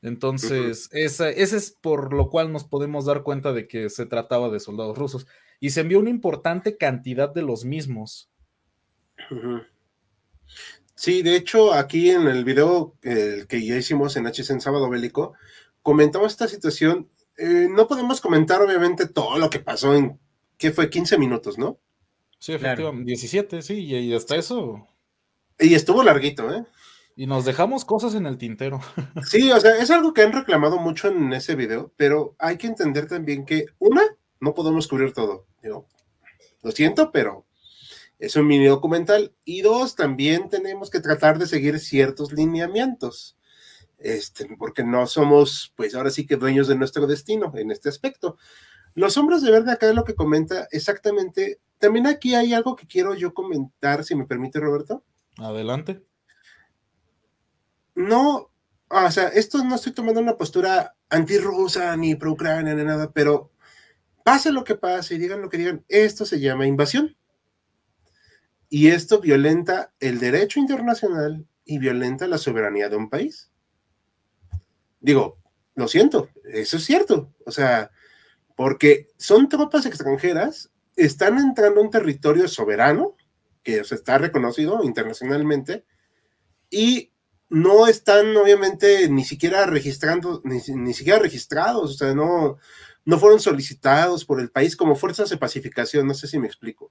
Entonces, 0.05 0.89
ese, 0.93 1.43
es 1.43 1.77
por 1.81 2.13
lo 2.13 2.29
cual 2.29 2.53
nos 2.53 2.65
podemos 2.65 3.07
dar 3.07 3.23
cuenta 3.23 3.53
de 3.53 3.67
que 3.67 3.89
se 3.89 4.07
trataba 4.07 4.51
de 4.51 4.61
soldados 4.61 4.97
rusos. 4.97 5.27
Y 5.61 5.71
se 5.71 5.81
envió 5.81 5.99
una 5.99 6.11
importante 6.11 6.77
cantidad 6.77 7.33
de 7.33 7.43
los 7.43 7.65
mismos. 7.65 8.31
Sí, 10.95 11.23
de 11.23 11.37
hecho, 11.37 11.73
aquí 11.73 12.11
en 12.11 12.29
el 12.29 12.45
video 12.45 12.95
que 13.03 13.65
ya 13.65 13.77
hicimos 13.77 14.17
en 14.17 14.27
HC 14.27 14.51
en 14.51 14.61
Sábado 14.61 14.91
Bélico, 14.91 15.33
comentamos 15.83 16.33
esta 16.33 16.49
situación. 16.49 17.09
Eh, 17.39 17.67
no 17.71 17.89
podemos 17.89 18.21
comentar, 18.21 18.61
obviamente, 18.63 19.09
todo 19.09 19.39
lo 19.39 19.51
que 19.51 19.59
pasó 19.59 19.95
en, 19.95 20.21
¿qué 20.59 20.71
fue? 20.71 20.91
15 20.91 21.19
minutos, 21.19 21.59
¿no? 21.59 21.81
Sí, 22.39 22.53
efectivamente, 22.53 23.07
17, 23.07 23.63
sí, 23.63 23.75
y 23.87 24.15
hasta 24.15 24.37
eso 24.37 24.87
y 25.59 25.75
estuvo 25.75 26.03
larguito, 26.03 26.53
¿eh? 26.53 26.65
Y 27.17 27.27
nos 27.27 27.45
dejamos 27.45 27.85
cosas 27.85 28.15
en 28.15 28.27
el 28.27 28.39
tintero. 28.39 28.81
Sí, 29.25 29.51
o 29.53 29.61
sea, 29.61 29.77
es 29.79 29.91
algo 29.91 30.13
que 30.13 30.23
han 30.23 30.33
reclamado 30.33 30.79
mucho 30.79 31.09
en 31.09 31.33
ese 31.33 31.55
video, 31.55 31.93
pero 31.97 32.35
hay 32.39 32.59
que 32.59 32.67
entender 32.67 33.07
también 33.07 33.45
que, 33.45 33.67
una, 33.79 34.03
no 34.41 34.55
podemos 34.55 34.89
cubrir 34.89 35.13
todo. 35.13 35.47
Digo, 35.63 35.87
lo 36.63 36.71
siento, 36.73 37.13
pero 37.13 37.47
es 38.19 38.37
un 38.37 38.47
mini 38.47 38.67
documental. 38.67 39.35
Y 39.45 39.63
dos, 39.63 39.95
también 39.95 40.49
tenemos 40.49 40.91
que 40.91 41.01
tratar 41.01 41.39
de 41.39 41.47
seguir 41.47 41.79
ciertos 41.79 42.33
lineamientos. 42.33 43.37
Este, 43.99 44.47
porque 44.59 44.85
no 44.85 45.07
somos, 45.07 45.73
pues 45.77 45.95
ahora 45.95 46.11
sí 46.11 46.27
que 46.27 46.37
dueños 46.37 46.69
de 46.69 46.77
nuestro 46.77 47.07
destino 47.07 47.53
en 47.55 47.71
este 47.71 47.89
aspecto. 47.89 48.37
Los 48.95 49.17
hombres 49.17 49.43
de 49.43 49.51
verde 49.51 49.73
acá 49.73 49.89
es 49.89 49.95
lo 49.95 50.05
que 50.05 50.15
comenta 50.15 50.69
exactamente. 50.71 51.61
También 51.79 52.07
aquí 52.07 52.35
hay 52.35 52.53
algo 52.53 52.77
que 52.77 52.87
quiero 52.87 53.15
yo 53.15 53.35
comentar, 53.35 54.05
si 54.05 54.15
me 54.15 54.27
permite, 54.27 54.61
Roberto. 54.61 55.05
Adelante. 55.39 56.03
No, 57.95 58.51
o 58.89 59.11
sea, 59.11 59.29
esto 59.29 59.63
no 59.65 59.75
estoy 59.75 59.93
tomando 59.93 60.21
una 60.21 60.37
postura 60.37 60.97
antirrusa 61.09 61.97
ni 61.97 62.15
pro-ucrania 62.15 62.75
ni 62.75 62.85
nada, 62.85 63.13
pero 63.13 63.53
pase 64.25 64.51
lo 64.51 64.65
que 64.65 64.75
pase 64.75 65.15
y 65.15 65.19
digan 65.19 65.41
lo 65.41 65.49
que 65.49 65.59
digan, 65.59 65.85
esto 65.89 66.25
se 66.25 66.41
llama 66.41 66.67
invasión. 66.67 67.17
Y 68.69 68.89
esto 68.89 69.21
violenta 69.21 69.93
el 70.01 70.19
derecho 70.19 70.59
internacional 70.59 71.47
y 71.65 71.79
violenta 71.79 72.27
la 72.27 72.39
soberanía 72.39 72.89
de 72.89 72.97
un 72.97 73.09
país. 73.09 73.53
Digo, 75.01 75.39
lo 75.75 75.87
siento, 75.87 76.31
eso 76.45 76.79
es 76.79 76.85
cierto. 76.85 77.33
O 77.47 77.51
sea, 77.51 77.91
porque 78.57 79.09
son 79.17 79.49
tropas 79.49 79.87
extranjeras, 79.87 80.73
están 80.97 81.39
entrando 81.39 81.81
a 81.81 81.85
un 81.85 81.91
territorio 81.91 82.49
soberano 82.49 83.17
que 83.63 83.79
está 83.79 84.19
reconocido 84.19 84.83
internacionalmente 84.85 85.85
y 86.71 87.13
no 87.55 87.87
están 87.87 88.37
obviamente 88.37 89.09
ni 89.09 89.23
siquiera 89.23 89.65
registrando, 89.65 90.43
ni, 90.43 90.59
siquiera 90.93 91.21
registrados, 91.21 91.93
o 91.93 91.95
sea, 91.95 92.13
no, 92.13 92.59
no 93.05 93.19
fueron 93.21 93.39
solicitados 93.39 94.25
por 94.25 94.41
el 94.41 94.51
país 94.51 94.77
como 94.77 94.97
fuerzas 94.97 95.31
de 95.31 95.37
pacificación, 95.37 96.05
no 96.05 96.15
sé 96.15 96.27
si 96.27 96.41
me 96.41 96.49
explico. 96.49 96.91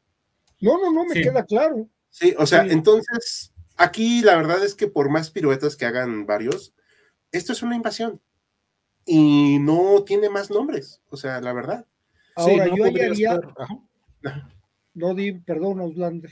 No, 0.61 0.79
no, 0.81 0.93
no, 0.93 1.03
me 1.03 1.21
queda 1.21 1.43
claro. 1.43 1.89
Sí, 2.09 2.33
o 2.37 2.45
sea, 2.45 2.65
entonces, 2.65 3.51
aquí 3.75 4.21
la 4.21 4.37
verdad 4.37 4.63
es 4.63 4.73
que 4.73 4.87
por 4.87 5.09
más 5.09 5.31
piruetas 5.31 5.75
que 5.75 5.85
hagan 5.85 6.25
varios, 6.25 6.73
esto 7.33 7.51
es 7.51 7.61
una 7.61 7.75
invasión 7.75 8.21
y 9.05 9.59
no 9.59 10.03
tiene 10.05 10.29
más 10.29 10.49
nombres, 10.49 11.01
o 11.09 11.17
sea, 11.17 11.41
la 11.41 11.51
verdad. 11.51 11.85
Ahora, 12.37 12.73
yo 12.73 12.85
haría... 12.85 13.37
No, 14.93 15.13
di, 15.13 15.33
perdón, 15.33 15.81
Auslander. 15.81 16.31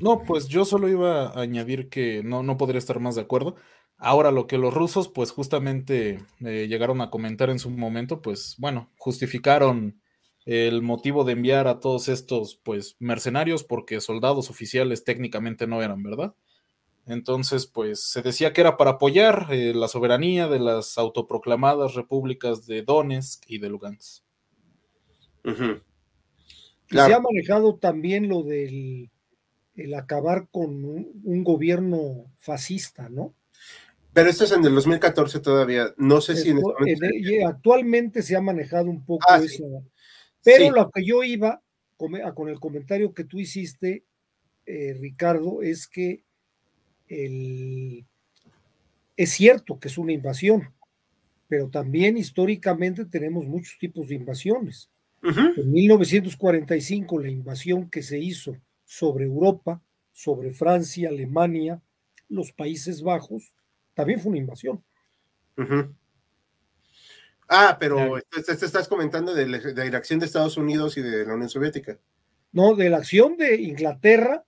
No, 0.00 0.22
pues 0.22 0.48
yo 0.48 0.64
solo 0.64 0.88
iba 0.88 1.28
a 1.28 1.40
añadir 1.40 1.88
que 1.88 2.22
no, 2.22 2.42
no 2.42 2.56
podría 2.56 2.78
estar 2.78 3.00
más 3.00 3.14
de 3.14 3.22
acuerdo. 3.22 3.56
Ahora, 3.96 4.30
lo 4.30 4.46
que 4.46 4.58
los 4.58 4.72
rusos, 4.72 5.08
pues 5.08 5.32
justamente 5.32 6.20
eh, 6.40 6.66
llegaron 6.68 7.00
a 7.00 7.10
comentar 7.10 7.50
en 7.50 7.58
su 7.58 7.70
momento, 7.70 8.22
pues 8.22 8.54
bueno, 8.58 8.90
justificaron 8.96 10.00
el 10.46 10.82
motivo 10.82 11.24
de 11.24 11.32
enviar 11.32 11.66
a 11.66 11.80
todos 11.80 12.08
estos, 12.08 12.56
pues, 12.62 12.96
mercenarios, 13.00 13.64
porque 13.64 14.00
soldados 14.00 14.50
oficiales 14.50 15.04
técnicamente 15.04 15.66
no 15.66 15.82
eran, 15.82 16.02
¿verdad? 16.02 16.34
Entonces, 17.08 17.66
pues 17.66 18.04
se 18.10 18.22
decía 18.22 18.52
que 18.52 18.60
era 18.60 18.76
para 18.76 18.92
apoyar 18.92 19.48
eh, 19.50 19.72
la 19.74 19.88
soberanía 19.88 20.46
de 20.46 20.58
las 20.58 20.98
autoproclamadas 20.98 21.94
repúblicas 21.94 22.66
de 22.66 22.82
Donetsk 22.82 23.44
y 23.48 23.58
de 23.58 23.68
Lugansk. 23.70 24.22
Se 26.90 27.14
ha 27.14 27.20
manejado 27.20 27.76
también 27.76 28.28
lo 28.28 28.42
del 28.42 29.10
el 29.78 29.94
acabar 29.94 30.48
con 30.50 30.84
un, 30.84 31.44
gobierno 31.44 32.26
fascista, 32.36 33.08
¿no? 33.08 33.34
Pero 34.12 34.28
esto 34.28 34.44
es 34.44 34.52
en 34.52 34.64
el 34.64 34.74
2014 34.74 35.38
todavía. 35.38 35.94
No 35.96 36.20
sé 36.20 36.34
si 36.34 36.50
en, 36.50 36.58
este 36.84 37.44
actualmente 37.44 38.22
se 38.22 38.34
ha 38.34 38.40
manejado 38.40 38.90
un 38.90 39.04
poco 39.04 39.24
ah, 39.30 39.38
eso. 39.38 39.64
Pero 40.42 40.72
lo 40.72 40.90
que 40.90 41.04
yo 41.04 41.22
iba 41.22 41.62
con 41.96 42.48
el 42.48 42.58
comentario 42.58 43.14
que 43.14 43.24
tú 43.24 43.38
hiciste, 43.38 44.04
eh, 44.66 44.96
Ricardo, 44.98 45.62
es 45.62 45.86
que 45.86 46.24
el, 47.06 48.04
es 49.16 49.30
cierto 49.30 49.78
que 49.78 49.88
es 49.88 49.96
una 49.96 50.12
invasión, 50.12 50.74
pero 51.46 51.68
también 51.68 52.16
históricamente 52.16 53.04
tenemos 53.04 53.46
muchos 53.46 53.78
tipos 53.78 54.08
de 54.08 54.16
invasiones. 54.16 54.90
En 55.22 55.72
1945, 55.72 57.18
la 57.18 57.28
invasión 57.28 57.90
que 57.90 58.02
se 58.02 58.18
hizo 58.18 58.56
sobre 58.88 59.26
Europa, 59.26 59.82
sobre 60.12 60.50
Francia, 60.50 61.10
Alemania, 61.10 61.82
los 62.28 62.52
Países 62.52 63.02
Bajos, 63.02 63.54
también 63.92 64.18
fue 64.18 64.30
una 64.30 64.38
invasión. 64.38 64.82
Ah, 67.48 67.76
pero 67.78 68.18
te, 68.30 68.52
estás 68.52 68.88
comentando 68.88 69.34
de 69.34 69.46
la, 69.46 69.58
de 69.58 69.90
la, 69.90 69.98
acción 69.98 70.18
de 70.18 70.26
Estados 70.26 70.56
Unidos 70.56 70.96
y 70.96 71.02
de 71.02 71.26
la 71.26 71.34
Unión 71.34 71.50
Soviética. 71.50 71.98
No, 72.50 72.74
de 72.74 72.88
la 72.88 72.96
acción 72.96 73.36
de 73.36 73.56
Inglaterra 73.56 74.46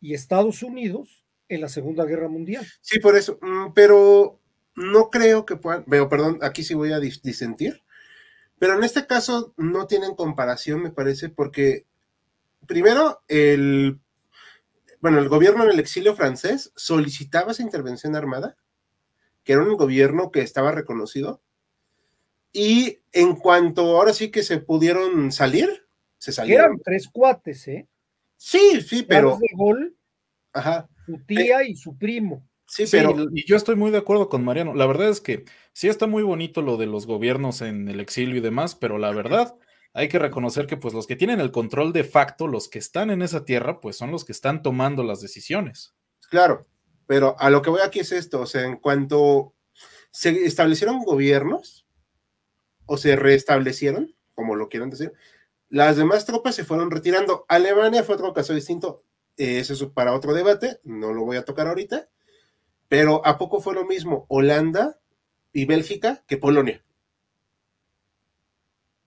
y 0.00 0.14
Estados 0.14 0.64
Unidos 0.64 1.24
en 1.48 1.60
la 1.60 1.68
Segunda 1.68 2.04
Guerra 2.04 2.28
Mundial. 2.28 2.66
Sí, 2.80 2.98
por 2.98 3.16
eso, 3.16 3.38
mm, 3.40 3.74
pero 3.74 4.40
no 4.74 5.08
creo 5.08 5.46
que 5.46 5.54
puedan, 5.54 5.84
veo, 5.86 6.08
perdón, 6.08 6.38
aquí 6.42 6.64
sí 6.64 6.74
voy 6.74 6.92
a 6.92 6.98
disentir, 6.98 7.84
pero 8.58 8.74
en 8.74 8.82
este 8.82 9.06
caso 9.06 9.54
no 9.56 9.86
tienen 9.86 10.16
comparación, 10.16 10.82
me 10.82 10.90
parece, 10.90 11.28
porque 11.28 11.86
primero 12.66 13.22
el, 13.28 13.98
bueno, 15.00 15.18
el 15.18 15.28
gobierno 15.28 15.64
en 15.64 15.70
el 15.70 15.80
exilio 15.80 16.14
francés 16.14 16.72
solicitaba 16.76 17.52
esa 17.52 17.62
intervención 17.62 18.16
armada, 18.16 18.56
que 19.44 19.52
era 19.52 19.62
un 19.62 19.76
gobierno 19.76 20.30
que 20.30 20.40
estaba 20.40 20.72
reconocido, 20.72 21.42
y 22.52 23.00
en 23.12 23.36
cuanto 23.36 23.96
ahora 23.96 24.12
sí 24.12 24.30
que 24.30 24.42
se 24.42 24.58
pudieron 24.58 25.30
salir, 25.32 25.86
se 26.18 26.32
salieron. 26.32 26.64
Eran 26.66 26.80
tres 26.82 27.08
cuates, 27.12 27.68
¿eh? 27.68 27.86
Sí, 28.36 28.80
sí, 28.80 29.02
pero... 29.02 29.38
De 29.38 29.48
gol, 29.54 29.96
Ajá 30.52 30.88
su 31.06 31.18
tía 31.24 31.64
y 31.64 31.76
su 31.76 31.96
primo. 31.96 32.46
Sí, 32.66 32.84
pero 32.90 33.14
y 33.32 33.46
yo 33.46 33.56
estoy 33.56 33.76
muy 33.76 33.92
de 33.92 33.98
acuerdo 33.98 34.28
con 34.28 34.44
Mariano. 34.44 34.74
La 34.74 34.86
verdad 34.86 35.08
es 35.08 35.20
que 35.20 35.44
sí 35.72 35.88
está 35.88 36.08
muy 36.08 36.24
bonito 36.24 36.62
lo 36.62 36.76
de 36.76 36.86
los 36.86 37.06
gobiernos 37.06 37.62
en 37.62 37.88
el 37.88 38.00
exilio 38.00 38.36
y 38.36 38.40
demás, 38.40 38.74
pero 38.74 38.98
la 38.98 39.12
verdad 39.12 39.54
hay 39.96 40.08
que 40.08 40.18
reconocer 40.18 40.66
que 40.66 40.76
pues 40.76 40.92
los 40.92 41.06
que 41.06 41.16
tienen 41.16 41.40
el 41.40 41.50
control 41.50 41.94
de 41.94 42.04
facto, 42.04 42.46
los 42.46 42.68
que 42.68 42.78
están 42.78 43.08
en 43.08 43.22
esa 43.22 43.46
tierra, 43.46 43.80
pues 43.80 43.96
son 43.96 44.10
los 44.10 44.26
que 44.26 44.32
están 44.32 44.62
tomando 44.62 45.02
las 45.02 45.22
decisiones. 45.22 45.94
Claro, 46.28 46.66
pero 47.06 47.34
a 47.38 47.48
lo 47.48 47.62
que 47.62 47.70
voy 47.70 47.80
aquí 47.82 48.00
es 48.00 48.12
esto, 48.12 48.42
o 48.42 48.46
sea, 48.46 48.64
en 48.64 48.76
cuanto 48.76 49.54
se 50.10 50.44
establecieron 50.44 51.02
gobiernos 51.02 51.86
o 52.84 52.98
se 52.98 53.16
restablecieron, 53.16 54.14
como 54.34 54.54
lo 54.54 54.68
quieran 54.68 54.90
decir, 54.90 55.14
las 55.70 55.96
demás 55.96 56.26
tropas 56.26 56.54
se 56.54 56.64
fueron 56.64 56.90
retirando. 56.90 57.46
Alemania 57.48 58.04
fue 58.04 58.16
otro 58.16 58.34
caso 58.34 58.52
distinto. 58.52 59.02
Eso 59.38 59.72
es 59.72 59.82
para 59.92 60.14
otro 60.14 60.34
debate, 60.34 60.78
no 60.84 61.14
lo 61.14 61.24
voy 61.24 61.38
a 61.38 61.44
tocar 61.46 61.68
ahorita. 61.68 62.10
Pero 62.88 63.24
¿a 63.24 63.38
poco 63.38 63.62
fue 63.62 63.72
lo 63.72 63.86
mismo 63.86 64.26
Holanda 64.28 65.00
y 65.54 65.64
Bélgica 65.64 66.22
que 66.26 66.36
Polonia? 66.36 66.85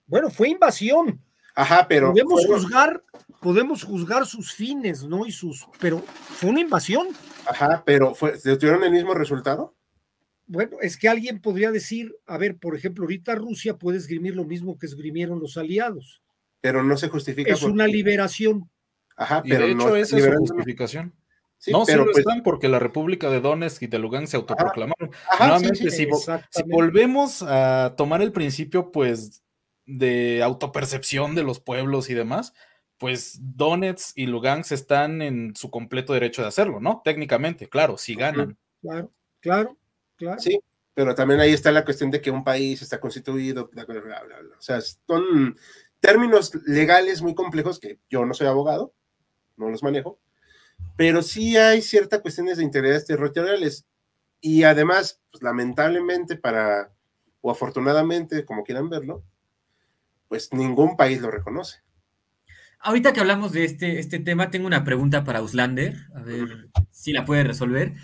Bueno, 0.09 0.29
fue 0.29 0.49
invasión. 0.49 1.21
Ajá, 1.55 1.87
pero. 1.87 2.11
Podemos 2.11 2.45
juzgar, 2.45 3.03
podemos 3.41 3.83
juzgar 3.83 4.25
sus 4.25 4.53
fines, 4.53 5.03
¿no? 5.03 5.25
Y 5.25 5.31
sus. 5.31 5.67
Pero 5.79 5.99
fue 5.99 6.49
una 6.49 6.61
invasión. 6.61 7.07
Ajá, 7.45 7.83
pero 7.85 8.15
fue, 8.15 8.37
¿tuvieron 8.39 8.83
el 8.83 8.91
mismo 8.91 9.13
resultado? 9.13 9.75
Bueno, 10.47 10.77
es 10.81 10.97
que 10.97 11.07
alguien 11.07 11.39
podría 11.39 11.71
decir, 11.71 12.15
a 12.25 12.37
ver, 12.39 12.57
por 12.57 12.75
ejemplo, 12.75 13.03
ahorita 13.03 13.35
Rusia 13.35 13.77
puede 13.77 13.99
esgrimir 13.99 14.35
lo 14.35 14.45
mismo 14.45 14.79
que 14.79 14.87
esgrimieron 14.87 15.39
los 15.39 15.57
aliados. 15.57 16.23
Pero 16.59 16.83
no 16.83 16.97
se 16.97 17.07
justifica. 17.07 17.53
Es 17.53 17.61
una 17.61 17.85
liberación. 17.85 18.67
Ajá, 19.15 19.43
pero 19.43 19.65
de 19.65 19.73
hecho 19.73 19.95
esa 19.95 20.17
es 20.17 20.23
su 20.23 20.31
justificación. 20.31 21.13
no, 21.67 21.83
pero 21.85 21.85
sí 21.85 21.93
lo 21.97 22.05
pues 22.05 22.17
están 22.19 22.41
porque 22.41 22.67
la 22.67 22.79
República 22.79 23.29
de 23.29 23.41
Donetsk 23.41 23.83
y 23.83 23.87
de 23.87 23.99
Lugansk 23.99 24.31
se 24.31 24.37
autoproclamaron. 24.37 25.11
Nuevamente, 25.39 25.91
si, 25.91 26.07
volvemos 26.65 27.43
a 27.43 27.93
tomar 27.95 28.21
el 28.21 28.31
principio, 28.31 28.91
pues, 28.91 29.43
de 29.89 30.43
autopercepción 30.43 31.35
de 31.35 31.43
los 31.43 31.59
pueblos 31.59 32.09
y 32.09 32.13
demás, 32.13 32.53
pues 32.97 33.39
Donetsk 33.41 34.17
y 34.17 34.27
Lugansk 34.27 34.71
están 34.73 35.21
en 35.21 35.55
su 35.55 35.71
completo 35.71 36.13
derecho 36.13 36.41
de 36.41 36.49
hacerlo, 36.49 36.79
¿no? 36.79 37.01
Técnicamente, 37.03 37.67
claro, 37.67 37.97
si 37.97 38.13
ganan. 38.13 38.57
Claro, 38.81 39.11
claro, 39.39 39.77
claro. 40.15 40.39
Sí, 40.39 40.59
pero 40.93 41.15
también 41.15 41.39
ahí 41.39 41.53
está 41.53 41.71
la 41.71 41.85
cuestión 41.85 42.11
de 42.11 42.21
que 42.21 42.29
un 42.29 42.43
país 42.43 42.81
está 42.81 42.99
constituido, 42.99 43.69
bla, 43.71 43.85
bla, 43.85 44.01
bla, 44.01 44.21
O 44.57 44.61
sea, 44.61 44.79
son 44.81 45.57
términos 45.99 46.51
legales 46.65 47.21
muy 47.21 47.33
complejos 47.33 47.79
que 47.79 47.99
yo 48.09 48.25
no 48.25 48.33
soy 48.33 48.47
abogado, 48.47 48.93
no 49.57 49.69
los 49.69 49.81
manejo, 49.81 50.19
pero 50.95 51.21
sí 51.21 51.57
hay 51.57 51.81
ciertas 51.81 52.19
cuestiones 52.19 52.57
de 52.57 52.63
integridad 52.63 53.03
territoriales 53.03 53.85
y 54.41 54.63
además, 54.63 55.21
pues, 55.31 55.41
lamentablemente 55.41 56.35
para, 56.35 56.91
o 57.41 57.49
afortunadamente, 57.49 58.45
como 58.45 58.63
quieran 58.63 58.89
verlo, 58.89 59.23
pues 60.29 60.53
ningún 60.53 60.95
país 60.95 61.19
lo 61.21 61.29
reconoce. 61.29 61.79
Ahorita 62.79 63.11
que 63.11 63.19
hablamos 63.19 63.51
de 63.51 63.65
este, 63.65 63.99
este 63.99 64.19
tema, 64.19 64.51
tengo 64.51 64.65
una 64.65 64.85
pregunta 64.85 65.25
para 65.25 65.41
Uslander, 65.41 65.97
a 66.15 66.21
ver 66.21 66.69
si 66.91 67.11
la 67.11 67.25
puede 67.25 67.43
resolver. 67.43 67.95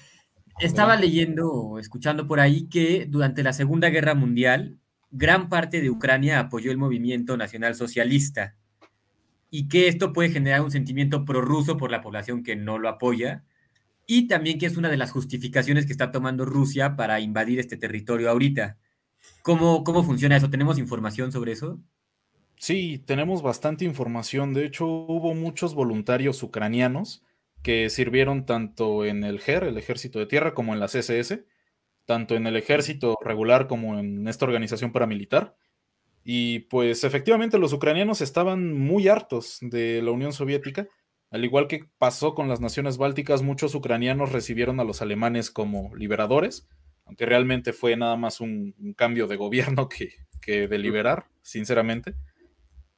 Estaba 0.60 0.98
leyendo 0.98 1.50
o 1.50 1.80
escuchando 1.80 2.28
por 2.28 2.42
ahí 2.42 2.68
que 2.68 3.06
durante 3.08 3.44
la 3.44 3.54
Segunda 3.54 3.90
Guerra 3.90 4.16
Mundial, 4.16 4.78
gran 5.12 5.48
parte 5.48 5.80
de 5.80 5.90
Ucrania 5.90 6.40
apoyó 6.40 6.72
el 6.72 6.78
movimiento 6.78 7.38
nacional 7.38 7.76
socialista 7.76 8.56
y 9.50 9.70
que 9.70 9.88
esto 9.88 10.12
puede 10.12 10.30
generar 10.30 10.62
un 10.62 10.72
sentimiento 10.72 11.24
prorruso 11.24 11.78
por 11.78 11.90
la 11.90 12.02
población 12.02 12.44
que 12.44 12.58
no 12.58 12.78
lo 12.78 12.90
apoya, 12.90 13.46
y 14.08 14.28
también 14.28 14.60
que 14.60 14.66
es 14.66 14.78
una 14.78 14.90
de 14.90 14.98
las 14.98 15.12
justificaciones 15.12 15.86
que 15.86 15.94
está 15.94 16.12
tomando 16.12 16.46
Rusia 16.46 16.96
para 16.96 17.22
invadir 17.22 17.60
este 17.60 17.78
territorio 17.78 18.30
ahorita. 18.30 18.78
¿Cómo, 19.42 19.84
cómo 19.84 20.04
funciona 20.04 20.36
eso? 20.36 20.50
¿Tenemos 20.50 20.78
información 20.78 21.32
sobre 21.32 21.54
eso? 21.54 21.80
Sí, 22.58 23.00
tenemos 23.06 23.42
bastante 23.42 23.86
información. 23.86 24.54
De 24.54 24.66
hecho, 24.66 24.86
hubo 24.86 25.34
muchos 25.34 25.76
voluntarios 25.76 26.42
ucranianos 26.44 27.24
que 27.62 27.90
sirvieron 27.90 28.46
tanto 28.46 29.06
en 29.06 29.24
el 29.24 29.40
GER, 29.40 29.64
el 29.64 29.78
Ejército 29.78 30.20
de 30.20 30.28
Tierra, 30.28 30.54
como 30.54 30.74
en 30.74 30.80
la 30.80 30.88
CSS, 30.88 31.40
tanto 32.06 32.36
en 32.36 32.48
el 32.48 32.56
ejército 32.56 33.18
regular 33.24 33.68
como 33.68 34.00
en 34.00 34.28
esta 34.28 34.46
organización 34.46 34.92
paramilitar. 34.92 35.56
Y 36.24 36.60
pues 36.60 37.04
efectivamente 37.04 37.60
los 37.60 37.74
ucranianos 37.74 38.22
estaban 38.22 38.74
muy 38.74 39.08
hartos 39.08 39.58
de 39.62 40.02
la 40.02 40.12
Unión 40.12 40.34
Soviética. 40.34 40.88
Al 41.32 41.44
igual 41.44 41.68
que 41.68 41.86
pasó 41.98 42.34
con 42.34 42.48
las 42.48 42.62
naciones 42.62 42.98
bálticas, 42.98 43.42
muchos 43.42 43.76
ucranianos 43.76 44.32
recibieron 44.32 44.80
a 44.80 44.84
los 44.84 45.02
alemanes 45.02 45.52
como 45.52 45.96
liberadores, 45.96 46.68
aunque 47.06 47.26
realmente 47.26 47.74
fue 47.74 47.96
nada 47.98 48.16
más 48.16 48.42
un, 48.42 48.74
cambio 48.96 49.28
de 49.28 49.36
gobierno 49.36 49.90
que, 49.90 50.14
que 50.42 50.68
de 50.68 50.78
liberar, 50.78 51.28
sinceramente. 51.42 52.16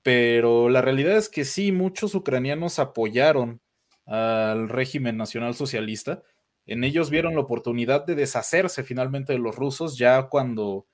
Pero 0.07 0.69
la 0.69 0.81
realidad 0.81 1.17
es 1.17 1.27
que 1.27 1.43
sí, 1.43 1.73
muchos 1.73 2.15
ucranianos 2.15 2.79
apoyaron 2.79 3.59
al 4.05 4.69
régimen 4.69 5.17
nacional 5.17 5.53
socialista. 5.53 6.23
En 6.65 6.85
ellos 6.85 7.09
vieron 7.09 7.35
la 7.35 7.41
oportunidad 7.41 8.05
de 8.05 8.15
deshacerse 8.15 8.85
finalmente 8.85 9.33
de 9.33 9.39
los 9.39 9.57
rusos 9.57 9.97
ya 9.97 10.29
cuando 10.29 10.87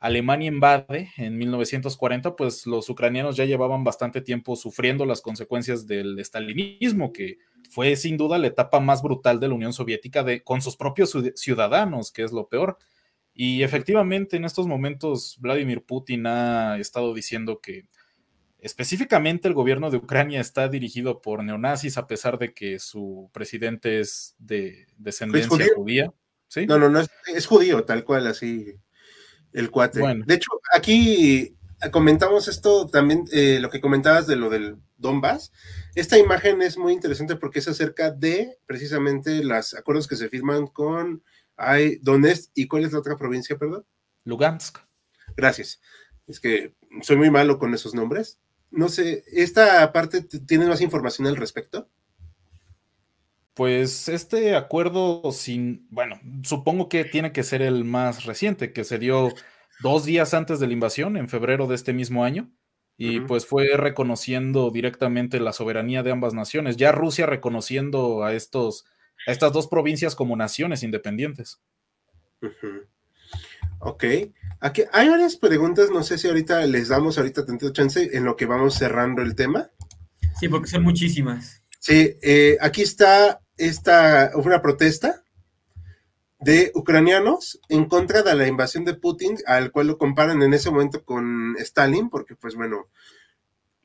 Alemania 0.00 0.48
invade 0.48 1.08
en 1.16 1.38
1940, 1.38 2.36
pues 2.36 2.66
los 2.66 2.90
ucranianos 2.90 3.36
ya 3.36 3.46
llevaban 3.46 3.84
bastante 3.84 4.20
tiempo 4.20 4.54
sufriendo 4.54 5.06
las 5.06 5.22
consecuencias 5.22 5.86
del 5.86 6.18
estalinismo, 6.18 7.10
que 7.10 7.38
fue 7.70 7.96
sin 7.96 8.18
duda 8.18 8.36
la 8.36 8.48
etapa 8.48 8.80
más 8.80 9.00
brutal 9.00 9.40
de 9.40 9.48
la 9.48 9.54
Unión 9.54 9.72
Soviética 9.72 10.22
de, 10.24 10.42
con 10.42 10.60
sus 10.60 10.76
propios 10.76 11.16
ciudadanos, 11.36 12.12
que 12.12 12.22
es 12.22 12.32
lo 12.32 12.50
peor. 12.50 12.76
Y 13.32 13.62
efectivamente 13.62 14.36
en 14.36 14.44
estos 14.44 14.66
momentos 14.66 15.38
Vladimir 15.40 15.86
Putin 15.86 16.26
ha 16.26 16.76
estado 16.76 17.14
diciendo 17.14 17.62
que 17.62 17.86
específicamente 18.58 19.48
el 19.48 19.54
gobierno 19.54 19.90
de 19.90 19.98
Ucrania 19.98 20.40
está 20.40 20.68
dirigido 20.68 21.20
por 21.20 21.42
neonazis 21.42 21.98
a 21.98 22.06
pesar 22.06 22.38
de 22.38 22.52
que 22.52 22.78
su 22.78 23.30
presidente 23.32 24.00
es 24.00 24.34
de 24.38 24.86
descendencia 24.96 25.66
judía. 25.74 26.12
¿Sí? 26.48 26.66
No, 26.66 26.78
no, 26.78 26.88
no, 26.88 27.00
es 27.34 27.46
judío, 27.46 27.84
tal 27.84 28.04
cual, 28.04 28.26
así 28.26 28.74
el 29.52 29.70
cuate. 29.70 30.00
De 30.00 30.34
hecho, 30.34 30.50
aquí 30.74 31.56
comentamos 31.92 32.48
esto 32.48 32.86
también, 32.88 33.24
eh, 33.32 33.58
lo 33.60 33.70
que 33.70 33.80
comentabas 33.80 34.26
de 34.26 34.36
lo 34.36 34.50
del 34.50 34.76
Donbass. 34.96 35.52
esta 35.94 36.18
imagen 36.18 36.60
es 36.62 36.76
muy 36.76 36.92
interesante 36.92 37.36
porque 37.36 37.60
es 37.60 37.68
acerca 37.68 38.10
de 38.10 38.58
precisamente 38.66 39.44
los 39.44 39.74
acuerdos 39.74 40.08
que 40.08 40.16
se 40.16 40.28
firman 40.28 40.66
con 40.66 41.22
hay, 41.56 41.98
Donetsk 42.02 42.50
y 42.54 42.68
cuál 42.68 42.84
es 42.84 42.92
la 42.92 43.00
otra 43.00 43.16
provincia, 43.16 43.58
perdón? 43.58 43.84
Lugansk. 44.24 44.78
Gracias. 45.36 45.80
Es 46.26 46.40
que 46.40 46.74
soy 47.02 47.16
muy 47.16 47.30
malo 47.30 47.58
con 47.58 47.74
esos 47.74 47.94
nombres. 47.94 48.38
No 48.70 48.88
sé, 48.88 49.24
¿esta 49.32 49.92
parte 49.92 50.22
tiene 50.22 50.66
más 50.66 50.80
información 50.80 51.26
al 51.26 51.36
respecto? 51.36 51.88
Pues 53.54 54.08
este 54.08 54.54
acuerdo 54.54 55.32
sin, 55.32 55.88
bueno, 55.90 56.20
supongo 56.42 56.88
que 56.88 57.04
tiene 57.04 57.32
que 57.32 57.42
ser 57.42 57.60
el 57.60 57.84
más 57.84 58.24
reciente, 58.24 58.72
que 58.72 58.84
se 58.84 58.98
dio 58.98 59.32
dos 59.80 60.04
días 60.04 60.34
antes 60.34 60.60
de 60.60 60.66
la 60.66 60.74
invasión, 60.74 61.16
en 61.16 61.28
febrero 61.28 61.66
de 61.66 61.74
este 61.74 61.92
mismo 61.92 62.24
año, 62.24 62.52
y 62.96 63.20
pues 63.20 63.46
fue 63.46 63.76
reconociendo 63.76 64.70
directamente 64.70 65.40
la 65.40 65.52
soberanía 65.52 66.02
de 66.02 66.10
ambas 66.10 66.34
naciones, 66.34 66.76
ya 66.76 66.92
Rusia 66.92 67.26
reconociendo 67.26 68.24
a, 68.24 68.32
estos, 68.32 68.84
a 69.26 69.32
estas 69.32 69.52
dos 69.52 69.68
provincias 69.68 70.14
como 70.14 70.36
naciones 70.36 70.82
independientes. 70.82 71.60
Ok, 73.80 74.04
aquí 74.60 74.82
hay 74.92 75.08
varias 75.08 75.36
preguntas, 75.36 75.90
no 75.90 76.02
sé 76.02 76.18
si 76.18 76.26
ahorita 76.26 76.66
les 76.66 76.88
damos 76.88 77.16
ahorita 77.16 77.46
tantito 77.46 77.72
chance 77.72 78.10
en 78.12 78.24
lo 78.24 78.36
que 78.36 78.46
vamos 78.46 78.74
cerrando 78.74 79.22
el 79.22 79.34
tema. 79.34 79.70
Sí, 80.38 80.48
porque 80.48 80.68
son 80.68 80.82
muchísimas. 80.82 81.62
Sí, 81.78 82.16
eh, 82.22 82.58
aquí 82.60 82.82
está 82.82 83.40
esta, 83.56 84.32
una 84.34 84.60
protesta 84.62 85.22
de 86.40 86.70
ucranianos 86.74 87.60
en 87.68 87.86
contra 87.86 88.22
de 88.22 88.34
la 88.34 88.46
invasión 88.46 88.84
de 88.84 88.94
Putin, 88.94 89.38
al 89.46 89.72
cual 89.72 89.88
lo 89.88 89.98
comparan 89.98 90.42
en 90.42 90.54
ese 90.54 90.70
momento 90.70 91.04
con 91.04 91.56
Stalin, 91.58 92.08
porque 92.10 92.36
pues 92.36 92.54
bueno, 92.54 92.88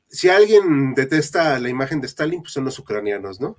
si 0.08 0.28
alguien 0.28 0.94
detesta 0.94 1.58
la 1.58 1.68
imagen 1.68 2.00
de 2.00 2.06
Stalin, 2.06 2.42
pues 2.42 2.52
son 2.52 2.64
los 2.64 2.78
ucranianos, 2.78 3.40
¿no? 3.40 3.56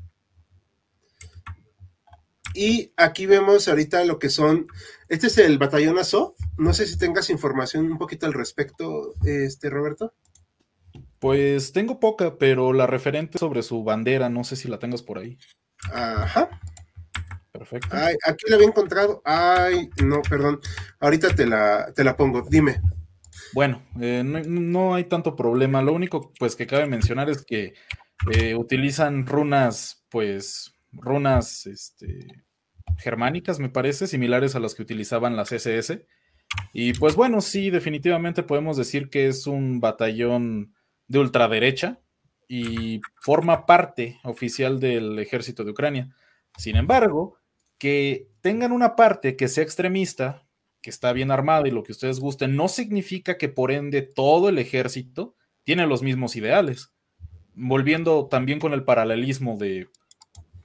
Y 2.54 2.94
aquí 2.96 3.26
vemos 3.26 3.68
ahorita 3.68 4.06
lo 4.06 4.18
que 4.18 4.30
son, 4.30 4.68
este 5.08 5.28
es 5.28 5.38
el 5.38 5.58
batallón 5.58 5.98
Azov, 6.00 6.36
no 6.58 6.74
sé 6.74 6.88
si 6.88 6.98
tengas 6.98 7.30
información 7.30 7.92
un 7.92 7.98
poquito 7.98 8.26
al 8.26 8.34
respecto, 8.34 9.14
este 9.26 9.70
Roberto. 9.70 10.14
Pues 11.20 11.72
tengo 11.72 12.00
poca, 12.00 12.38
pero 12.38 12.74
la 12.74 12.88
referente 12.88 13.38
sobre 13.38 13.64
su 13.64 13.84
bandera, 13.84 14.30
no 14.30 14.44
sé 14.44 14.56
si 14.56 14.68
la 14.68 14.80
tengas 14.80 15.02
por 15.02 15.18
ahí. 15.18 15.38
Ajá. 15.92 16.50
Perfecto. 17.52 17.88
Ay, 17.92 18.16
aquí 18.28 18.46
la 18.50 18.56
había 18.56 18.68
encontrado. 18.68 19.22
Ay, 19.24 19.90
no, 20.04 20.22
perdón. 20.22 20.60
Ahorita 21.00 21.34
te 21.34 21.46
la, 21.46 21.92
te 21.96 22.04
la 22.04 22.18
pongo. 22.18 22.42
Dime. 22.42 22.82
Bueno, 23.54 23.82
eh, 24.02 24.24
no, 24.26 24.96
hay 24.96 25.06
tanto 25.06 25.36
problema. 25.36 25.82
Lo 25.82 25.94
único 25.94 26.34
pues 26.38 26.56
que 26.56 26.68
cabe 26.68 26.86
mencionar 26.86 27.30
es 27.30 27.46
que 27.46 27.74
eh, 28.32 28.56
utilizan 28.56 29.26
runas, 29.26 30.06
pues, 30.10 30.74
runas 30.92 31.66
este, 31.66 32.45
germánicas, 32.98 33.60
me 33.60 33.70
parece, 33.70 34.08
similares 34.08 34.56
a 34.56 34.60
las 34.60 34.76
que 34.76 34.82
utilizaban 34.82 35.36
las 35.36 35.52
SS. 35.52 36.06
Y 36.74 36.94
pues 36.94 37.16
bueno, 37.16 37.42
sí, 37.42 37.70
definitivamente 37.70 38.44
podemos 38.44 38.78
decir 38.78 39.10
que 39.10 39.28
es 39.28 39.48
un 39.48 39.80
batallón 39.80 40.74
de 41.08 41.20
ultraderecha 41.20 42.00
y 42.48 43.02
forma 43.22 43.66
parte 43.66 44.20
oficial 44.24 44.80
del 44.80 45.20
ejército 45.20 45.64
de 45.64 45.72
Ucrania. 45.72 46.16
Sin 46.58 46.76
embargo, 46.76 47.38
que 47.78 48.30
tengan 48.42 48.72
una 48.72 48.96
parte 48.96 49.36
que 49.36 49.48
sea 49.48 49.64
extremista, 49.64 50.48
que 50.82 50.90
está 50.90 51.14
bien 51.14 51.32
armada 51.32 51.68
y 51.68 51.72
lo 51.72 51.84
que 51.84 51.92
ustedes 51.92 52.20
gusten, 52.20 52.56
no 52.56 52.68
significa 52.68 53.38
que 53.38 53.50
por 53.50 53.72
ende 53.72 54.02
todo 54.02 54.50
el 54.50 54.60
ejército 54.60 55.36
tiene 55.64 55.88
los 55.88 56.04
mismos 56.04 56.36
ideales. 56.36 56.94
Volviendo 57.54 58.28
también 58.28 58.60
con 58.60 58.74
el 58.74 58.84
paralelismo 58.84 59.58
de 59.58 59.88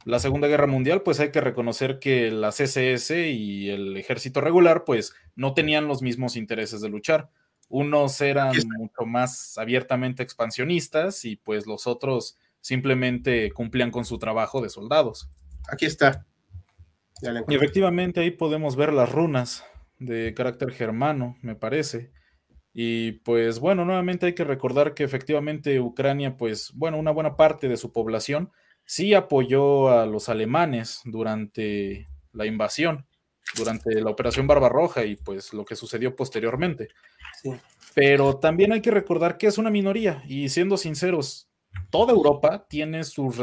la 0.04 0.18
Segunda 0.18 0.48
Guerra 0.48 0.66
Mundial, 0.66 1.02
pues 1.02 1.20
hay 1.20 1.30
que 1.30 1.40
reconocer 1.40 1.98
que 1.98 2.30
la 2.30 2.50
CSS 2.50 3.10
y 3.10 3.68
el 3.70 3.96
ejército 3.96 4.40
regular, 4.40 4.84
pues 4.84 5.14
no 5.36 5.52
tenían 5.54 5.88
los 5.88 6.02
mismos 6.02 6.36
intereses 6.36 6.80
de 6.80 6.88
luchar. 6.88 7.30
Unos 7.68 8.20
eran 8.20 8.52
mucho 8.78 9.06
más 9.06 9.56
abiertamente 9.58 10.22
expansionistas 10.22 11.24
y 11.24 11.36
pues 11.36 11.66
los 11.66 11.86
otros 11.86 12.38
simplemente 12.60 13.52
cumplían 13.52 13.90
con 13.90 14.04
su 14.04 14.18
trabajo 14.18 14.60
de 14.60 14.70
soldados. 14.70 15.30
Aquí 15.70 15.86
está. 15.86 16.26
Y 17.48 17.54
efectivamente 17.54 18.20
ahí 18.20 18.30
podemos 18.30 18.76
ver 18.76 18.92
las 18.92 19.12
runas 19.12 19.64
de 19.98 20.32
carácter 20.34 20.72
germano, 20.72 21.36
me 21.42 21.54
parece. 21.54 22.10
Y 22.72 23.12
pues 23.12 23.60
bueno, 23.60 23.84
nuevamente 23.84 24.26
hay 24.26 24.34
que 24.34 24.44
recordar 24.44 24.94
que 24.94 25.04
efectivamente 25.04 25.80
Ucrania, 25.80 26.36
pues 26.36 26.72
bueno, 26.74 26.98
una 26.98 27.10
buena 27.10 27.36
parte 27.36 27.68
de 27.68 27.76
su 27.76 27.92
población 27.92 28.50
sí 28.90 29.14
apoyó 29.14 29.88
a 29.88 30.04
los 30.04 30.28
alemanes 30.28 31.00
durante 31.04 32.08
la 32.32 32.44
invasión, 32.44 33.06
durante 33.56 34.00
la 34.00 34.10
Operación 34.10 34.48
Barbarroja 34.48 35.04
y 35.04 35.14
pues 35.14 35.52
lo 35.52 35.64
que 35.64 35.76
sucedió 35.76 36.16
posteriormente. 36.16 36.88
Pero 37.94 38.38
también 38.38 38.72
hay 38.72 38.80
que 38.80 38.90
recordar 38.90 39.38
que 39.38 39.46
es 39.46 39.58
una 39.58 39.70
minoría 39.70 40.24
y 40.26 40.48
siendo 40.48 40.76
sinceros, 40.76 41.48
toda 41.90 42.12
Europa 42.12 42.66
tiene 42.68 43.04
sus, 43.04 43.36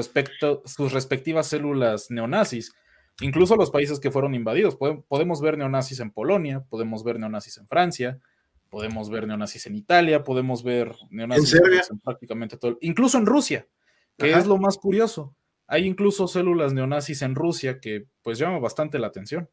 sus 0.66 0.92
respectivas 0.92 1.48
células 1.48 2.12
neonazis 2.12 2.74
incluso 3.22 3.56
los 3.56 3.72
países 3.72 4.02
que 4.02 4.12
fueron 4.12 4.36
invadidos. 4.36 4.76
Podemos 4.76 5.40
ver 5.40 5.58
neonazis 5.58 6.02
en 6.02 6.12
Polonia, 6.12 6.66
podemos 6.70 7.06
ver 7.06 7.20
neonazis 7.20 7.58
en 7.58 7.70
Francia, 7.70 8.20
podemos 8.70 9.10
ver 9.10 9.26
neonazis 9.26 9.66
en 9.68 9.76
Italia, 9.76 10.26
podemos 10.26 10.62
ver 10.62 10.94
neonazis 11.10 11.54
en, 11.90 12.00
prácticamente 12.00 12.58
todo, 12.58 12.78
incluso 12.82 13.18
en 13.18 13.26
Rusia, 13.26 13.66
que 14.18 14.32
es 14.34 14.48
lo 14.48 14.58
más 14.58 14.78
curioso. 14.78 15.36
Hay 15.68 15.86
incluso 15.86 16.28
células 16.28 16.74
neonazis 16.74 17.22
en 17.22 17.36
Rusia 17.36 17.80
que 17.80 18.08
pues 18.22 18.38
llama 18.38 18.60
bastante 18.60 19.00
la 19.00 19.08
atención. 19.08 19.50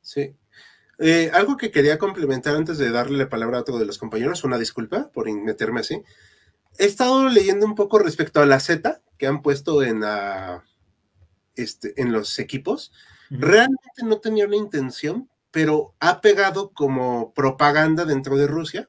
Sí. 0.00 0.36
Eh, 0.98 1.30
algo 1.34 1.56
que 1.56 1.70
quería 1.70 1.98
complementar 1.98 2.54
antes 2.54 2.78
de 2.78 2.90
darle 2.90 3.18
la 3.18 3.28
palabra 3.28 3.58
a 3.58 3.60
otro 3.62 3.78
de 3.78 3.86
los 3.86 3.98
compañeros, 3.98 4.44
una 4.44 4.58
disculpa 4.58 5.10
por 5.12 5.30
meterme 5.32 5.80
así. 5.80 6.02
He 6.78 6.84
estado 6.84 7.28
leyendo 7.28 7.66
un 7.66 7.74
poco 7.74 7.98
respecto 7.98 8.40
a 8.40 8.46
la 8.46 8.60
Z 8.60 9.02
que 9.18 9.26
han 9.26 9.42
puesto 9.42 9.82
en 9.82 10.00
la 10.00 10.64
este, 11.54 12.00
en 12.00 12.12
los 12.12 12.38
equipos, 12.38 12.92
realmente 13.28 14.04
no 14.04 14.20
tenía 14.20 14.46
una 14.46 14.56
intención, 14.56 15.28
pero 15.50 15.94
ha 16.00 16.20
pegado 16.20 16.70
como 16.70 17.34
propaganda 17.34 18.04
dentro 18.04 18.36
de 18.36 18.46
Rusia. 18.46 18.88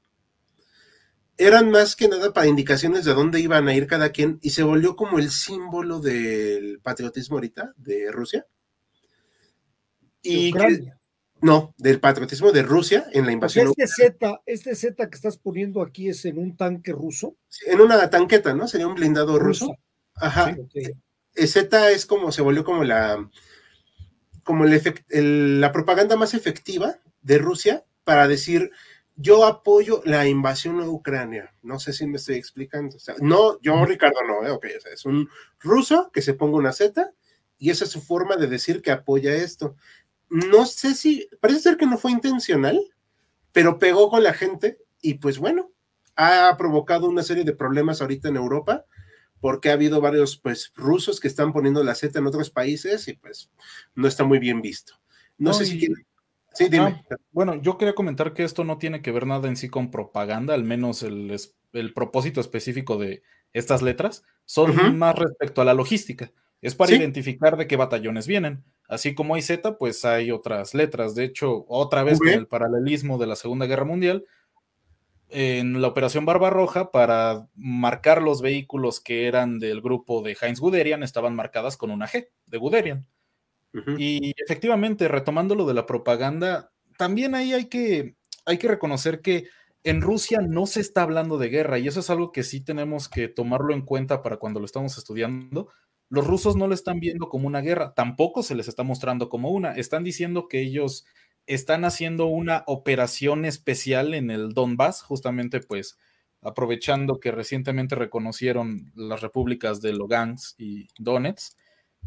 Eran 1.38 1.72
más 1.72 1.96
que 1.96 2.08
nada 2.08 2.32
para 2.32 2.48
indicaciones 2.48 3.06
de 3.06 3.14
dónde 3.14 3.40
iban 3.40 3.68
a 3.68 3.74
ir 3.74 3.88
cada 3.88 4.12
quien 4.12 4.40
y 4.42 4.52
se 4.52 4.64
volvió 4.64 4.96
como 4.96 5.18
el 5.18 5.32
símbolo 5.32 6.00
del 6.00 6.80
patriotismo 6.82 7.38
ahorita 7.38 7.74
de 7.78 8.12
Rusia. 8.12 8.46
Y 10.22 10.54
no, 11.42 11.76
del 11.78 12.00
patriotismo 12.00 12.54
de 12.54 12.64
Rusia 12.64 13.06
en 13.12 13.26
la 13.26 13.34
invasión. 13.34 13.68
Este 13.76 13.88
Z, 13.88 14.42
este 14.46 14.76
Z 14.76 15.10
que 15.10 15.16
estás 15.16 15.38
poniendo 15.38 15.82
aquí 15.82 16.08
es 16.08 16.24
en 16.24 16.38
un 16.38 16.56
tanque 16.56 16.94
ruso. 16.94 17.36
En 17.66 17.82
una 17.82 18.10
tanqueta, 18.10 18.54
¿no? 18.54 18.66
Sería 18.68 18.88
un 18.88 18.96
blindado 18.96 19.38
ruso. 19.38 19.76
Ajá. 20.16 20.56
Z 21.36 21.92
es 21.92 22.06
como 22.06 22.32
se 22.32 22.42
volvió 22.42 22.64
como 22.64 22.86
la 22.86 23.30
como 24.44 24.66
el, 24.66 25.62
la 25.62 25.72
propaganda 25.74 26.16
más 26.16 26.34
efectiva 26.34 27.00
de 27.22 27.38
Rusia 27.40 27.84
para 28.06 28.28
decir 28.28 28.72
yo 29.16 29.46
apoyo 29.46 30.02
la 30.06 30.28
invasión 30.28 30.80
a 30.82 30.90
Ucrania. 30.90 31.54
No 31.62 31.80
sé 31.80 31.94
si 31.94 32.08
me 32.08 32.18
estoy 32.18 32.36
explicando. 32.36 32.98
no, 33.20 33.60
yo 33.62 33.86
Ricardo 33.86 34.20
no, 34.28 34.48
¿eh? 34.48 34.58
es 34.92 35.06
un 35.06 35.30
ruso 35.60 36.12
que 36.12 36.22
se 36.22 36.34
ponga 36.34 36.58
una 36.58 36.74
Z 36.74 37.12
y 37.58 37.70
esa 37.70 37.86
es 37.86 37.92
su 37.92 38.02
forma 38.02 38.36
de 38.36 38.48
decir 38.48 38.82
que 38.82 38.92
apoya 38.92 39.34
esto. 39.36 39.76
No 40.30 40.66
sé 40.66 40.96
si, 40.96 41.30
parece 41.40 41.60
ser 41.60 41.78
que 41.78 41.86
no 41.86 41.98
fue 41.98 42.12
intencional, 42.12 42.80
pero 43.52 43.78
pegó 43.78 44.10
con 44.10 44.24
la 44.24 44.34
gente 44.34 44.80
y 45.02 45.16
pues 45.16 45.38
bueno, 45.38 45.72
ha 46.16 46.56
provocado 46.58 47.08
una 47.08 47.24
serie 47.24 47.44
de 47.44 47.56
problemas 47.56 48.02
ahorita 48.02 48.30
en 48.30 48.38
Europa 48.38 48.86
porque 49.40 49.70
ha 49.70 49.74
habido 49.74 50.00
varios 50.02 50.38
pues 50.38 50.72
rusos 50.76 51.20
que 51.20 51.28
están 51.28 51.54
poniendo 51.54 51.84
la 51.84 51.96
Z 51.96 52.18
en 52.18 52.28
otros 52.28 52.50
países 52.50 53.08
y 53.08 53.14
pues 53.14 53.52
no 53.94 54.08
está 54.08 54.24
muy 54.24 54.40
bien 54.40 54.62
visto. 54.62 54.96
No, 55.38 55.54
sé 55.54 55.66
si 55.66 55.88
Sí, 56.54 56.70
dime. 56.70 57.04
Ah, 57.10 57.16
bueno, 57.32 57.62
yo 57.62 57.78
quería 57.78 57.96
comentar 57.96 58.34
que 58.34 58.44
esto 58.44 58.64
no 58.64 58.78
tiene 58.78 59.02
que 59.02 59.12
ver 59.12 59.26
nada 59.26 59.48
en 59.48 59.56
sí 59.56 59.70
con 59.70 59.92
propaganda, 59.92 60.54
al 60.54 60.64
menos 60.64 61.04
el, 61.04 61.36
el 61.74 61.94
propósito 61.94 62.40
específico 62.42 62.98
de 62.98 63.24
estas 63.54 63.82
letras 63.82 64.24
son 64.46 64.98
más 64.98 65.16
respecto 65.16 65.62
a 65.62 65.66
la 65.66 65.74
logística. 65.74 66.32
Es 66.62 66.76
para 66.76 66.94
identificar 66.94 67.58
de 67.58 67.68
qué 67.68 67.76
batallones 67.76 68.26
vienen. 68.26 68.64
Así 68.88 69.14
como 69.16 69.36
hay 69.36 69.42
Z, 69.42 69.78
pues 69.78 70.06
hay 70.06 70.32
otras 70.32 70.74
letras. 70.74 71.14
De 71.14 71.26
hecho, 71.26 71.66
otra 71.68 72.04
vez 72.04 72.20
con 72.20 72.30
el 72.30 72.48
paralelismo 72.48 73.18
de 73.18 73.28
la 73.28 73.36
Segunda 73.36 73.66
Guerra 73.66 73.84
Mundial, 73.84 74.26
en 75.30 75.82
la 75.82 75.88
operación 75.88 76.26
Barbarroja 76.26 76.92
para 76.92 77.48
marcar 77.56 78.22
los 78.22 78.42
vehículos 78.42 79.00
que 79.02 79.28
eran 79.28 79.60
del 79.60 79.82
grupo 79.82 80.22
de 80.22 80.38
Heinz 80.40 80.60
Guderian 80.60 81.04
estaban 81.04 81.36
marcadas 81.36 81.76
con 81.76 81.92
una 81.92 82.08
G 82.08 82.30
de 82.46 82.58
Guderian. 82.58 83.08
Y 83.98 84.34
efectivamente, 84.38 85.08
retomando 85.08 85.56
lo 85.56 85.66
de 85.66 85.74
la 85.74 85.86
propaganda, 85.86 86.72
también 86.98 87.34
ahí 87.36 87.54
hay 87.54 87.66
que, 87.66 88.16
hay 88.46 88.58
que 88.58 88.68
reconocer 88.68 89.22
que 89.22 89.48
en 89.84 90.02
Rusia 90.02 90.40
no 90.42 90.66
se 90.66 90.80
está 90.80 91.02
hablando 91.02 91.38
de 91.38 91.50
guerra 91.50 91.80
y 91.80 91.88
eso 91.88 92.00
es 92.00 92.10
algo 92.10 92.32
que 92.32 92.44
sí 92.44 92.62
tenemos 92.62 93.10
que 93.10 93.28
tomarlo 93.28 93.74
en 93.74 93.82
cuenta 93.82 94.22
para 94.22 94.38
cuando 94.38 94.60
lo 94.60 94.66
estamos 94.66 94.98
estudiando. 94.98 95.70
Los 96.10 96.28
rusos 96.28 96.56
no 96.56 96.68
lo 96.68 96.74
están 96.74 97.00
viendo 97.00 97.28
como 97.28 97.48
una 97.48 97.62
guerra, 97.62 97.94
tampoco 97.94 98.44
se 98.44 98.56
les 98.56 98.68
está 98.68 98.84
mostrando 98.84 99.30
como 99.30 99.50
una. 99.50 99.74
Están 99.74 100.04
diciendo 100.04 100.48
que 100.48 100.62
ellos 100.62 101.06
están 101.48 101.84
haciendo 101.84 102.28
una 102.28 102.64
operación 102.68 103.46
especial 103.46 104.14
en 104.14 104.32
el 104.32 104.54
Donbass, 104.54 105.02
justamente 105.02 105.60
pues 105.60 105.98
aprovechando 106.42 107.20
que 107.20 107.32
recientemente 107.32 107.96
reconocieron 107.96 108.92
las 108.96 109.22
repúblicas 109.22 109.82
de 109.82 109.94
Lugansk 109.94 110.60
y 110.60 110.88
Donetsk. 110.98 111.58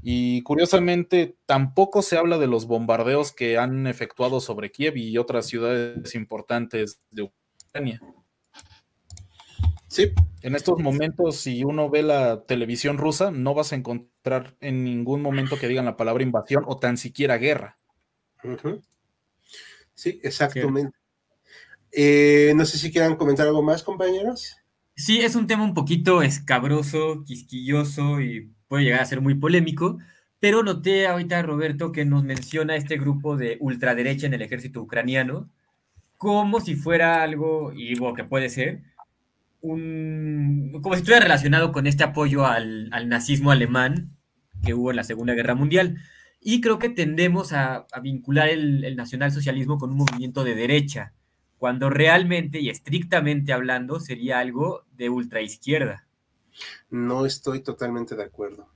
Y 0.03 0.43
curiosamente, 0.43 1.37
tampoco 1.47 2.03
se 2.03 2.17
habla 2.17 2.39
de 2.39 2.47
los 2.47 2.67
bombardeos 2.67 3.33
que 3.33 3.59
han 3.59 3.87
efectuado 3.87 4.41
sobre 4.41 4.71
Kiev 4.71 4.97
y 4.97 5.19
otras 5.19 5.47
ciudades 5.47 6.15
importantes 6.15 7.01
de 7.11 7.23
Ucrania. 7.23 8.01
Sí. 9.89 10.13
En 10.43 10.55
estos 10.55 10.79
momentos, 10.79 11.37
si 11.39 11.65
uno 11.65 11.91
ve 11.91 12.03
la 12.03 12.45
televisión 12.45 12.99
rusa, 12.99 13.31
no 13.31 13.55
vas 13.55 13.73
a 13.73 13.77
encontrar 13.77 14.57
en 14.61 14.85
ningún 14.85 15.23
momento 15.23 15.59
que 15.59 15.69
digan 15.69 15.87
la 15.87 15.97
palabra 15.97 16.23
invasión 16.23 16.65
o 16.67 16.79
tan 16.79 16.99
siquiera 16.99 17.37
guerra. 17.37 17.79
Sí, 19.95 20.21
exactamente. 20.23 20.97
Eh, 21.91 22.53
no 22.55 22.67
sé 22.67 22.79
si 22.79 22.93
quieran 22.93 23.17
comentar 23.17 23.47
algo 23.47 23.63
más, 23.63 23.83
compañeros. 23.83 24.57
Sí, 24.95 25.21
es 25.21 25.35
un 25.35 25.47
tema 25.47 25.65
un 25.65 25.75
poquito 25.75 26.23
escabroso, 26.23 27.25
quisquilloso 27.25 28.21
y 28.21 28.53
puede 28.69 28.85
llegar 28.85 29.01
a 29.01 29.07
ser 29.07 29.21
muy 29.21 29.35
polémico, 29.35 29.99
pero 30.41 30.63
noté 30.63 31.07
ahorita, 31.07 31.43
Roberto, 31.43 31.93
que 31.93 32.05
nos 32.05 32.25
menciona 32.25 32.77
este 32.77 32.97
grupo 32.99 33.37
de 33.37 33.57
ultraderecha 33.61 34.27
en 34.27 34.35
el 34.35 34.43
ejército 34.43 34.81
ucraniano 34.83 35.51
como 36.17 36.61
si 36.61 36.77
fuera 36.77 37.23
algo, 37.23 37.73
y 37.73 37.89
digo 37.89 38.15
que 38.15 38.25
puede 38.25 38.49
ser, 38.49 38.83
un, 39.61 40.79
como 40.83 40.95
si 40.95 41.01
estuviera 41.01 41.23
relacionado 41.25 41.73
con 41.73 41.87
este 41.87 42.05
apoyo 42.05 42.47
al, 42.47 42.91
nazismo 43.09 43.51
alemán 43.51 44.17
que 44.65 44.75
hubo 44.75 44.91
en 44.91 44.97
la 44.97 45.05
Segunda 45.05 45.35
Guerra 45.35 45.55
Mundial. 45.55 45.99
Y 46.41 46.61
creo 46.61 46.79
que 46.79 46.89
tendemos 46.89 47.53
a, 47.53 47.87
vincular 48.03 48.49
el, 48.49 48.85
el 48.85 48.97
nacionalsocialismo 48.97 49.79
con 49.79 49.91
un 49.91 49.99
movimiento 49.99 50.45
de 50.45 50.55
derecha, 50.55 51.13
cuando 51.59 51.91
realmente 51.91 52.61
y 52.61 52.71
estrictamente 52.71 53.53
hablando 53.53 54.01
sería 54.01 54.39
algo 54.39 54.85
de 54.93 55.09
ultraizquierda. 55.11 56.06
No 56.91 57.27
estoy 57.27 57.63
totalmente 57.63 58.17
de 58.17 58.25
acuerdo. 58.25 58.69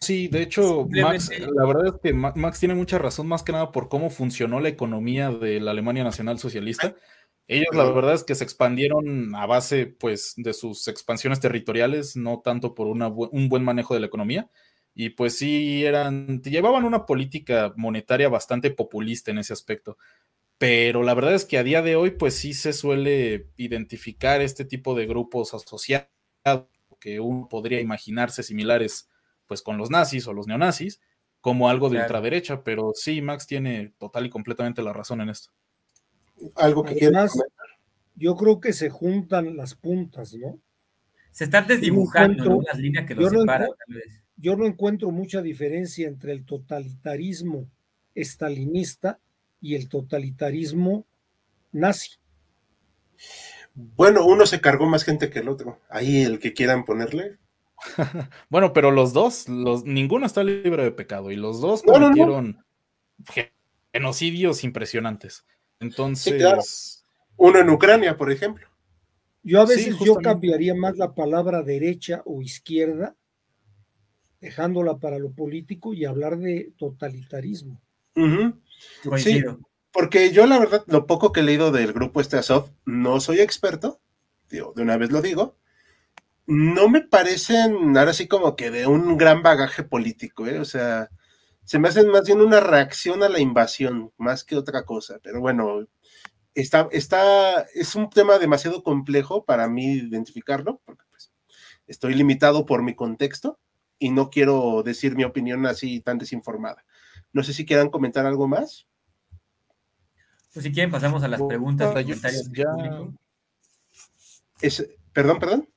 Sí, 0.00 0.26
de 0.26 0.42
hecho, 0.42 0.88
Max, 0.90 1.30
la 1.38 1.64
verdad 1.64 1.94
es 1.94 2.00
que 2.02 2.12
Max 2.12 2.58
tiene 2.58 2.74
mucha 2.74 2.98
razón, 2.98 3.28
más 3.28 3.44
que 3.44 3.52
nada 3.52 3.70
por 3.70 3.88
cómo 3.88 4.10
funcionó 4.10 4.58
la 4.58 4.68
economía 4.68 5.30
de 5.30 5.60
la 5.60 5.70
Alemania 5.70 6.02
Nacional 6.02 6.40
Socialista. 6.40 6.96
Ellos, 7.46 7.74
la 7.74 7.84
verdad 7.84 8.14
es 8.14 8.24
que 8.24 8.34
se 8.34 8.42
expandieron 8.42 9.34
a 9.36 9.46
base, 9.46 9.86
pues, 9.86 10.34
de 10.36 10.54
sus 10.54 10.88
expansiones 10.88 11.38
territoriales, 11.38 12.16
no 12.16 12.40
tanto 12.42 12.74
por 12.74 12.88
un 12.88 13.48
buen 13.48 13.62
manejo 13.62 13.94
de 13.94 14.00
la 14.00 14.06
economía. 14.06 14.50
Y 14.94 15.10
pues 15.10 15.38
sí, 15.38 15.84
eran, 15.84 16.42
llevaban 16.42 16.84
una 16.84 17.06
política 17.06 17.72
monetaria 17.76 18.28
bastante 18.28 18.70
populista 18.70 19.30
en 19.30 19.38
ese 19.38 19.52
aspecto. 19.52 19.98
Pero 20.58 21.02
la 21.02 21.14
verdad 21.14 21.34
es 21.34 21.44
que 21.44 21.58
a 21.58 21.64
día 21.64 21.82
de 21.82 21.96
hoy, 21.96 22.10
pues 22.10 22.34
sí 22.34 22.54
se 22.54 22.72
suele 22.72 23.48
identificar 23.56 24.40
este 24.40 24.64
tipo 24.64 24.94
de 24.94 25.06
grupos 25.06 25.54
asociados 25.54 26.08
que 27.02 27.18
uno 27.18 27.48
podría 27.48 27.80
imaginarse 27.80 28.44
similares 28.44 29.08
pues 29.48 29.60
con 29.60 29.76
los 29.76 29.90
nazis 29.90 30.26
o 30.28 30.32
los 30.32 30.46
neonazis 30.46 31.00
como 31.40 31.68
algo 31.68 31.90
de 31.90 31.98
ultraderecha, 31.98 32.62
pero 32.62 32.92
sí, 32.94 33.20
Max 33.20 33.48
tiene 33.48 33.92
total 33.98 34.26
y 34.26 34.30
completamente 34.30 34.80
la 34.80 34.92
razón 34.92 35.20
en 35.20 35.30
esto. 35.30 35.50
Algo 36.54 36.84
que 36.84 36.94
quieras 36.94 37.32
Yo 38.14 38.36
creo 38.36 38.60
que 38.60 38.72
se 38.72 38.90
juntan 38.90 39.56
las 39.56 39.74
puntas, 39.74 40.34
¿no? 40.34 40.60
Se 41.32 41.44
están 41.44 41.66
desdibujando 41.66 42.62
las 42.64 42.78
líneas 42.78 43.06
que 43.06 43.16
los 43.16 43.30
separan, 43.30 43.68
Yo 44.36 44.54
no 44.54 44.66
encuentro 44.66 45.10
mucha 45.10 45.42
diferencia 45.42 46.06
entre 46.06 46.30
el 46.32 46.44
totalitarismo 46.44 47.66
estalinista 48.14 49.18
y 49.60 49.74
el 49.74 49.88
totalitarismo 49.88 51.06
nazi. 51.72 52.10
Bueno, 53.74 54.24
uno 54.26 54.46
se 54.46 54.60
cargó 54.60 54.86
más 54.86 55.04
gente 55.04 55.30
que 55.30 55.40
el 55.40 55.48
otro. 55.48 55.80
Ahí 55.88 56.22
el 56.22 56.38
que 56.38 56.52
quieran 56.52 56.84
ponerle. 56.84 57.38
bueno, 58.48 58.72
pero 58.72 58.90
los 58.90 59.12
dos, 59.12 59.48
los, 59.48 59.84
ninguno 59.84 60.26
está 60.26 60.44
libre 60.44 60.84
de 60.84 60.92
pecado 60.92 61.30
y 61.30 61.36
los 61.36 61.60
dos 61.60 61.82
cometieron 61.82 62.64
genocidios 63.92 64.64
impresionantes. 64.64 65.44
Entonces. 65.80 67.04
Uno 67.36 67.58
en 67.58 67.70
Ucrania, 67.70 68.16
por 68.16 68.30
ejemplo. 68.30 68.68
Yo 69.42 69.60
a 69.60 69.66
veces 69.66 69.98
yo 69.98 70.16
cambiaría 70.16 70.74
más 70.74 70.96
la 70.98 71.14
palabra 71.14 71.62
derecha 71.62 72.22
o 72.24 72.42
izquierda, 72.42 73.16
dejándola 74.40 74.98
para 74.98 75.18
lo 75.18 75.32
político 75.32 75.94
y 75.94 76.04
hablar 76.04 76.38
de 76.38 76.72
totalitarismo. 76.76 77.80
Sí, 79.16 79.42
porque 79.92 80.32
yo 80.32 80.46
la 80.46 80.58
verdad, 80.58 80.84
lo 80.86 81.06
poco 81.06 81.32
que 81.32 81.40
he 81.40 81.44
leído 81.44 81.70
del 81.70 81.92
grupo 81.92 82.20
este 82.20 82.38
no 82.84 83.20
soy 83.20 83.40
experto, 83.40 84.00
de 84.50 84.62
una 84.82 84.96
vez 84.96 85.10
lo 85.10 85.22
digo, 85.22 85.56
no 86.46 86.88
me 86.88 87.02
parecen 87.02 87.96
ahora 87.96 88.12
sí 88.12 88.28
como 88.28 88.56
que 88.56 88.70
de 88.70 88.86
un 88.86 89.16
gran 89.16 89.42
bagaje 89.42 89.82
político, 89.84 90.46
¿eh? 90.46 90.58
o 90.58 90.64
sea, 90.64 91.10
se 91.64 91.78
me 91.78 91.88
hacen 91.88 92.08
más 92.08 92.26
bien 92.26 92.40
una 92.40 92.60
reacción 92.60 93.22
a 93.22 93.28
la 93.28 93.40
invasión, 93.40 94.12
más 94.18 94.44
que 94.44 94.56
otra 94.56 94.84
cosa, 94.84 95.18
pero 95.22 95.40
bueno, 95.40 95.86
está, 96.54 96.88
está, 96.92 97.62
es 97.74 97.94
un 97.94 98.10
tema 98.10 98.38
demasiado 98.38 98.82
complejo 98.82 99.44
para 99.44 99.68
mí 99.68 99.92
identificarlo, 99.94 100.80
porque 100.84 101.04
pues, 101.10 101.32
estoy 101.86 102.14
limitado 102.14 102.66
por 102.66 102.82
mi 102.82 102.94
contexto 102.94 103.58
y 103.98 104.10
no 104.10 104.30
quiero 104.30 104.82
decir 104.82 105.14
mi 105.16 105.24
opinión 105.24 105.64
así 105.66 106.00
tan 106.00 106.18
desinformada. 106.18 106.84
No 107.32 107.42
sé 107.42 107.54
si 107.54 107.64
quieran 107.64 107.88
comentar 107.88 108.26
algo 108.26 108.48
más. 108.48 108.86
Pues 110.52 110.64
si 110.64 110.72
quieren 110.72 110.90
pasamos 110.90 111.22
a 111.22 111.28
las 111.28 111.40
preguntas, 111.42 111.94
perdón, 115.12 115.38
perdón. 115.38 115.68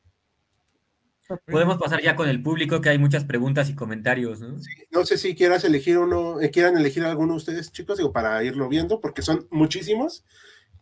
Podemos 1.48 1.78
pasar 1.78 2.02
ya 2.04 2.16
con 2.16 2.30
el 2.30 2.44
público, 2.44 2.82
que 2.82 2.90
hay 2.90 3.00
muchas 3.00 3.24
preguntas 3.24 3.70
y 3.70 3.76
comentarios, 3.76 4.42
¿no? 4.42 4.58
no 4.92 5.06
sé 5.06 5.18
si 5.18 5.34
quieras 5.34 5.64
elegir 5.64 5.98
uno, 5.98 6.40
eh, 6.40 6.52
quieran 6.52 6.78
elegir 6.78 7.04
alguno 7.04 7.34
de 7.34 7.38
ustedes, 7.38 7.72
chicos, 7.72 7.98
digo, 7.98 8.12
para 8.12 8.44
irlo 8.44 8.70
viendo, 8.70 9.00
porque 9.00 9.24
son 9.24 9.48
muchísimos, 9.50 10.24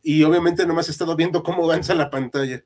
y 0.02 0.24
obviamente 0.24 0.66
nomás 0.66 0.90
he 0.90 0.92
estado 0.92 1.16
viendo 1.16 1.44
cómo 1.44 1.64
avanza 1.64 1.96
la 1.96 2.10
pantalla. 2.10 2.62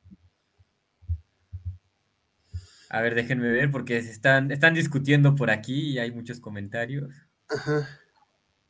A 2.90 3.02
ver, 3.02 3.14
déjenme 3.14 3.52
ver, 3.52 3.70
porque 3.70 3.98
están, 3.98 4.50
están 4.50 4.74
discutiendo 4.74 5.36
por 5.36 5.52
aquí 5.52 5.92
y 5.92 6.00
hay 6.00 6.12
muchos 6.12 6.40
comentarios. 6.40 7.14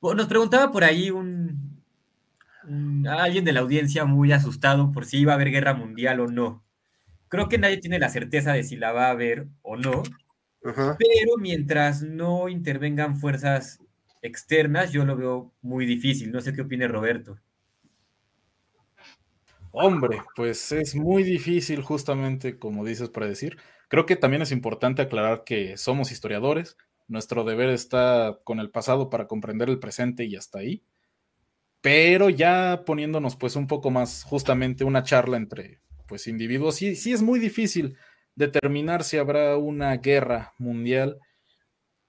Nos 0.01 0.27
preguntaba 0.27 0.69
por 0.71 0.83
ahí 0.83 1.11
un, 1.11 1.76
alguien 3.09 3.45
de 3.45 3.53
la 3.53 3.61
audiencia 3.61 4.05
muy 4.05 4.31
asustado 4.31 4.91
por 4.91 5.05
si 5.05 5.19
iba 5.19 5.33
a 5.33 5.35
haber 5.35 5.51
guerra 5.51 5.73
mundial 5.73 6.19
o 6.19 6.27
no. 6.27 6.63
Creo 7.29 7.49
que 7.49 7.57
nadie 7.57 7.77
tiene 7.77 7.99
la 7.99 8.09
certeza 8.09 8.53
de 8.53 8.63
si 8.63 8.75
la 8.75 8.91
va 8.91 9.07
a 9.07 9.11
haber 9.11 9.47
o 9.61 9.75
no, 9.75 10.03
pero 10.61 11.37
mientras 11.39 12.01
no 12.01 12.49
intervengan 12.49 13.17
fuerzas 13.17 13.79
externas, 14.21 14.91
yo 14.91 15.05
lo 15.05 15.15
veo 15.15 15.53
muy 15.61 15.85
difícil. 15.85 16.31
No 16.31 16.41
sé 16.41 16.53
qué 16.53 16.61
opine 16.61 16.87
Roberto. 16.87 17.39
Hombre, 19.71 20.21
pues 20.35 20.71
es 20.71 20.95
muy 20.95 21.23
difícil 21.23 21.81
justamente 21.81 22.57
como 22.57 22.85
dices 22.85 23.09
para 23.09 23.27
decir. 23.27 23.57
Creo 23.89 24.05
que 24.05 24.15
también 24.15 24.41
es 24.41 24.51
importante 24.51 25.01
aclarar 25.01 25.43
que 25.45 25.77
somos 25.77 26.11
historiadores, 26.11 26.77
nuestro 27.07 27.45
deber 27.45 27.69
está 27.69 28.39
con 28.43 28.59
el 28.59 28.69
pasado 28.69 29.09
para 29.09 29.27
comprender 29.27 29.69
el 29.69 29.79
presente 29.79 30.25
y 30.25 30.35
hasta 30.35 30.59
ahí. 30.59 30.83
Pero 31.81 32.29
ya 32.29 32.83
poniéndonos 32.85 33.35
pues 33.35 33.55
un 33.55 33.67
poco 33.67 33.91
más 33.91 34.23
justamente 34.23 34.83
una 34.83 35.03
charla 35.03 35.37
entre 35.37 35.79
pues 36.07 36.27
individuos, 36.27 36.75
sí, 36.75 36.95
sí 36.95 37.11
es 37.11 37.21
muy 37.21 37.39
difícil 37.39 37.97
determinar 38.35 39.03
si 39.03 39.17
habrá 39.17 39.57
una 39.57 39.95
guerra 39.97 40.53
mundial. 40.57 41.19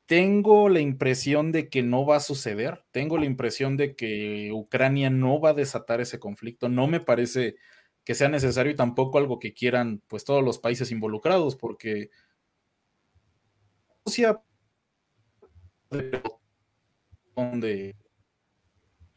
Tengo 0.07 0.69
la 0.69 0.81
impresión 0.81 1.53
de 1.53 1.69
que 1.69 1.83
no 1.83 2.07
va 2.07 2.17
a 2.17 2.21
suceder, 2.21 2.85
tengo 2.93 3.19
la 3.19 3.27
impresión 3.27 3.77
de 3.77 3.95
que 3.95 4.51
Ucrania 4.53 5.11
no 5.11 5.41
va 5.41 5.51
a 5.51 5.55
desatar 5.55 6.01
ese 6.01 6.19
conflicto, 6.19 6.69
no 6.69 6.87
me 6.87 7.01
parece 7.01 7.57
que 8.05 8.15
sea 8.15 8.31
necesario 8.31 8.73
y 8.73 8.77
tampoco 8.77 9.19
algo 9.19 9.39
que 9.39 9.53
quieran 9.53 10.03
pues 10.07 10.25
todos 10.25 10.43
los 10.43 10.59
países 10.59 10.91
involucrados, 10.91 11.57
porque 11.57 12.09
Rusia 14.07 14.41
de 17.37 17.95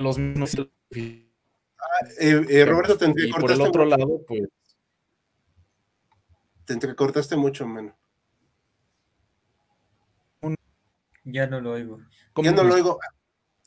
los 0.02 0.18
mismos. 0.18 0.56
Ah, 0.58 2.08
eh, 2.20 2.46
eh, 2.50 2.66
Roberto, 2.66 2.98
te 2.98 3.06
y 3.08 3.32
por 3.32 3.52
el 3.52 3.62
otro 3.62 3.86
lado, 3.86 4.22
pues. 4.28 4.44
Te 6.66 6.74
entrecortaste 6.74 7.36
mucho, 7.36 7.66
mano. 7.68 7.98
Ya 11.24 11.48
no 11.48 11.62
lo 11.62 11.74
oigo. 11.74 12.00
Ya 12.38 12.52
no 12.52 12.64
lo 12.64 12.74
oigo. 12.74 13.00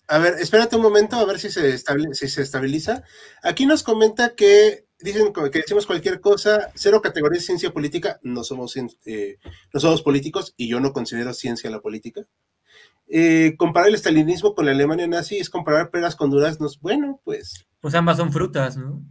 A 0.06 0.18
ver, 0.18 0.34
espérate 0.34 0.76
un 0.76 0.82
momento 0.82 1.16
a 1.16 1.24
ver 1.24 1.38
si 1.38 1.50
se, 1.50 1.78
si 1.78 2.28
se 2.28 2.42
estabiliza. 2.42 3.02
Aquí 3.42 3.64
nos 3.64 3.82
comenta 3.82 4.34
que 4.34 4.86
dicen 4.98 5.32
que 5.32 5.58
decimos 5.60 5.86
cualquier 5.86 6.20
cosa, 6.20 6.70
cero 6.74 7.00
categoría 7.02 7.38
de 7.38 7.44
ciencia 7.44 7.72
política, 7.72 8.18
no 8.22 8.44
somos, 8.44 8.76
eh, 8.76 9.38
no 9.72 9.80
somos 9.80 10.02
políticos 10.02 10.54
y 10.56 10.68
yo 10.68 10.80
no 10.80 10.92
considero 10.92 11.32
ciencia 11.32 11.70
la 11.70 11.80
política. 11.80 12.26
Eh, 13.06 13.54
comparar 13.58 13.88
el 13.88 13.94
estalinismo 13.94 14.54
con 14.54 14.66
la 14.66 14.72
Alemania 14.72 15.06
nazi 15.06 15.38
es 15.38 15.50
comparar 15.50 15.90
peras 15.90 16.16
con 16.16 16.30
duraznos. 16.30 16.80
Bueno, 16.80 17.20
pues. 17.24 17.66
Pues 17.80 17.94
ambas 17.94 18.16
son 18.16 18.32
frutas, 18.32 18.76
¿no? 18.76 19.02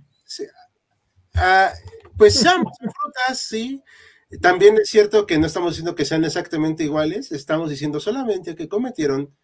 Ah, 1.35 1.71
pues 2.17 2.45
ambas 2.45 2.75
son 2.79 2.89
frutas, 2.91 3.39
sí. 3.39 3.81
También 4.41 4.77
es 4.77 4.89
cierto 4.89 5.25
que 5.25 5.37
no 5.37 5.45
estamos 5.45 5.73
diciendo 5.73 5.95
que 5.95 6.05
sean 6.05 6.23
exactamente 6.23 6.83
iguales, 6.83 7.31
estamos 7.31 7.69
diciendo 7.69 7.99
solamente 7.99 8.55
que 8.55 8.67
cometieron 8.67 9.35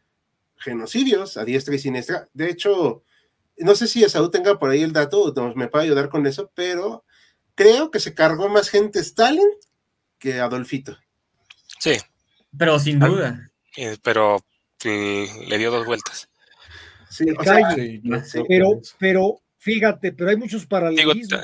genocidios 0.58 1.38
a 1.38 1.45
diestra 1.45 1.76
y 1.76 1.80
siniestra. 1.80 2.28
De 2.34 2.50
hecho, 2.50 3.04
no 3.58 3.76
sé 3.76 3.88
si 3.88 4.04
Esaú 4.04 4.30
tenga 4.32 4.58
por 4.58 4.72
ahí 4.72 4.82
el 4.82 4.93
dato 4.93 5.22
o 5.22 5.56
me 5.56 5.68
puede 5.68 5.86
ayudar 5.86 6.10
con 6.10 6.26
eso, 6.26 6.52
pero 6.56 7.06
creo 7.56 7.91
que 7.91 8.00
se 8.00 8.14
cargó 8.14 8.50
más 8.50 8.70
gente 8.70 9.00
Stalin 9.00 9.50
que 10.18 10.39
Adolfito. 10.39 10.97
Sí. 11.80 11.97
Pero 12.58 12.80
sin 12.80 13.00
duda. 13.00 13.52
Eh, 13.80 13.97
pero 14.03 14.43
le 14.84 15.57
dio 15.57 15.71
dos 15.71 15.86
vueltas. 15.86 16.30
Sí, 17.09 17.25
pero, 18.47 18.82
pero 18.97 19.41
fíjate, 19.57 20.11
pero 20.11 20.30
hay 20.30 20.36
muchos 20.36 20.65
paralelismos. 20.65 21.41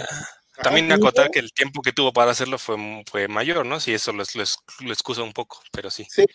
también 0.61 0.91
acotar 0.91 1.31
que 1.31 1.39
el 1.39 1.53
tiempo 1.53 1.81
que 1.81 1.93
tuvo 1.93 2.11
para 2.13 2.31
hacerlo 2.31 2.57
fue, 2.57 3.03
fue 3.09 3.27
mayor, 3.27 3.65
¿no? 3.65 3.79
Si 3.79 3.93
eso 3.93 4.11
lo, 4.11 4.23
lo, 4.35 4.93
excusa 4.93 5.23
un 5.23 5.33
poco, 5.33 5.61
pero 5.71 5.89
sí. 5.89 6.05
sí. 6.09 6.25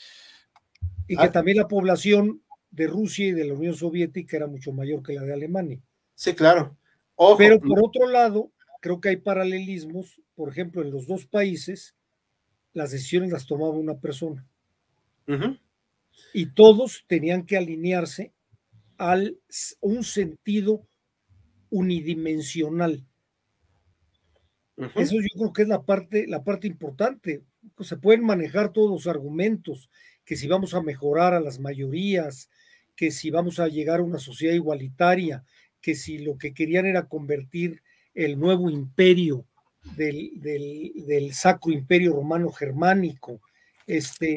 Y 1.07 1.17
que 1.17 1.25
ah. 1.25 1.33
también 1.33 1.59
la 1.59 1.69
población 1.69 2.43
de 2.71 2.87
Rusia 2.87 3.27
y 3.27 3.33
de 3.33 3.45
la 3.45 3.55
Unión 3.55 3.75
Soviética 3.75 4.37
era 4.37 4.47
mucho 4.47 4.73
mayor 4.73 5.03
que 5.03 5.13
la 5.13 5.23
de 5.23 5.35
Alemania. 5.35 5.81
Sí, 6.15 6.35
claro. 6.35 6.77
Pero 7.37 7.61
por 7.61 7.79
otro 7.85 8.09
lado, 8.09 8.51
creo 8.81 9.01
que 9.01 9.11
hay 9.11 9.17
paralelismos. 9.17 10.21
Por 10.35 10.49
ejemplo, 10.49 10.81
en 10.81 10.91
los 10.91 11.07
dos 11.07 11.27
países, 11.27 11.95
las 12.73 12.91
decisiones 12.93 13.31
las 13.31 13.47
tomaba 13.47 13.73
una 13.73 13.99
persona. 13.99 14.47
Y 16.33 16.47
todos 16.47 17.05
tenían 17.07 17.45
que 17.45 17.57
alinearse 17.57 18.33
al 18.99 19.39
un 19.81 20.05
sentido 20.05 20.87
unidimensional. 21.71 23.07
Eso 24.95 25.17
yo 25.17 25.29
creo 25.35 25.53
que 25.53 25.63
es 25.63 25.69
la 25.69 25.83
parte, 25.83 26.27
la 26.27 26.43
parte 26.43 26.67
importante. 26.67 27.43
Se 27.81 27.97
pueden 27.97 28.25
manejar 28.25 28.73
todos 28.73 28.91
los 28.91 29.07
argumentos, 29.07 29.91
que 30.25 30.37
si 30.37 30.49
vamos 30.49 30.75
a 30.75 30.83
mejorar 30.83 31.35
a 31.35 31.41
las 31.41 31.59
mayorías, 31.59 32.49
que 32.97 33.11
si 33.11 33.31
vamos 33.31 33.59
a 33.59 33.69
llegar 33.69 34.01
a 34.01 34.05
una 34.05 34.19
sociedad 34.19 34.55
igualitaria, 34.55 35.45
que 35.81 35.95
si 35.95 36.19
lo 36.19 36.37
que 36.39 36.55
querían 36.55 36.87
era 36.87 37.09
convertir 37.09 37.83
el 38.15 38.39
nuevo 38.39 38.71
imperio 38.71 39.47
del, 39.97 40.33
del, 40.37 41.33
sacro 41.33 41.73
imperio 41.73 42.13
romano 42.13 42.51
germánico, 42.51 43.41
este, 43.87 44.37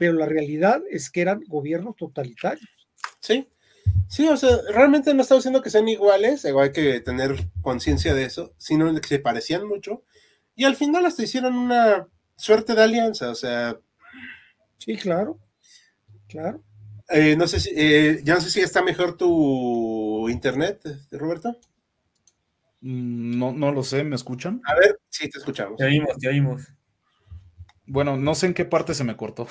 pero 0.00 0.14
la 0.14 0.24
realidad 0.24 0.82
es 0.90 1.10
que 1.10 1.20
eran 1.20 1.42
gobiernos 1.46 1.94
totalitarios. 1.94 2.88
Sí, 3.20 3.46
sí, 4.08 4.26
o 4.28 4.36
sea, 4.38 4.56
realmente 4.72 5.12
no 5.12 5.20
estamos 5.20 5.44
diciendo 5.44 5.60
que 5.60 5.68
sean 5.68 5.88
iguales, 5.88 6.46
hay 6.46 6.72
que 6.72 7.00
tener 7.00 7.36
conciencia 7.60 8.14
de 8.14 8.24
eso, 8.24 8.54
sino 8.56 8.98
que 8.98 9.06
se 9.06 9.18
parecían 9.18 9.68
mucho, 9.68 10.02
y 10.56 10.64
al 10.64 10.74
final 10.74 11.04
hasta 11.04 11.22
hicieron 11.22 11.54
una 11.54 12.08
suerte 12.34 12.74
de 12.74 12.82
alianza, 12.82 13.28
o 13.28 13.34
sea. 13.34 13.78
Sí, 14.78 14.96
claro, 14.96 15.38
claro. 16.28 16.64
Eh, 17.10 17.36
no 17.36 17.46
sé 17.46 17.60
si, 17.60 17.70
eh, 17.74 18.22
ya 18.24 18.36
no 18.36 18.40
sé 18.40 18.48
si 18.48 18.60
está 18.60 18.82
mejor 18.82 19.18
tu 19.18 20.30
internet, 20.30 20.80
Roberto. 21.10 21.58
Mm, 22.80 23.38
no, 23.38 23.52
no 23.52 23.70
lo 23.70 23.82
sé, 23.82 24.02
¿me 24.02 24.16
escuchan? 24.16 24.62
A 24.64 24.74
ver, 24.76 24.98
sí, 25.10 25.28
te 25.28 25.38
escuchamos. 25.40 25.76
Te 25.76 25.84
oímos, 25.84 26.16
te 26.18 26.28
oímos. 26.28 26.62
Bueno, 27.90 28.16
no 28.16 28.36
sé 28.36 28.46
en 28.46 28.54
qué 28.54 28.64
parte 28.64 28.94
se 28.94 29.04
me 29.04 29.16
cortó. 29.16 29.48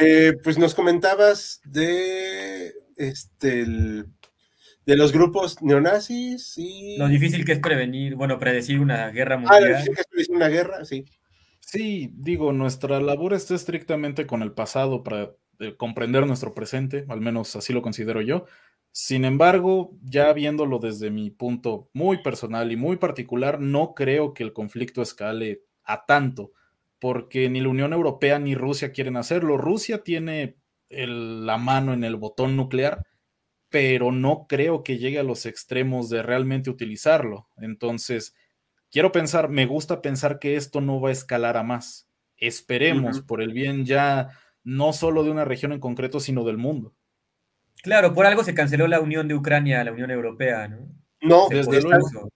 Eh, 0.00 0.32
pues 0.42 0.58
nos 0.58 0.74
comentabas 0.74 1.60
de 1.64 2.72
este 2.96 3.64
de 3.64 4.96
los 4.96 5.12
grupos 5.12 5.62
neonazis 5.62 6.54
y. 6.56 6.96
Lo 6.98 7.06
difícil 7.06 7.44
que 7.44 7.52
es 7.52 7.60
prevenir, 7.60 8.16
bueno, 8.16 8.40
predecir 8.40 8.80
una 8.80 9.10
guerra 9.10 9.36
mundial. 9.36 9.56
Ah, 9.56 9.60
lo 9.60 9.68
difícil 9.68 9.94
que 9.94 10.00
es 10.00 10.06
predecir 10.08 10.34
una 10.34 10.48
guerra, 10.48 10.84
sí. 10.84 11.04
Sí, 11.60 12.10
digo, 12.14 12.52
nuestra 12.52 13.00
labor 13.00 13.34
está 13.34 13.54
estrictamente 13.54 14.26
con 14.26 14.42
el 14.42 14.50
pasado 14.50 15.04
para 15.04 15.30
comprender 15.76 16.26
nuestro 16.26 16.54
presente, 16.54 17.04
al 17.08 17.20
menos 17.20 17.54
así 17.54 17.72
lo 17.72 17.80
considero 17.80 18.20
yo. 18.20 18.46
Sin 18.90 19.24
embargo, 19.24 19.96
ya 20.02 20.32
viéndolo 20.32 20.80
desde 20.80 21.10
mi 21.10 21.30
punto 21.30 21.88
muy 21.92 22.20
personal 22.20 22.72
y 22.72 22.76
muy 22.76 22.96
particular, 22.96 23.60
no 23.60 23.94
creo 23.94 24.34
que 24.34 24.42
el 24.42 24.52
conflicto 24.52 25.02
escale 25.02 25.62
a 25.84 26.04
tanto, 26.04 26.50
porque 27.04 27.50
ni 27.50 27.60
la 27.60 27.68
Unión 27.68 27.92
Europea 27.92 28.38
ni 28.38 28.54
Rusia 28.54 28.90
quieren 28.90 29.18
hacerlo. 29.18 29.58
Rusia 29.58 30.02
tiene 30.02 30.56
la 30.88 31.58
mano 31.58 31.92
en 31.92 32.02
el 32.02 32.16
botón 32.16 32.56
nuclear, 32.56 33.06
pero 33.68 34.10
no 34.10 34.46
creo 34.48 34.82
que 34.82 34.96
llegue 34.96 35.18
a 35.18 35.22
los 35.22 35.44
extremos 35.44 36.08
de 36.08 36.22
realmente 36.22 36.70
utilizarlo. 36.70 37.50
Entonces, 37.58 38.34
quiero 38.90 39.12
pensar, 39.12 39.50
me 39.50 39.66
gusta 39.66 40.00
pensar 40.00 40.38
que 40.38 40.56
esto 40.56 40.80
no 40.80 40.98
va 40.98 41.10
a 41.10 41.12
escalar 41.12 41.58
a 41.58 41.62
más. 41.62 42.08
Esperemos, 42.38 43.20
por 43.20 43.42
el 43.42 43.52
bien 43.52 43.84
ya 43.84 44.30
no 44.62 44.94
solo 44.94 45.24
de 45.24 45.30
una 45.30 45.44
región 45.44 45.72
en 45.72 45.80
concreto, 45.80 46.20
sino 46.20 46.42
del 46.42 46.56
mundo. 46.56 46.94
Claro, 47.82 48.14
por 48.14 48.24
algo 48.24 48.44
se 48.44 48.54
canceló 48.54 48.88
la 48.88 49.00
unión 49.00 49.28
de 49.28 49.34
Ucrania 49.34 49.82
a 49.82 49.84
la 49.84 49.92
Unión 49.92 50.10
Europea, 50.10 50.68
¿no? 50.68 50.88
No, 51.20 51.48
desde 51.50 51.82
luego. 51.82 52.30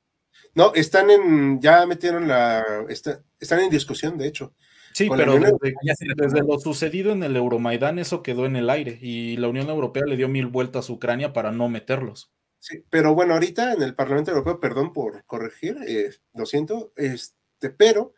No, 0.58 0.74
están 0.74 1.08
en, 1.08 1.60
ya 1.60 1.86
metieron 1.86 2.26
la, 2.26 2.64
están 2.88 3.60
en 3.60 3.70
discusión, 3.70 4.18
de 4.18 4.26
hecho. 4.26 4.56
Sí, 4.92 5.08
pero 5.08 5.38
desde, 5.38 6.42
lo 6.42 6.58
sucedido 6.58 7.12
en 7.12 7.22
el 7.22 7.36
Euromaidán, 7.36 8.00
eso 8.00 8.24
quedó 8.24 8.44
en 8.44 8.56
el 8.56 8.68
aire 8.68 8.98
y 9.00 9.36
la 9.36 9.46
Unión 9.46 9.68
Europea 9.68 10.02
le 10.04 10.16
dio 10.16 10.28
mil 10.28 10.48
vueltas 10.48 10.90
a 10.90 10.92
Ucrania 10.92 11.32
para 11.32 11.52
no 11.52 11.68
meterlos. 11.68 12.32
Sí, 12.58 12.82
pero 12.90 13.14
bueno, 13.14 13.34
ahorita 13.34 13.72
en 13.72 13.82
el 13.82 13.94
Parlamento 13.94 14.32
Europeo, 14.32 14.58
perdón 14.58 14.92
por 14.92 15.24
corregir, 15.26 15.76
eh, 15.86 16.10
lo 16.34 16.44
siento, 16.44 16.92
este, 16.96 17.70
pero 17.70 18.12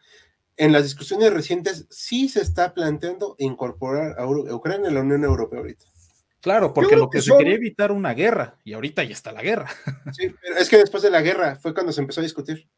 en 0.57 0.72
las 0.72 0.84
discusiones 0.84 1.34
recientes 1.34 1.88
sí 1.91 2.30
se 2.30 2.41
está 2.41 2.72
planteando 2.72 3.34
incorporar 3.38 4.18
a 4.18 4.26
Ucrania 4.26 4.88
en 4.88 4.95
la 4.95 5.03
Unión 5.03 5.24
Europea 5.24 5.59
ahorita. 5.59 5.84
Claro, 6.41 6.72
porque 6.72 6.97
lo 6.97 7.11
que, 7.11 7.20
se 7.20 7.36
quería 7.36 7.55
evitar 7.55 7.93
una 7.93 8.14
guerra 8.14 8.57
y 8.64 8.72
ahorita 8.72 9.05
ya 9.05 9.12
está 9.12 9.32
la 9.32 9.43
guerra. 9.43 9.68
Sí, 10.16 10.34
pero 10.41 10.57
es 10.57 10.68
que 10.68 10.78
después 10.78 11.03
de 11.03 11.11
la 11.11 11.20
guerra 11.20 11.57
fue 11.57 11.74
cuando 11.74 11.93
se 11.93 12.01
empezó 12.01 12.20
a 12.20 12.24
discutir. 12.24 12.68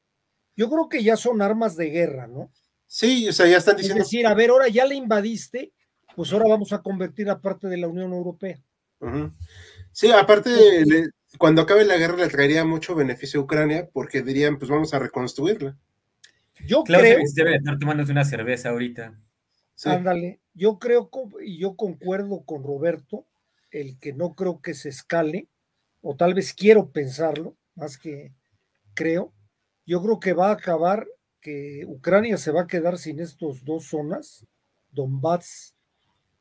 Yo 0.57 0.69
creo 0.69 0.89
que 0.89 1.03
ya 1.03 1.17
son 1.17 1.41
armas 1.41 1.77
de 1.77 1.91
guerra, 1.91 2.27
¿no? 2.27 2.51
Sí, 2.87 3.29
o 3.29 3.33
sea, 3.33 3.47
ya 3.47 3.57
están 3.57 3.77
diciendo. 3.77 4.03
Es 4.03 4.09
decir, 4.09 4.27
a 4.27 4.35
ver, 4.35 4.51
ahora 4.51 4.69
ya 4.69 4.85
le 4.85 4.97
invadiste, 4.97 5.73
pues 6.15 6.33
ahora 6.33 6.49
vamos 6.49 6.73
a 6.73 6.83
convertir 6.83 7.31
a 7.31 7.41
parte 7.41 7.69
de 7.69 7.79
la 7.79 7.89
Unión 7.89 8.13
Europea. 8.13 8.61
Sí, 9.93 10.11
aparte, 10.11 10.51
cuando 11.39 11.63
acabe 11.63 11.85
la 11.85 11.97
guerra 11.97 12.17
le 12.17 12.29
traería 12.29 12.65
mucho 12.65 12.95
beneficio 12.95 13.41
a 13.41 13.45
Ucrania 13.45 13.89
porque 13.93 14.23
dirían, 14.23 14.59
pues 14.59 14.71
vamos 14.71 14.93
a 14.95 14.99
reconstruirla. 14.99 15.77
Yo 16.67 16.85
creo. 16.85 17.01
Que 17.01 17.25
debe 17.35 17.57
estar 17.57 17.79
tomándose 17.79 18.13
una 18.13 18.25
cerveza 18.25 18.71
ahorita. 18.71 19.19
Ándale, 19.85 20.41
yo 20.55 20.79
creo 20.79 21.11
y 21.43 21.59
yo 21.59 21.77
concuerdo 21.77 22.45
con 22.45 22.63
Roberto, 22.63 23.27
el 23.73 23.99
que 23.99 24.13
no 24.13 24.35
creo 24.35 24.61
que 24.61 24.75
se 24.75 24.91
escale, 24.91 25.49
o 26.01 26.15
tal 26.17 26.35
vez 26.35 26.55
quiero 26.55 26.91
pensarlo, 26.91 27.57
más 27.75 27.99
que 27.99 28.33
creo. 28.95 29.33
Yo 29.87 30.03
creo 30.03 30.21
que 30.21 30.33
va 30.33 30.51
a 30.51 30.55
acabar 30.55 31.07
que 31.41 31.85
Ucrania 31.87 32.37
se 32.37 32.53
va 32.53 32.63
a 32.63 32.67
quedar 32.67 32.99
sin 32.99 33.19
estos 33.19 33.65
dos 33.65 33.87
zonas, 33.87 34.47
Donbass 34.91 35.75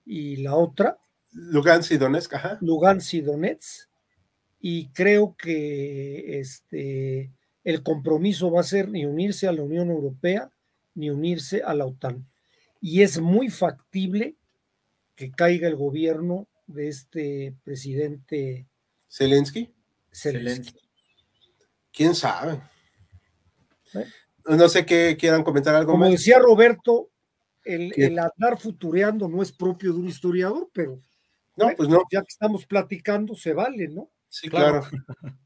y 0.05 0.37
la 0.37 0.55
otra. 0.55 0.99
Lugansk 1.31 1.91
y 1.93 1.97
Donetsk, 1.97 2.33
ajá. 2.35 2.57
Lugansk 2.61 3.13
y 3.15 3.21
Donetsk. 3.21 3.89
Y 4.59 4.89
creo 4.89 5.35
que 5.35 6.39
este 6.39 7.31
el 7.63 7.83
compromiso 7.83 8.51
va 8.51 8.61
a 8.61 8.65
ser 8.65 8.89
ni 8.89 9.05
unirse 9.05 9.47
a 9.47 9.51
la 9.51 9.63
Unión 9.63 9.89
Europea 9.89 10.51
ni 10.93 11.09
unirse 11.09 11.61
a 11.63 11.73
la 11.73 11.85
OTAN. 11.85 12.27
Y 12.81 13.01
es 13.01 13.19
muy 13.19 13.49
factible 13.49 14.35
que 15.15 15.31
caiga 15.31 15.67
el 15.67 15.75
gobierno 15.75 16.47
de 16.71 16.87
este 16.87 17.55
presidente 17.63 18.67
Zelensky. 19.09 19.73
Zelensky. 20.11 20.79
¿Quién 21.91 22.15
sabe? 22.15 22.61
¿Eh? 23.93 24.05
No 24.45 24.69
sé 24.69 24.85
qué 24.85 25.17
quieran 25.19 25.43
comentar 25.43 25.75
algo 25.75 25.91
Como 25.91 26.09
decía 26.09 26.39
Roberto, 26.39 27.09
el, 27.63 27.93
el, 27.95 28.17
andar 28.17 28.59
futureando 28.59 29.27
no 29.27 29.41
es 29.41 29.51
propio 29.51 29.93
de 29.93 29.99
un 29.99 30.07
historiador, 30.07 30.69
pero 30.73 30.99
no, 31.55 31.75
pues 31.75 31.89
no. 31.89 32.01
Ya 32.11 32.21
que 32.21 32.29
estamos 32.29 32.65
platicando, 32.65 33.35
se 33.35 33.53
vale, 33.53 33.87
¿no? 33.87 34.09
Sí, 34.29 34.49
claro. 34.49 34.83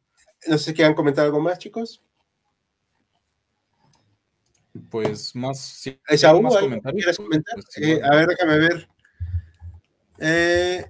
No 0.48 0.60
sé 0.60 0.66
si 0.66 0.74
quieran 0.76 0.94
comentar 0.94 1.26
algo 1.26 1.40
más, 1.40 1.58
chicos. 1.58 2.04
Pues 4.92 5.36
más. 5.36 5.60
Sí, 5.60 6.00
más 6.08 6.56
comentarios. 6.58 7.04
¿Quieres 7.04 7.18
comentar? 7.18 7.56
Pues, 7.56 7.78
eh, 7.78 8.00
a 8.04 8.16
ver, 8.16 8.28
déjame 8.28 8.58
ver. 8.60 8.88
Eh, 10.20 10.86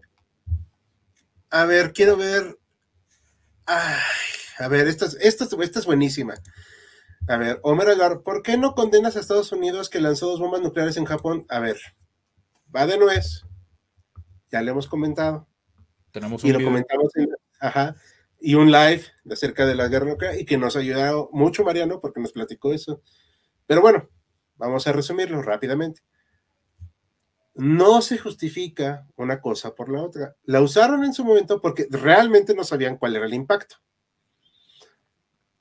a 1.50 1.66
ver, 1.66 1.94
quiero 1.94 2.18
ver. 2.18 2.58
Ay, 3.66 4.00
a 4.60 4.68
ver, 4.68 4.88
esta, 4.88 5.06
esta, 5.20 5.48
esta 5.62 5.80
es 5.80 5.86
buenísima. 5.86 6.36
A 7.28 7.38
ver, 7.38 7.60
Homer 7.64 7.90
Agar, 7.90 8.22
¿por 8.22 8.44
qué 8.44 8.58
no 8.58 8.76
condenas 8.76 9.16
a 9.16 9.20
Estados 9.20 9.52
Unidos 9.52 9.90
que 9.90 10.00
lanzó 10.00 10.28
dos 10.28 10.40
bombas 10.40 10.62
nucleares 10.62 10.98
en 10.98 11.06
Japón? 11.06 11.46
A 11.50 11.60
ver, 11.60 11.78
va 12.76 12.86
de 12.86 12.98
nuez. 12.98 13.42
Ya 14.52 14.62
le 14.62 14.72
hemos 14.72 14.88
comentado. 14.88 15.48
Tenemos 16.12 16.44
un 16.44 16.50
y 16.50 16.54
lo 16.54 16.64
comentamos 16.64 17.16
en, 17.16 17.30
ajá, 17.60 17.96
y 18.40 18.56
un 18.56 18.72
live 18.72 19.04
acerca 19.30 19.66
de 19.66 19.76
la 19.76 19.88
guerra 19.88 20.06
nuclear 20.06 20.40
y 20.40 20.46
que 20.46 20.58
nos 20.58 20.76
ha 20.76 20.80
ayudado 20.80 21.30
mucho 21.34 21.64
Mariano 21.64 22.00
porque 22.00 22.22
nos 22.22 22.32
platicó 22.32 22.74
eso. 22.74 23.02
Pero 23.66 23.82
bueno, 23.82 24.08
vamos 24.56 24.86
a 24.86 24.94
resumirlo 24.94 25.42
rápidamente. 25.42 26.02
No 27.56 28.02
se 28.02 28.18
justifica 28.18 29.08
una 29.16 29.40
cosa 29.40 29.74
por 29.74 29.90
la 29.90 30.04
otra. 30.04 30.36
La 30.44 30.62
usaron 30.62 31.06
en 31.06 31.14
su 31.14 31.24
momento 31.24 31.62
porque 31.62 31.88
realmente 31.90 32.54
no 32.54 32.66
sabían 32.66 32.98
cuál 32.98 33.16
era 33.16 33.26
el 33.26 33.34
impacto. 33.34 33.78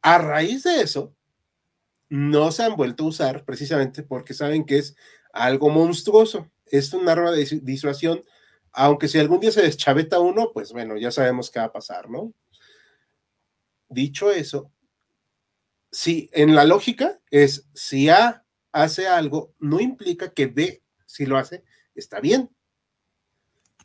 A 0.02 0.18
raíz 0.18 0.64
de 0.64 0.80
eso, 0.80 1.14
no 2.08 2.50
se 2.52 2.64
han 2.64 2.76
vuelto 2.76 3.04
a 3.04 3.08
usar 3.08 3.44
precisamente 3.44 4.02
porque 4.02 4.34
saben 4.34 4.64
que 4.66 4.78
es 4.78 4.96
algo 5.32 5.70
monstruoso. 5.70 6.50
Es 6.66 6.92
un 6.92 7.08
arma 7.08 7.30
de 7.30 7.60
disuasión, 7.62 8.24
aunque 8.72 9.06
si 9.06 9.18
algún 9.18 9.38
día 9.40 9.52
se 9.52 9.62
deschaveta 9.62 10.18
uno, 10.18 10.50
pues 10.52 10.72
bueno, 10.72 10.96
ya 10.96 11.12
sabemos 11.12 11.50
qué 11.50 11.60
va 11.60 11.66
a 11.66 11.72
pasar, 11.72 12.10
¿no? 12.10 12.32
Dicho 13.88 14.32
eso, 14.32 14.72
si 15.92 16.28
en 16.32 16.56
la 16.56 16.64
lógica 16.64 17.20
es 17.30 17.68
si 17.72 18.08
A 18.08 18.44
hace 18.72 19.06
algo, 19.06 19.54
no 19.60 19.78
implica 19.78 20.32
que 20.32 20.46
B, 20.46 20.82
si 21.06 21.24
lo 21.24 21.38
hace, 21.38 21.62
está 21.94 22.20
bien. 22.20 22.50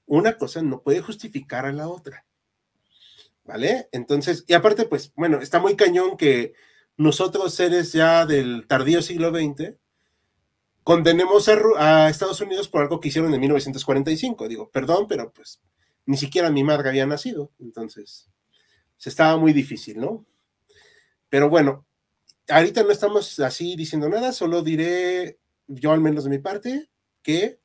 Una 0.06 0.38
cosa 0.38 0.62
no 0.62 0.82
puede 0.82 1.02
justificar 1.02 1.66
a 1.66 1.72
la 1.72 1.88
otra. 1.88 2.26
¿Vale? 3.44 3.90
Entonces, 3.92 4.46
y 4.48 4.54
aparte, 4.54 4.86
pues, 4.86 5.12
bueno, 5.16 5.42
está 5.42 5.60
muy 5.60 5.76
cañón 5.76 6.18
que 6.18 6.54
nosotros, 6.98 7.54
seres 7.54 7.94
ya 7.94 8.26
del 8.26 8.68
tardío 8.68 9.02
siglo 9.02 9.30
XX, 9.30 9.76
condenemos 10.84 11.48
a, 11.78 12.10
Estados 12.10 12.42
Unidos 12.42 12.68
por 12.68 12.82
algo 12.82 13.00
que 13.00 13.10
hicieron 13.10 13.34
en 13.34 13.40
1945. 13.40 14.48
Digo, 14.48 14.70
perdón, 14.70 15.08
pero 15.08 15.32
pues 15.32 15.62
ni 16.06 16.18
siquiera 16.18 16.50
mi 16.50 16.64
madre 16.64 16.90
había 16.90 17.06
nacido, 17.06 17.52
entonces 17.60 18.30
se 18.98 19.10
estaba 19.10 19.38
muy 19.38 19.54
difícil, 19.54 20.00
¿no? 20.00 20.26
Pero 21.30 21.48
bueno, 21.48 21.86
ahorita 22.48 22.84
no 22.84 22.90
estamos 22.90 23.40
así 23.40 23.76
diciendo 23.76 24.10
nada, 24.10 24.32
solo 24.32 24.64
diré, 24.64 25.40
yo 25.68 25.92
al 25.92 26.02
menos 26.02 26.24
de 26.24 26.32
mi 26.32 26.40
parte, 26.40 26.90
que 27.22 27.60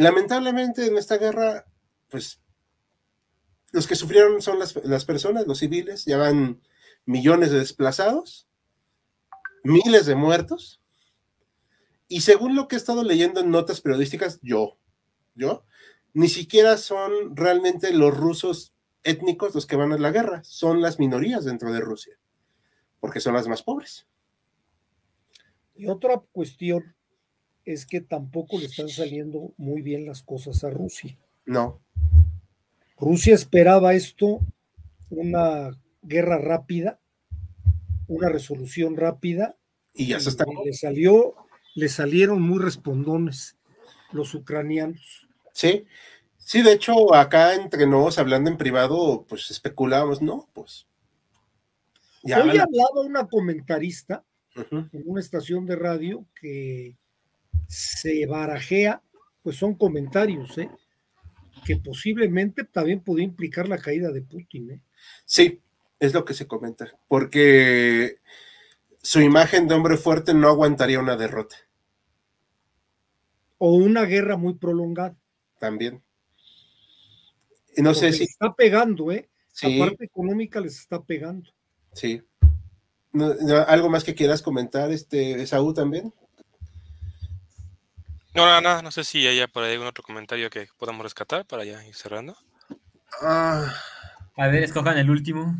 lamentablemente 0.00 0.86
en 0.86 0.96
esta 0.96 1.18
guerra, 1.18 1.66
pues 2.08 2.40
los 3.72 3.86
que 3.86 3.94
sufrieron 3.94 4.42
son 4.42 4.58
las, 4.58 4.76
las 4.84 5.04
personas, 5.04 5.46
los 5.46 5.58
civiles, 5.58 6.04
ya 6.04 6.16
van 6.16 6.60
millones 7.06 7.50
de 7.50 7.58
desplazados, 7.58 8.48
miles 9.62 10.06
de 10.06 10.14
muertos, 10.14 10.80
y 12.08 12.22
según 12.22 12.56
lo 12.56 12.66
que 12.66 12.74
he 12.74 12.78
estado 12.78 13.04
leyendo 13.04 13.40
en 13.40 13.50
notas 13.50 13.80
periodísticas, 13.80 14.40
yo, 14.42 14.78
yo, 15.34 15.64
ni 16.12 16.28
siquiera 16.28 16.76
son 16.76 17.36
realmente 17.36 17.92
los 17.92 18.16
rusos 18.16 18.74
étnicos 19.04 19.54
los 19.54 19.66
que 19.66 19.76
van 19.76 19.92
a 19.92 19.98
la 19.98 20.10
guerra, 20.10 20.42
son 20.42 20.80
las 20.80 20.98
minorías 20.98 21.44
dentro 21.44 21.72
de 21.72 21.80
Rusia, 21.80 22.18
porque 22.98 23.20
son 23.20 23.34
las 23.34 23.46
más 23.46 23.62
pobres. 23.62 24.08
Y 25.76 25.86
otra 25.86 26.20
cuestión 26.32 26.96
es 27.64 27.86
que 27.86 28.00
tampoco 28.00 28.58
le 28.58 28.66
están 28.66 28.88
saliendo 28.88 29.52
muy 29.56 29.82
bien 29.82 30.06
las 30.06 30.22
cosas 30.22 30.64
a 30.64 30.70
Rusia. 30.70 31.16
No. 31.44 31.80
Rusia 32.96 33.34
esperaba 33.34 33.94
esto, 33.94 34.40
una 35.08 35.70
guerra 36.02 36.38
rápida, 36.38 37.00
una 38.08 38.28
resolución 38.28 38.96
rápida. 38.96 39.56
Y 39.94 40.08
ya 40.08 40.20
se 40.20 40.30
está. 40.30 40.44
le 40.64 40.72
salió, 40.72 41.34
le 41.74 41.88
salieron 41.88 42.42
muy 42.42 42.58
respondones 42.58 43.56
los 44.12 44.34
ucranianos. 44.34 45.28
Sí, 45.52 45.84
sí, 46.38 46.62
de 46.62 46.72
hecho, 46.72 47.14
acá 47.14 47.54
entre 47.54 47.86
nos, 47.86 48.18
hablando 48.18 48.50
en 48.50 48.56
privado, 48.56 49.24
pues 49.28 49.50
especulábamos, 49.50 50.22
¿no? 50.22 50.48
Pues. 50.52 50.86
Ya 52.22 52.42
Hoy 52.42 52.50
hablaba 52.50 53.00
una 53.02 53.26
comentarista 53.26 54.24
en 54.54 55.02
una 55.06 55.20
estación 55.20 55.64
de 55.64 55.76
radio 55.76 56.26
que 56.38 56.96
se 57.68 58.26
barajea, 58.26 59.02
pues 59.42 59.56
son 59.56 59.74
comentarios, 59.74 60.58
¿eh? 60.58 60.70
que 61.64 61.76
posiblemente 61.76 62.64
también 62.64 63.00
podía 63.00 63.24
implicar 63.24 63.68
la 63.68 63.78
caída 63.78 64.10
de 64.10 64.22
Putin. 64.22 64.70
¿eh? 64.70 64.80
Sí, 65.24 65.60
es 65.98 66.14
lo 66.14 66.24
que 66.24 66.34
se 66.34 66.46
comenta, 66.46 66.92
porque 67.08 68.18
su 69.02 69.20
imagen 69.20 69.68
de 69.68 69.74
hombre 69.74 69.96
fuerte 69.96 70.34
no 70.34 70.48
aguantaría 70.48 71.00
una 71.00 71.16
derrota. 71.16 71.56
O 73.58 73.74
una 73.74 74.04
guerra 74.04 74.36
muy 74.36 74.54
prolongada. 74.54 75.16
También. 75.58 76.02
Y 77.76 77.82
no 77.82 77.94
sé 77.94 78.12
si. 78.12 78.24
Está 78.24 78.54
pegando, 78.54 79.12
¿eh? 79.12 79.28
La 79.62 79.86
parte 79.86 80.04
económica 80.06 80.60
les 80.60 80.78
está 80.78 81.02
pegando. 81.02 81.50
Sí. 81.92 82.22
¿Algo 83.66 83.90
más 83.90 84.04
que 84.04 84.14
quieras 84.14 84.40
comentar, 84.40 84.90
este, 84.90 85.46
Saúl, 85.46 85.74
también? 85.74 86.14
No, 88.34 88.46
nada, 88.46 88.60
nada. 88.60 88.82
No 88.82 88.90
sé 88.90 89.04
si 89.04 89.26
haya 89.26 89.48
por 89.48 89.64
ahí 89.64 89.72
algún 89.72 89.88
otro 89.88 90.04
comentario 90.04 90.50
que 90.50 90.68
podamos 90.78 91.02
rescatar 91.02 91.44
para 91.46 91.64
ya 91.64 91.84
ir 91.86 91.94
cerrando. 91.94 92.36
Ah. 93.20 93.74
A 94.36 94.46
ver, 94.48 94.62
escojan 94.62 94.96
el 94.96 95.10
último. 95.10 95.54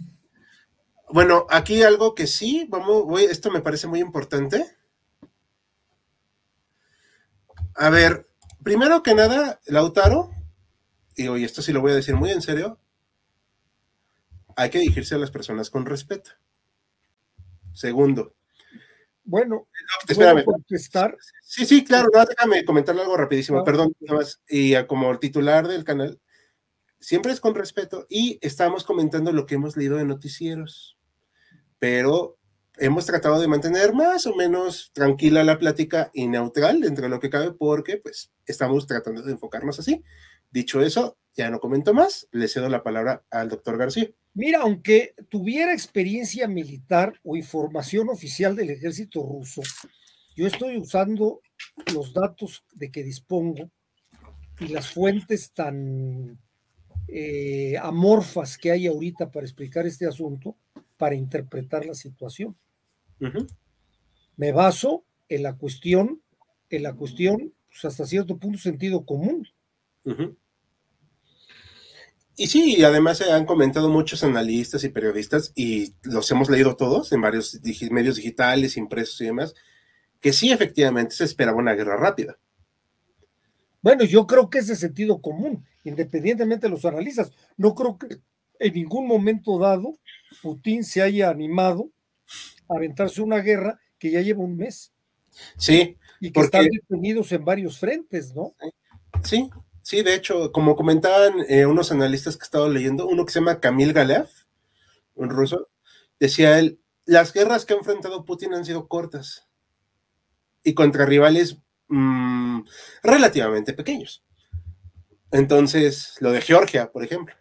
Bueno, 1.11 1.47
aquí 1.51 1.83
algo 1.83 2.15
que 2.15 2.27
sí, 2.27 2.67
vamos, 2.69 3.05
voy, 3.05 3.25
esto 3.25 3.51
me 3.51 3.61
parece 3.61 3.89
muy 3.89 4.01
importante. 4.01 4.65
A 7.75 7.91
ver, 7.91 8.29
primero 8.63 9.03
que 9.03 9.15
nada, 9.15 9.61
Lautaro, 9.67 10.31
y 11.17 11.29
hoy 11.29 11.45
esto 11.45 11.63
sí 11.63 11.73
lo 11.73 11.81
voy 11.81 11.93
a 11.93 11.97
decir 11.97 12.15
muy 12.15 12.31
en 12.31 12.43
serio, 12.43 12.79
hay 14.57 14.71
que 14.71 14.79
dirigirse 14.79 15.17
a 15.17 15.19
las 15.19 15.31
personas 15.31 15.69
con 15.69 15.85
respeto. 15.85 16.31
Segundo. 17.73 18.35
Bueno, 19.25 19.69
espérame. 20.09 20.45
contestar? 20.45 21.17
Sí, 21.43 21.67
sí, 21.67 21.85
claro, 21.85 22.09
déjame 22.29 22.65
comentarle 22.65 23.03
algo 23.03 23.17
rapidísimo, 23.17 23.61
ah, 23.61 23.65
perdón, 23.65 23.95
nada 24.01 24.21
más. 24.21 24.41
Y 24.49 24.75
como 24.87 25.19
titular 25.19 25.69
del 25.69 25.85
canal, 25.85 26.21
siempre 26.99 27.33
es 27.33 27.41
con 27.41 27.55
respeto 27.55 28.07
y 28.09 28.39
estamos 28.41 28.85
comentando 28.85 29.33
lo 29.33 29.47
que 29.47 29.57
hemos 29.57 29.77
leído 29.77 29.97
de 29.97 30.05
noticieros 30.05 30.97
pero 31.81 32.39
hemos 32.77 33.07
tratado 33.07 33.41
de 33.41 33.49
mantener 33.49 33.93
más 33.93 34.27
o 34.27 34.37
menos 34.37 34.93
tranquila 34.93 35.43
la 35.43 35.59
plática 35.59 36.11
y 36.15 36.29
neutral 36.29 36.81
dentro 36.81 37.05
de 37.05 37.09
lo 37.09 37.19
que 37.19 37.31
cabe 37.31 37.53
porque 37.53 37.97
pues 37.97 38.31
estamos 38.47 38.87
tratando 38.87 39.23
de 39.23 39.33
enfocarnos 39.33 39.81
así. 39.81 40.05
Dicho 40.51 40.81
eso, 40.83 41.17
ya 41.35 41.51
no 41.51 41.61
comento 41.61 41.95
más, 41.95 42.29
le 42.33 42.49
cedo 42.49 42.69
la 42.69 42.83
palabra 42.83 43.25
al 43.31 43.49
doctor 43.49 43.79
García. 43.79 44.11
Mira, 44.35 44.61
aunque 44.61 45.15
tuviera 45.29 45.73
experiencia 45.73 46.47
militar 46.47 47.15
o 47.25 47.37
información 47.37 48.09
oficial 48.09 48.55
del 48.55 48.71
ejército 48.71 49.23
ruso, 49.23 49.63
yo 50.37 50.47
estoy 50.47 50.77
usando 50.77 51.41
los 51.95 52.13
datos 52.13 52.65
de 52.73 52.91
que 52.91 53.03
dispongo 53.03 53.71
y 54.61 54.69
las 54.69 54.91
fuentes 54.91 55.53
tan 55.53 56.39
eh, 57.09 57.77
amorfas 57.79 58.57
que 58.57 58.71
hay 58.71 58.87
ahorita 58.87 59.31
para 59.31 59.47
explicar 59.47 59.87
este 59.87 60.07
asunto, 60.07 60.57
para 60.97 61.15
interpretar 61.15 61.85
la 61.87 61.95
situación. 61.95 62.57
Me 64.37 64.53
baso 64.53 65.05
en 65.29 65.43
la 65.43 65.57
cuestión, 65.57 66.23
en 66.71 66.83
la 66.85 66.95
cuestión, 66.95 67.53
pues 67.69 67.85
hasta 67.85 68.07
cierto 68.07 68.39
punto 68.39 68.59
sentido 68.59 69.05
común. 69.05 69.47
Y 72.37 72.47
sí, 72.47 72.83
además 72.83 73.19
se 73.19 73.31
han 73.31 73.45
comentado 73.45 73.89
muchos 73.89 74.25
analistas 74.25 74.83
y 74.85 74.89
periodistas, 74.89 75.53
y 75.55 75.95
los 76.03 76.31
hemos 76.31 76.49
leído 76.49 76.75
todos 76.75 77.13
en 77.13 77.21
varios 77.21 77.61
medios 77.91 78.17
digitales, 78.17 78.77
impresos 78.77 79.21
y 79.21 79.27
demás, 79.27 79.55
que 80.21 80.33
sí, 80.33 80.51
efectivamente, 80.51 81.15
se 81.15 81.25
esperaba 81.25 81.59
una 81.59 81.75
guerra 81.75 81.97
rápida. 81.97 82.39
Bueno, 83.83 84.05
yo 84.05 84.27
creo 84.27 84.51
que 84.51 84.59
es 84.59 84.67
de 84.69 84.77
sentido 84.77 85.21
común, 85.21 85.65
independientemente 85.85 86.67
de 86.67 86.71
los 86.71 86.85
analistas. 86.85 87.33
No 87.57 87.75
creo 87.75 87.99
que 87.99 88.19
en 88.59 88.75
ningún 88.75 89.07
momento 89.07 89.59
dado 89.59 89.99
Putin 90.43 90.85
se 90.85 91.01
haya 91.03 91.31
animado 91.31 91.91
a 92.69 92.77
aventarse 92.77 93.23
una 93.23 93.39
guerra 93.39 93.81
que 93.99 94.11
ya 94.11 94.21
lleva 94.21 94.45
un 94.45 94.57
mes. 94.57 94.93
Sí. 95.57 95.97
Y 96.21 96.31
que 96.31 96.41
están 96.41 96.67
detenidos 96.67 97.33
en 97.33 97.45
varios 97.45 97.79
frentes, 97.79 98.35
¿no? 98.35 98.55
Sí, 99.23 99.51
sí, 99.91 100.03
de 100.03 100.15
hecho, 100.15 100.53
como 100.53 100.77
comentaban 100.77 101.45
eh, 101.49 101.67
unos 101.67 101.91
analistas 101.91 102.37
que 102.37 102.45
he 102.45 102.47
estado 102.47 102.69
leyendo, 102.69 103.09
uno 103.09 103.27
que 103.27 103.33
se 103.33 103.41
llama 103.41 103.59
Kamil 103.59 103.93
Galev, 103.93 104.29
un 105.17 105.31
ruso, 105.31 105.69
decía 106.21 106.61
él, 106.61 106.81
las 107.07 107.33
guerras 107.33 107.65
que 107.65 107.75
ha 107.75 107.77
enfrentado 107.77 108.25
Putin 108.25 108.55
han 108.55 108.65
sido 108.65 108.87
cortas 108.87 109.49
y 110.63 110.75
contra 110.75 111.07
rivales 111.07 111.59
mm, 111.89 112.61
relativamente 113.03 113.73
pequeños. 113.73 114.25
Entonces, 115.33 116.15
lo 116.21 116.31
de 116.31 116.41
Georgia, 116.41 116.93
por 116.93 117.03
ejemplo. 117.03 117.35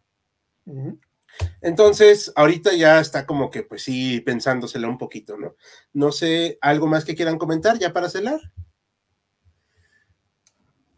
Entonces, 1.62 2.34
ahorita 2.36 2.74
ya 2.74 3.00
está 3.00 3.28
como 3.28 3.52
que, 3.52 3.62
pues 3.62 3.84
sí, 3.84 4.22
pensándosela 4.22 4.88
un 4.88 4.98
poquito, 4.98 5.38
¿no? 5.38 5.56
No 5.94 6.12
sé, 6.12 6.58
¿algo 6.62 6.88
más 6.88 7.06
que 7.06 7.14
quieran 7.14 7.38
comentar 7.38 7.78
ya 7.78 7.94
para 7.94 8.10
celar? 8.10 8.40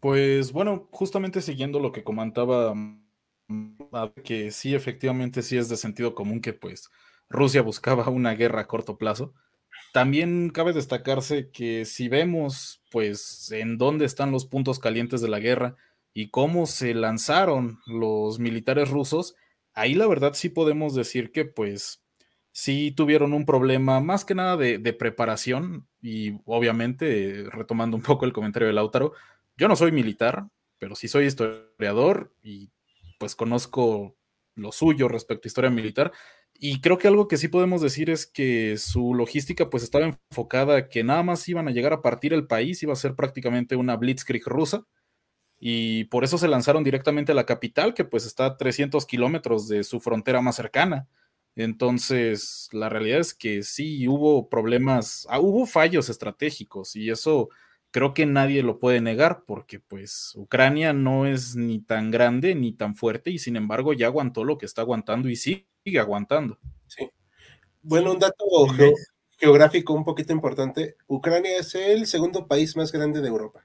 Pues 0.02 0.50
bueno, 0.50 0.88
justamente 0.90 1.40
siguiendo 1.40 1.78
lo 1.78 1.92
que 1.92 2.02
comentaba, 2.02 2.74
mm, 2.74 3.04
que 4.24 4.50
sí, 4.50 4.74
efectivamente 4.74 5.42
sí 5.42 5.56
es 5.56 5.68
de 5.68 5.76
sentido 5.76 6.16
común 6.16 6.40
que 6.40 6.52
pues 6.52 6.90
Rusia 7.28 7.62
buscaba 7.62 8.08
una 8.10 8.34
guerra 8.34 8.62
a 8.62 8.66
corto 8.66 8.98
plazo. 8.98 9.32
También 9.92 10.50
cabe 10.50 10.72
destacarse 10.72 11.50
que 11.52 11.84
si 11.84 12.08
vemos 12.08 12.82
pues 12.90 13.52
en 13.52 13.78
dónde 13.78 14.04
están 14.04 14.32
los 14.32 14.44
puntos 14.44 14.80
calientes 14.80 15.20
de 15.20 15.28
la 15.28 15.38
guerra 15.38 15.76
y 16.12 16.30
cómo 16.30 16.66
se 16.66 16.94
lanzaron 16.94 17.78
los 17.86 18.40
militares 18.40 18.90
rusos, 18.90 19.36
ahí 19.72 19.94
la 19.94 20.08
verdad 20.08 20.34
sí 20.34 20.48
podemos 20.48 20.96
decir 20.96 21.30
que 21.30 21.44
pues 21.44 22.02
sí 22.52 22.92
tuvieron 22.92 23.32
un 23.32 23.46
problema 23.46 24.00
más 24.00 24.24
que 24.24 24.34
nada 24.34 24.56
de, 24.56 24.92
preparación 24.94 25.86
y 26.00 26.40
obviamente, 26.44 27.44
retomando 27.50 27.96
un 27.96 28.02
poco 28.02 28.24
el 28.24 28.32
comentario 28.32 28.68
de 28.68 28.74
Lautaro, 28.74 29.12
yo 29.56 29.68
no 29.68 29.76
soy 29.76 29.92
militar, 29.92 30.46
pero 30.78 30.94
sí 30.94 31.08
soy 31.08 31.26
historiador 31.26 32.34
y 32.42 32.70
pues 33.18 33.36
conozco 33.36 34.16
lo 34.54 34.72
suyo 34.72 35.08
respecto 35.08 35.46
a 35.46 35.48
historia 35.48 35.70
militar. 35.70 36.12
Y 36.54 36.80
creo 36.80 36.98
que 36.98 37.08
algo 37.08 37.28
que 37.28 37.38
sí 37.38 37.48
podemos 37.48 37.82
decir 37.82 38.10
es 38.10 38.26
que 38.26 38.76
su 38.76 39.14
logística 39.14 39.70
pues 39.70 39.82
estaba 39.82 40.06
enfocada 40.30 40.88
que 40.88 41.02
nada 41.02 41.22
más 41.22 41.48
iban 41.48 41.68
a 41.68 41.72
llegar 41.72 41.92
a 41.92 42.02
partir 42.02 42.32
el 42.32 42.46
país, 42.46 42.82
iba 42.82 42.92
a 42.92 42.96
ser 42.96 43.14
prácticamente 43.14 43.76
una 43.76 43.96
blitzkrieg 43.96 44.46
rusa 44.46 44.84
y 45.58 46.04
por 46.04 46.24
eso 46.24 46.38
se 46.38 46.48
lanzaron 46.48 46.84
directamente 46.84 47.32
a 47.32 47.36
la 47.36 47.46
capital, 47.46 47.94
que 47.94 48.04
pues 48.04 48.26
está 48.26 48.46
a 48.46 48.56
300 48.56 49.06
kilómetros 49.06 49.68
de 49.68 49.84
su 49.84 50.00
frontera 50.00 50.40
más 50.42 50.56
cercana. 50.56 51.08
Entonces, 51.54 52.68
la 52.72 52.88
realidad 52.88 53.20
es 53.20 53.34
que 53.34 53.62
sí 53.62 54.08
hubo 54.08 54.48
problemas, 54.48 55.26
ah, 55.30 55.38
hubo 55.38 55.66
fallos 55.66 56.08
estratégicos 56.08 56.96
y 56.96 57.10
eso 57.10 57.48
creo 57.92 58.14
que 58.14 58.26
nadie 58.26 58.64
lo 58.64 58.80
puede 58.80 59.00
negar 59.00 59.44
porque 59.46 59.78
pues 59.78 60.32
Ucrania 60.34 60.92
no 60.92 61.26
es 61.26 61.54
ni 61.54 61.78
tan 61.78 62.10
grande 62.10 62.56
ni 62.56 62.72
tan 62.72 62.96
fuerte 62.96 63.30
y 63.30 63.38
sin 63.38 63.54
embargo 63.54 63.92
ya 63.92 64.06
aguantó 64.06 64.42
lo 64.42 64.58
que 64.58 64.66
está 64.66 64.82
aguantando 64.82 65.28
y 65.28 65.36
sigue 65.36 65.66
aguantando. 66.00 66.58
Sí. 66.88 67.08
Bueno, 67.82 68.12
un 68.12 68.18
dato 68.18 68.44
geográfico 69.38 69.92
un 69.92 70.04
poquito 70.04 70.32
importante. 70.32 70.96
Ucrania 71.06 71.58
es 71.58 71.74
el 71.76 72.06
segundo 72.06 72.48
país 72.48 72.76
más 72.76 72.90
grande 72.90 73.20
de 73.20 73.28
Europa 73.28 73.64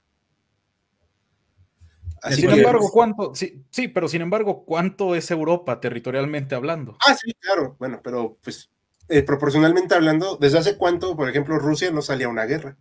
sin 2.32 2.50
embargo, 2.50 2.90
¿cuánto? 2.92 3.36
Sí, 3.36 3.64
sí, 3.70 3.88
pero 3.88 4.08
sin 4.08 4.22
embargo, 4.22 4.66
¿cuánto 4.66 5.16
es 5.16 5.30
Europa 5.32 5.80
territorialmente 5.80 6.56
hablando? 6.56 6.98
Ah, 7.08 7.16
sí, 7.16 7.34
claro. 7.40 7.76
Bueno, 7.80 8.02
pero 8.04 8.38
pues 8.44 8.70
eh, 9.10 9.24
proporcionalmente 9.24 9.96
hablando, 9.96 10.38
¿desde 10.38 10.60
hace 10.60 10.78
cuánto, 10.78 11.16
por 11.16 11.30
ejemplo, 11.30 11.58
Rusia 11.60 11.92
no 11.92 12.02
salía 12.02 12.28
a 12.28 12.32
una 12.32 12.46
guerra? 12.46 12.78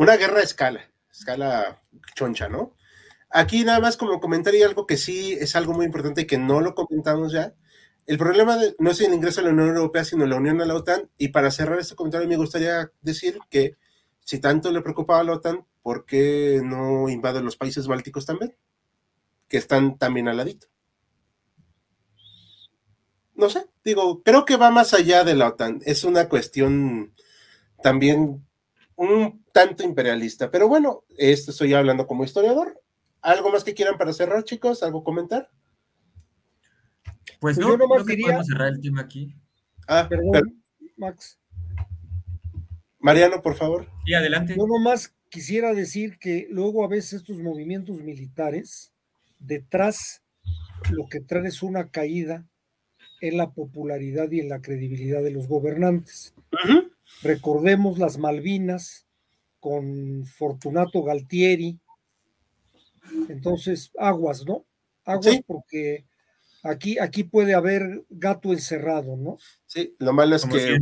Una 0.00 0.16
guerra 0.16 0.38
a 0.38 0.42
escala, 0.42 0.90
escala 1.12 1.82
choncha, 2.14 2.48
¿no? 2.48 2.74
Aquí 3.28 3.64
nada 3.64 3.80
más 3.80 3.98
como 3.98 4.18
comentario 4.18 4.66
algo 4.66 4.86
que 4.86 4.96
sí 4.96 5.36
es 5.38 5.54
algo 5.56 5.74
muy 5.74 5.84
importante 5.84 6.22
y 6.22 6.26
que 6.26 6.38
no 6.38 6.62
lo 6.62 6.74
comentamos 6.74 7.32
ya. 7.32 7.54
El 8.06 8.16
problema 8.16 8.56
no 8.78 8.90
es 8.90 9.00
el 9.02 9.12
ingreso 9.12 9.42
a 9.42 9.44
la 9.44 9.50
Unión 9.50 9.76
Europea, 9.76 10.02
sino 10.06 10.24
la 10.24 10.36
unión 10.36 10.58
a 10.62 10.64
la 10.64 10.74
OTAN. 10.74 11.10
Y 11.18 11.28
para 11.28 11.50
cerrar 11.50 11.78
este 11.78 11.96
comentario, 11.96 12.26
me 12.26 12.38
gustaría 12.38 12.90
decir 13.02 13.40
que 13.50 13.76
si 14.20 14.40
tanto 14.40 14.72
le 14.72 14.80
preocupaba 14.80 15.20
a 15.20 15.24
la 15.24 15.34
OTAN, 15.34 15.66
¿por 15.82 16.06
qué 16.06 16.62
no 16.64 17.10
invade 17.10 17.42
los 17.42 17.58
países 17.58 17.86
bálticos 17.86 18.24
también? 18.24 18.56
Que 19.48 19.58
están 19.58 19.98
también 19.98 20.28
al 20.28 20.38
ladito. 20.38 20.68
No 23.34 23.50
sé, 23.50 23.66
digo, 23.84 24.22
creo 24.22 24.46
que 24.46 24.56
va 24.56 24.70
más 24.70 24.94
allá 24.94 25.24
de 25.24 25.34
la 25.34 25.48
OTAN. 25.48 25.80
Es 25.84 26.04
una 26.04 26.30
cuestión 26.30 27.14
también 27.82 28.46
un 29.00 29.42
tanto 29.52 29.82
imperialista. 29.82 30.50
Pero 30.50 30.68
bueno, 30.68 31.04
esto 31.16 31.52
estoy 31.52 31.72
hablando 31.72 32.06
como 32.06 32.22
historiador. 32.22 32.78
¿Algo 33.22 33.50
más 33.50 33.64
que 33.64 33.72
quieran 33.72 33.96
para 33.96 34.12
cerrar, 34.12 34.44
chicos? 34.44 34.82
¿Algo 34.82 35.02
comentar? 35.02 35.50
Pues, 37.40 37.56
pues 37.56 37.58
no, 37.58 37.70
yo 37.70 37.76
no 37.78 37.88
creo 37.88 38.04
que 38.04 38.18
podemos 38.18 38.46
cerrar 38.46 38.68
el 38.68 38.80
tema 38.80 39.00
aquí. 39.00 39.34
Ah, 39.88 40.06
perdón, 40.06 40.62
Max. 40.98 41.38
Mariano, 42.98 43.40
por 43.40 43.54
favor. 43.54 43.88
Sí, 44.04 44.12
adelante. 44.12 44.54
Yo 44.54 44.66
nomás 44.66 45.14
quisiera 45.30 45.72
decir 45.72 46.18
que 46.18 46.46
luego 46.50 46.84
a 46.84 46.88
veces 46.88 47.14
estos 47.14 47.38
movimientos 47.38 48.02
militares, 48.02 48.92
detrás 49.38 50.22
lo 50.90 51.06
que 51.08 51.20
traen 51.20 51.46
es 51.46 51.62
una 51.62 51.88
caída 51.88 52.46
en 53.22 53.38
la 53.38 53.52
popularidad 53.52 54.30
y 54.30 54.40
en 54.40 54.50
la 54.50 54.60
credibilidad 54.60 55.22
de 55.22 55.30
los 55.30 55.48
gobernantes. 55.48 56.34
Recordemos 57.22 57.98
las 57.98 58.18
Malvinas 58.18 59.06
con 59.58 60.24
Fortunato 60.24 61.02
Galtieri. 61.02 61.78
Entonces, 63.28 63.90
aguas, 63.98 64.44
¿no? 64.46 64.64
Aguas 65.04 65.40
porque 65.46 66.06
aquí, 66.62 66.98
aquí 66.98 67.24
puede 67.24 67.54
haber 67.54 68.04
gato 68.08 68.52
encerrado, 68.52 69.16
¿no? 69.16 69.38
Sí, 69.66 69.94
lo 69.98 70.12
malo 70.12 70.36
es 70.36 70.46
que 70.46 70.78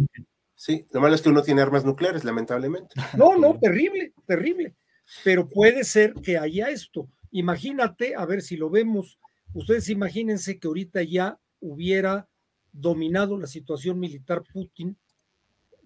Sí, 0.59 0.85
lo 0.91 1.01
malo 1.01 1.15
es 1.15 1.23
que 1.23 1.29
uno 1.29 1.43
tiene 1.43 1.63
armas 1.63 1.85
nucleares, 1.85 2.25
lamentablemente. 2.25 2.95
No, 3.17 3.39
no, 3.39 3.57
terrible, 3.61 4.13
terrible. 4.27 4.75
Pero 5.23 5.49
puede 5.49 5.85
ser 5.85 6.15
que 6.15 6.37
haya 6.37 6.69
esto. 6.69 7.09
Imagínate, 7.31 8.17
a 8.17 8.27
ver 8.27 8.43
si 8.43 8.57
lo 8.57 8.69
vemos, 8.69 9.21
ustedes 9.55 9.89
imagínense 9.89 10.59
que 10.59 10.67
ahorita 10.67 11.05
ya 11.05 11.39
hubiera 11.61 12.29
dominado 12.73 13.39
la 13.39 13.47
situación 13.47 14.01
militar 14.01 14.43
Putin 14.53 14.99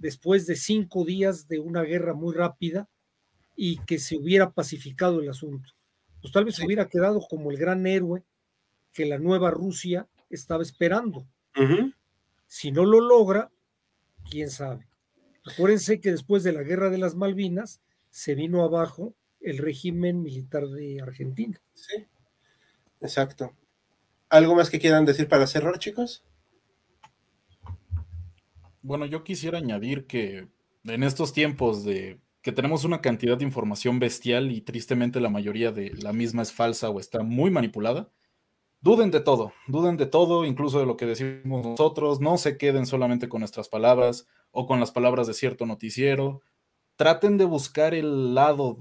después 0.02 0.46
de 0.46 0.56
cinco 0.56 1.04
días 1.04 1.46
de 1.46 1.60
una 1.60 1.82
guerra 1.82 2.12
muy 2.12 2.34
rápida 2.34 2.88
y 3.54 3.78
que 3.84 4.00
se 4.00 4.16
hubiera 4.16 4.50
pacificado 4.50 5.20
el 5.20 5.28
asunto. 5.30 5.70
Pues 6.20 6.32
tal 6.32 6.44
vez 6.44 6.56
se 6.56 6.66
hubiera 6.66 6.88
quedado 6.88 7.20
como 7.20 7.50
el 7.52 7.56
gran 7.56 7.86
héroe 7.86 8.24
que 8.92 9.06
la 9.06 9.18
nueva 9.18 9.52
Rusia 9.52 10.08
estaba 10.28 10.64
esperando. 10.64 11.26
Si 12.48 12.72
no 12.72 12.84
lo 12.84 13.00
logra, 13.00 13.52
quién 14.28 14.50
sabe. 14.50 14.88
Acuérdense 15.44 16.00
que 16.00 16.10
después 16.10 16.42
de 16.42 16.52
la 16.52 16.62
guerra 16.62 16.90
de 16.90 16.98
las 16.98 17.14
Malvinas 17.14 17.80
se 18.10 18.34
vino 18.34 18.64
abajo 18.64 19.14
el 19.40 19.58
régimen 19.58 20.20
militar 20.20 20.66
de 20.66 21.00
Argentina. 21.00 21.60
Sí, 21.74 22.06
exacto. 23.00 23.54
¿Algo 24.28 24.54
más 24.56 24.68
que 24.68 24.80
quieran 24.80 25.04
decir 25.04 25.28
para 25.28 25.46
cerrar, 25.46 25.78
chicos? 25.78 26.24
Bueno, 28.82 29.06
yo 29.06 29.22
quisiera 29.22 29.58
añadir 29.58 30.06
que 30.06 30.48
en 30.84 31.02
estos 31.04 31.32
tiempos 31.32 31.84
de 31.84 32.20
que 32.42 32.50
tenemos 32.50 32.84
una 32.84 33.00
cantidad 33.00 33.38
de 33.38 33.44
información 33.44 34.00
bestial 34.00 34.50
y 34.50 34.60
tristemente 34.60 35.20
la 35.20 35.30
mayoría 35.30 35.70
de 35.70 35.94
la 36.02 36.12
misma 36.12 36.42
es 36.42 36.52
falsa 36.52 36.90
o 36.90 36.98
está 36.98 37.22
muy 37.22 37.52
manipulada, 37.52 38.10
duden 38.80 39.12
de 39.12 39.20
todo, 39.20 39.52
duden 39.68 39.96
de 39.96 40.06
todo, 40.06 40.44
incluso 40.44 40.80
de 40.80 40.86
lo 40.86 40.96
que 40.96 41.06
decimos 41.06 41.64
nosotros, 41.64 42.20
no 42.20 42.36
se 42.38 42.58
queden 42.58 42.86
solamente 42.86 43.28
con 43.28 43.40
nuestras 43.40 43.68
palabras 43.68 44.26
o 44.50 44.66
con 44.66 44.80
las 44.80 44.90
palabras 44.90 45.28
de 45.28 45.34
cierto 45.34 45.64
noticiero. 45.66 46.42
Traten 46.96 47.38
de 47.38 47.44
buscar 47.44 47.94
el 47.94 48.34
lado, 48.34 48.78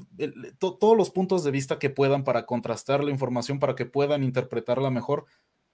todos 0.60 0.98
los 0.98 1.11
puntos 1.11 1.44
de 1.44 1.52
vista 1.52 1.78
que 1.78 1.91
puedan 1.91 2.23
para 2.23 2.48
contrastar 2.48 3.03
la 3.03 3.11
información, 3.11 3.60
para 3.60 3.76
que 3.76 3.86
puedan 3.86 4.23
interpretarla 4.23 4.90
mejor, 4.90 5.26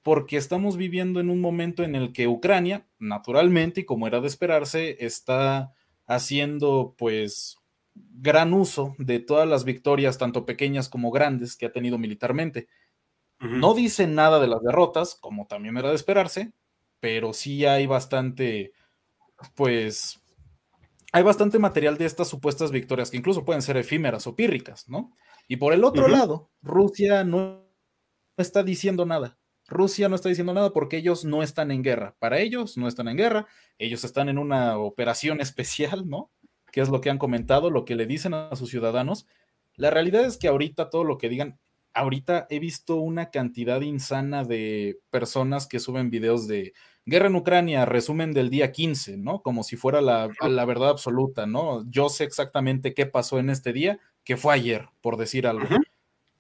porque 0.04 0.38
estamos 0.38 0.78
viviendo 0.78 1.20
en 1.20 1.30
un 1.30 1.42
momento 1.42 1.84
en 1.84 1.96
el 1.96 2.14
que 2.14 2.28
Ucrania, 2.28 2.88
naturalmente, 3.00 3.82
y 3.82 3.86
como 3.86 4.08
era 4.08 4.22
de 4.22 4.28
esperarse, 4.28 5.06
está 5.06 5.74
haciendo 6.06 6.96
pues 6.98 7.58
gran 7.94 8.54
uso 8.54 8.96
de 8.98 9.20
todas 9.20 9.48
las 9.48 9.64
victorias, 9.64 10.18
tanto 10.18 10.46
pequeñas 10.46 10.90
como 10.90 11.12
grandes, 11.12 11.56
que 11.56 11.66
ha 11.66 11.72
tenido 11.72 11.98
militarmente. 11.98 12.68
No 13.40 13.76
dice 13.76 14.08
nada 14.08 14.40
de 14.40 14.48
las 14.48 14.64
derrotas, 14.64 15.16
como 15.16 15.46
también 15.46 15.78
era 15.78 15.90
de 15.90 15.96
esperarse, 15.96 16.54
pero 17.00 17.34
sí 17.34 17.66
hay 17.66 17.86
bastante, 17.86 18.74
pues, 19.54 20.20
hay 21.12 21.22
bastante 21.24 21.60
material 21.60 21.98
de 21.98 22.06
estas 22.06 22.28
supuestas 22.28 22.72
victorias 22.72 23.12
que 23.12 23.18
incluso 23.18 23.46
pueden 23.46 23.62
ser 23.62 23.78
efímeras 23.78 24.26
o 24.26 24.36
pírricas, 24.36 24.90
¿no? 24.90 25.12
Y 25.48 25.58
por 25.58 25.74
el 25.74 25.84
otro 25.84 26.08
lado, 26.08 26.50
Rusia 26.62 27.24
no 27.24 27.64
está 28.38 28.64
diciendo 28.64 29.06
nada. 29.06 29.37
Rusia 29.68 30.10
no 30.10 30.16
está 30.16 30.30
diciendo 30.30 30.54
nada 30.54 30.72
porque 30.72 30.98
ellos 30.98 31.26
no 31.26 31.44
están 31.44 31.72
en 31.72 31.84
guerra. 31.84 32.16
Para 32.20 32.40
ellos 32.40 32.78
no 32.78 32.88
están 32.88 33.08
en 33.08 33.18
guerra, 33.18 33.48
ellos 33.78 34.04
están 34.04 34.30
en 34.30 34.38
una 34.38 34.78
operación 34.78 35.42
especial, 35.42 36.08
¿no? 36.08 36.32
Que 36.72 36.82
es 36.82 36.90
lo 36.90 37.02
que 37.02 37.10
han 37.10 37.18
comentado, 37.18 37.70
lo 37.70 37.86
que 37.86 37.96
le 37.96 38.06
dicen 38.06 38.34
a 38.34 38.56
sus 38.56 38.70
ciudadanos. 38.70 39.28
La 39.76 39.90
realidad 39.90 40.26
es 40.26 40.38
que 40.38 40.48
ahorita 40.48 40.90
todo 40.90 41.04
lo 41.04 41.18
que 41.18 41.30
digan 41.30 41.60
ahorita 41.98 42.48
he 42.50 42.60
visto 42.60 42.96
una 42.98 43.32
cantidad 43.32 43.82
insana 43.82 44.44
de 44.44 45.00
personas 45.10 45.68
que 45.68 45.80
suben 45.80 46.10
videos 46.10 46.48
de 46.48 46.74
guerra 47.06 47.28
en 47.28 47.36
Ucrania, 47.36 47.86
resumen 47.86 48.34
del 48.34 48.50
día 48.50 48.72
15, 48.72 49.18
¿no? 49.18 49.42
Como 49.42 49.64
si 49.64 49.76
fuera 49.76 50.02
la, 50.02 50.28
verdad 50.66 50.90
absoluta, 50.90 51.48
¿no? 51.48 51.90
Yo 51.90 52.10
sé 52.10 52.24
exactamente 52.24 52.94
qué 52.94 53.06
pasó 53.06 53.40
en 53.40 53.50
este 53.50 53.74
día, 53.74 54.00
que 54.24 54.38
fue 54.38 54.54
ayer, 54.54 54.90
por 55.02 55.18
decir 55.18 55.48
algo. 55.48 55.68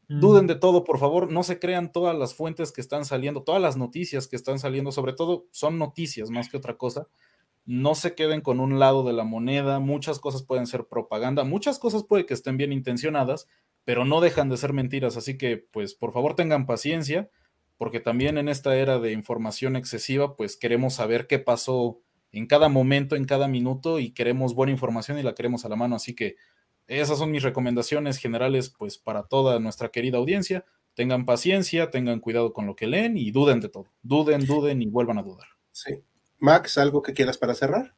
Duden 0.09 0.47
de 0.47 0.55
todo, 0.55 0.85
por 0.85 0.99
favor, 0.99 1.29
no 1.31 1.43
se 1.43 1.59
crean 1.59 1.91
todas 1.91 2.17
las 2.17 2.33
fuentes 2.33 2.71
que 2.71 2.79
están 2.79 3.03
saliendo, 3.03 3.43
todas 3.43 3.61
las 3.61 3.75
noticias 3.75 4.27
que 4.27 4.37
están 4.37 4.57
saliendo, 4.57 4.93
sobre 4.93 5.11
todo 5.11 5.47
son 5.51 5.77
noticias 5.77 6.29
más 6.29 6.47
que 6.49 6.55
otra 6.55 6.77
cosa. 6.77 7.07
No 7.65 7.93
se 7.93 8.15
queden 8.15 8.39
con 8.39 8.61
un 8.61 8.79
lado 8.79 9.03
de 9.03 9.11
la 9.11 9.25
moneda, 9.25 9.79
muchas 9.79 10.19
cosas 10.19 10.43
pueden 10.43 10.65
ser 10.65 10.85
propaganda, 10.85 11.43
muchas 11.43 11.77
cosas 11.77 12.05
puede 12.05 12.25
que 12.25 12.33
estén 12.33 12.55
bien 12.55 12.71
intencionadas, 12.71 13.49
pero 13.83 14.05
no 14.05 14.21
dejan 14.21 14.47
de 14.47 14.55
ser 14.55 14.71
mentiras, 14.71 15.17
así 15.17 15.37
que 15.37 15.57
pues 15.57 15.93
por 15.93 16.13
favor 16.13 16.35
tengan 16.35 16.65
paciencia, 16.65 17.29
porque 17.77 17.99
también 17.99 18.37
en 18.37 18.47
esta 18.47 18.77
era 18.77 18.99
de 18.99 19.11
información 19.11 19.75
excesiva, 19.75 20.37
pues 20.37 20.55
queremos 20.55 20.93
saber 20.93 21.27
qué 21.27 21.39
pasó 21.39 21.99
en 22.31 22.47
cada 22.47 22.69
momento, 22.69 23.17
en 23.17 23.25
cada 23.25 23.49
minuto 23.49 23.99
y 23.99 24.11
queremos 24.11 24.55
buena 24.55 24.71
información 24.71 25.19
y 25.19 25.23
la 25.23 25.35
queremos 25.35 25.65
a 25.65 25.69
la 25.69 25.75
mano, 25.75 25.97
así 25.97 26.15
que 26.15 26.37
esas 26.87 27.17
son 27.17 27.31
mis 27.31 27.43
recomendaciones 27.43 28.17
generales, 28.17 28.73
pues 28.77 28.97
para 28.97 29.23
toda 29.23 29.59
nuestra 29.59 29.89
querida 29.89 30.17
audiencia. 30.17 30.65
Tengan 30.93 31.25
paciencia, 31.25 31.91
tengan 31.91 32.19
cuidado 32.19 32.53
con 32.53 32.65
lo 32.65 32.75
que 32.75 32.87
leen 32.87 33.17
y 33.17 33.31
duden 33.31 33.59
de 33.59 33.69
todo. 33.69 33.87
Duden, 34.01 34.45
duden 34.45 34.81
y 34.81 34.87
vuelvan 34.87 35.19
a 35.19 35.23
dudar. 35.23 35.47
Sí. 35.71 36.01
Max, 36.39 36.77
¿algo 36.77 37.01
que 37.01 37.13
quieras 37.13 37.37
para 37.37 37.53
cerrar? 37.53 37.95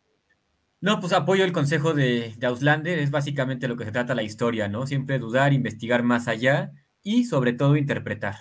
No, 0.81 0.99
pues 0.99 1.13
apoyo 1.13 1.43
el 1.43 1.51
consejo 1.51 1.93
de, 1.93 2.33
de 2.37 2.47
Auslander, 2.47 2.99
es 2.99 3.11
básicamente 3.11 3.67
lo 3.67 3.77
que 3.77 3.85
se 3.85 3.91
trata 3.91 4.15
la 4.15 4.23
historia, 4.23 4.67
¿no? 4.67 4.87
Siempre 4.87 5.19
dudar, 5.19 5.53
investigar 5.53 6.03
más 6.03 6.27
allá 6.27 6.71
y 7.03 7.25
sobre 7.25 7.53
todo 7.53 7.75
interpretar. 7.75 8.35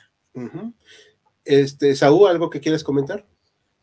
Este, 1.44 1.96
Saúl, 1.96 2.28
¿algo 2.28 2.48
que 2.50 2.60
quieras 2.60 2.84
comentar? 2.84 3.26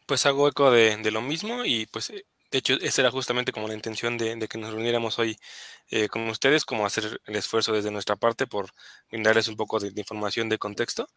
Pues 0.06 0.26
hago 0.26 0.48
eco 0.48 0.72
de, 0.72 0.98
de, 0.98 1.12
lo 1.12 1.22
mismo 1.22 1.66
y 1.66 1.86
pues 1.88 2.14
de 2.56 2.60
hecho, 2.60 2.73
esa 2.76 3.02
era 3.02 3.11
justamente 3.11 3.52
como 3.52 3.68
la 3.68 3.73
intención 3.73 4.18
de, 4.18 4.48
que 4.48 4.57
nos 4.57 4.72
reuniéramos 4.73 5.19
hoy 5.19 5.38
eh, 5.90 6.07
con 6.07 6.30
ustedes, 6.30 6.64
como 6.64 6.86
hacer 6.86 7.19
el 7.26 7.36
esfuerzo 7.36 7.73
desde 7.73 7.91
nuestra 7.91 8.15
parte 8.15 8.48
por 8.48 8.69
brindarles 9.11 9.49
un 9.49 9.57
poco 9.57 9.77
de, 9.77 9.91
información 9.94 10.48
de 10.48 10.57
contexto. 10.57 11.10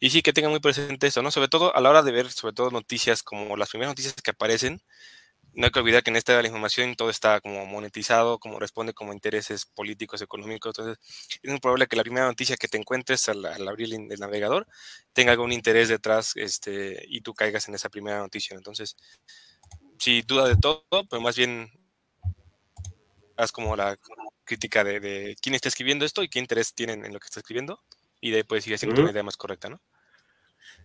Y 0.00 0.10
sí 0.10 0.22
que 0.22 0.32
tengan 0.32 0.50
muy 0.50 0.58
presente 0.58 1.06
eso, 1.06 1.22
¿no? 1.22 1.30
Sobre 1.30 1.46
todo 1.46 1.72
a 1.76 1.80
la 1.80 1.88
hora 1.88 2.02
de 2.02 2.10
ver, 2.10 2.32
sobre 2.32 2.52
todo 2.52 2.72
noticias 2.72 3.22
como 3.22 3.56
las 3.56 3.68
primeras 3.70 3.92
noticias 3.92 4.14
que 4.14 4.32
aparecen, 4.32 4.82
no 5.54 5.66
hay 5.66 5.70
que 5.70 5.78
olvidar 5.78 6.02
que 6.02 6.10
en 6.10 6.16
esta 6.16 6.34
de 6.36 6.42
la 6.42 6.48
información 6.48 6.96
todo 6.96 7.10
está 7.10 7.40
como 7.40 7.64
monetizado, 7.64 8.40
como 8.40 8.58
responde 8.58 8.92
como 8.92 9.12
intereses 9.12 9.66
políticos, 9.66 10.20
económicos. 10.20 10.76
Entonces, 10.76 10.98
es 11.42 11.50
muy 11.50 11.60
probable 11.60 11.86
que 11.86 11.94
la 11.96 12.02
primera 12.02 12.26
noticia 12.26 12.56
que 12.56 12.66
te 12.66 12.78
encuentres 12.78 13.28
al, 13.28 13.44
abrir 13.68 13.94
el, 13.94 14.18
navegador 14.18 14.66
tenga 15.12 15.30
algún 15.30 15.52
interés 15.52 15.88
detrás 15.88 16.32
este, 16.36 17.04
y 17.06 17.20
tú 17.20 17.34
caigas 17.34 17.68
en 17.68 17.76
esa 17.76 17.88
primera 17.88 18.18
noticia. 18.18 18.56
Entonces, 18.56 18.96
si 20.02 20.22
duda 20.22 20.48
de 20.48 20.56
todo, 20.56 20.84
pero 21.08 21.22
más 21.22 21.36
bien 21.36 21.70
haz 23.36 23.52
como 23.52 23.76
la 23.76 23.96
crítica 24.42 24.82
de, 24.82 25.36
quién 25.40 25.54
está 25.54 25.68
escribiendo 25.68 26.04
esto 26.04 26.24
y 26.24 26.28
qué 26.28 26.40
interés 26.40 26.74
tienen 26.74 27.04
en 27.04 27.12
lo 27.12 27.20
que 27.20 27.26
está 27.26 27.38
escribiendo, 27.38 27.80
y 28.20 28.32
de 28.32 28.38
ahí 28.38 28.42
puedes 28.42 28.66
ir 28.66 28.74
haciendo 28.74 29.00
una 29.00 29.12
idea 29.12 29.22
más 29.22 29.36
correcta, 29.36 29.68
¿no? 29.68 29.80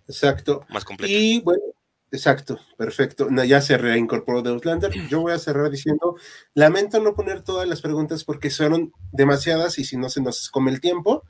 Exacto. 0.08 0.68
Más 0.70 0.86
completa. 0.86 1.12
Y 1.12 1.42
bueno, 1.42 1.64
exacto, 2.12 2.60
perfecto. 2.78 3.28
ya 3.44 3.60
se 3.60 3.80
reincorporó 3.80 4.44
de 4.44 4.52
Outlander. 4.52 4.92
Yo 5.10 5.22
voy 5.22 5.34
a 5.34 5.40
cerrar 5.40 5.72
diciendo, 5.72 6.16
lamento 6.54 7.00
no 7.00 7.16
poner 7.16 7.42
todas 7.42 7.68
las 7.68 7.82
preguntas 7.82 8.24
porque 8.24 8.52
fueron 8.52 8.94
demasiadas 9.12 9.80
y 9.80 9.84
si 9.84 9.98
no 9.98 10.10
se 10.10 10.22
nos 10.22 10.50
come 10.50 10.70
el 10.70 10.80
tiempo, 10.80 11.24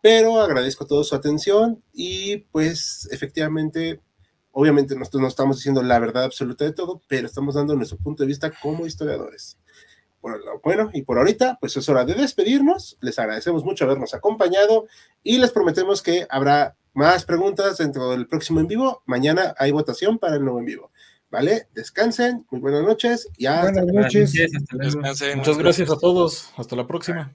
pero 0.00 0.40
agradezco 0.40 0.86
toda 0.86 1.02
su 1.02 1.16
atención 1.16 1.82
y 1.92 2.38
pues 2.52 3.08
efectivamente 3.10 4.00
Obviamente 4.52 4.94
nosotros 4.94 5.22
no 5.22 5.28
estamos 5.28 5.56
diciendo 5.56 5.82
la 5.82 5.98
verdad 5.98 6.24
absoluta 6.24 6.64
de 6.64 6.72
todo, 6.72 7.00
pero 7.08 7.26
estamos 7.26 7.54
dando 7.54 7.74
nuestro 7.74 7.98
punto 7.98 8.22
de 8.22 8.28
vista 8.28 8.50
como 8.50 8.86
historiadores. 8.86 9.58
Bueno, 10.62 10.90
y 10.92 11.02
por 11.02 11.18
ahorita, 11.18 11.58
pues 11.60 11.76
es 11.76 11.88
hora 11.88 12.04
de 12.04 12.14
despedirnos. 12.14 12.96
Les 13.00 13.18
agradecemos 13.18 13.64
mucho 13.64 13.84
habernos 13.84 14.14
acompañado 14.14 14.86
y 15.22 15.38
les 15.38 15.50
prometemos 15.50 16.00
que 16.00 16.26
habrá 16.30 16.76
más 16.94 17.24
preguntas 17.24 17.78
dentro 17.78 18.10
del 18.10 18.28
próximo 18.28 18.60
en 18.60 18.68
vivo. 18.68 19.02
Mañana 19.06 19.54
hay 19.58 19.72
votación 19.72 20.18
para 20.18 20.36
el 20.36 20.44
nuevo 20.44 20.60
en 20.60 20.66
vivo. 20.66 20.92
¿Vale? 21.30 21.66
Descansen, 21.74 22.46
muy 22.50 22.60
buenas 22.60 22.82
noches 22.82 23.28
y 23.38 23.46
hasta 23.46 23.82
Buenas 23.82 24.14
noches. 24.14 24.34
Muchas 25.34 25.58
gracias 25.58 25.90
a 25.90 25.96
todos. 25.96 26.52
Hasta 26.56 26.76
la 26.76 26.86
próxima. 26.86 27.34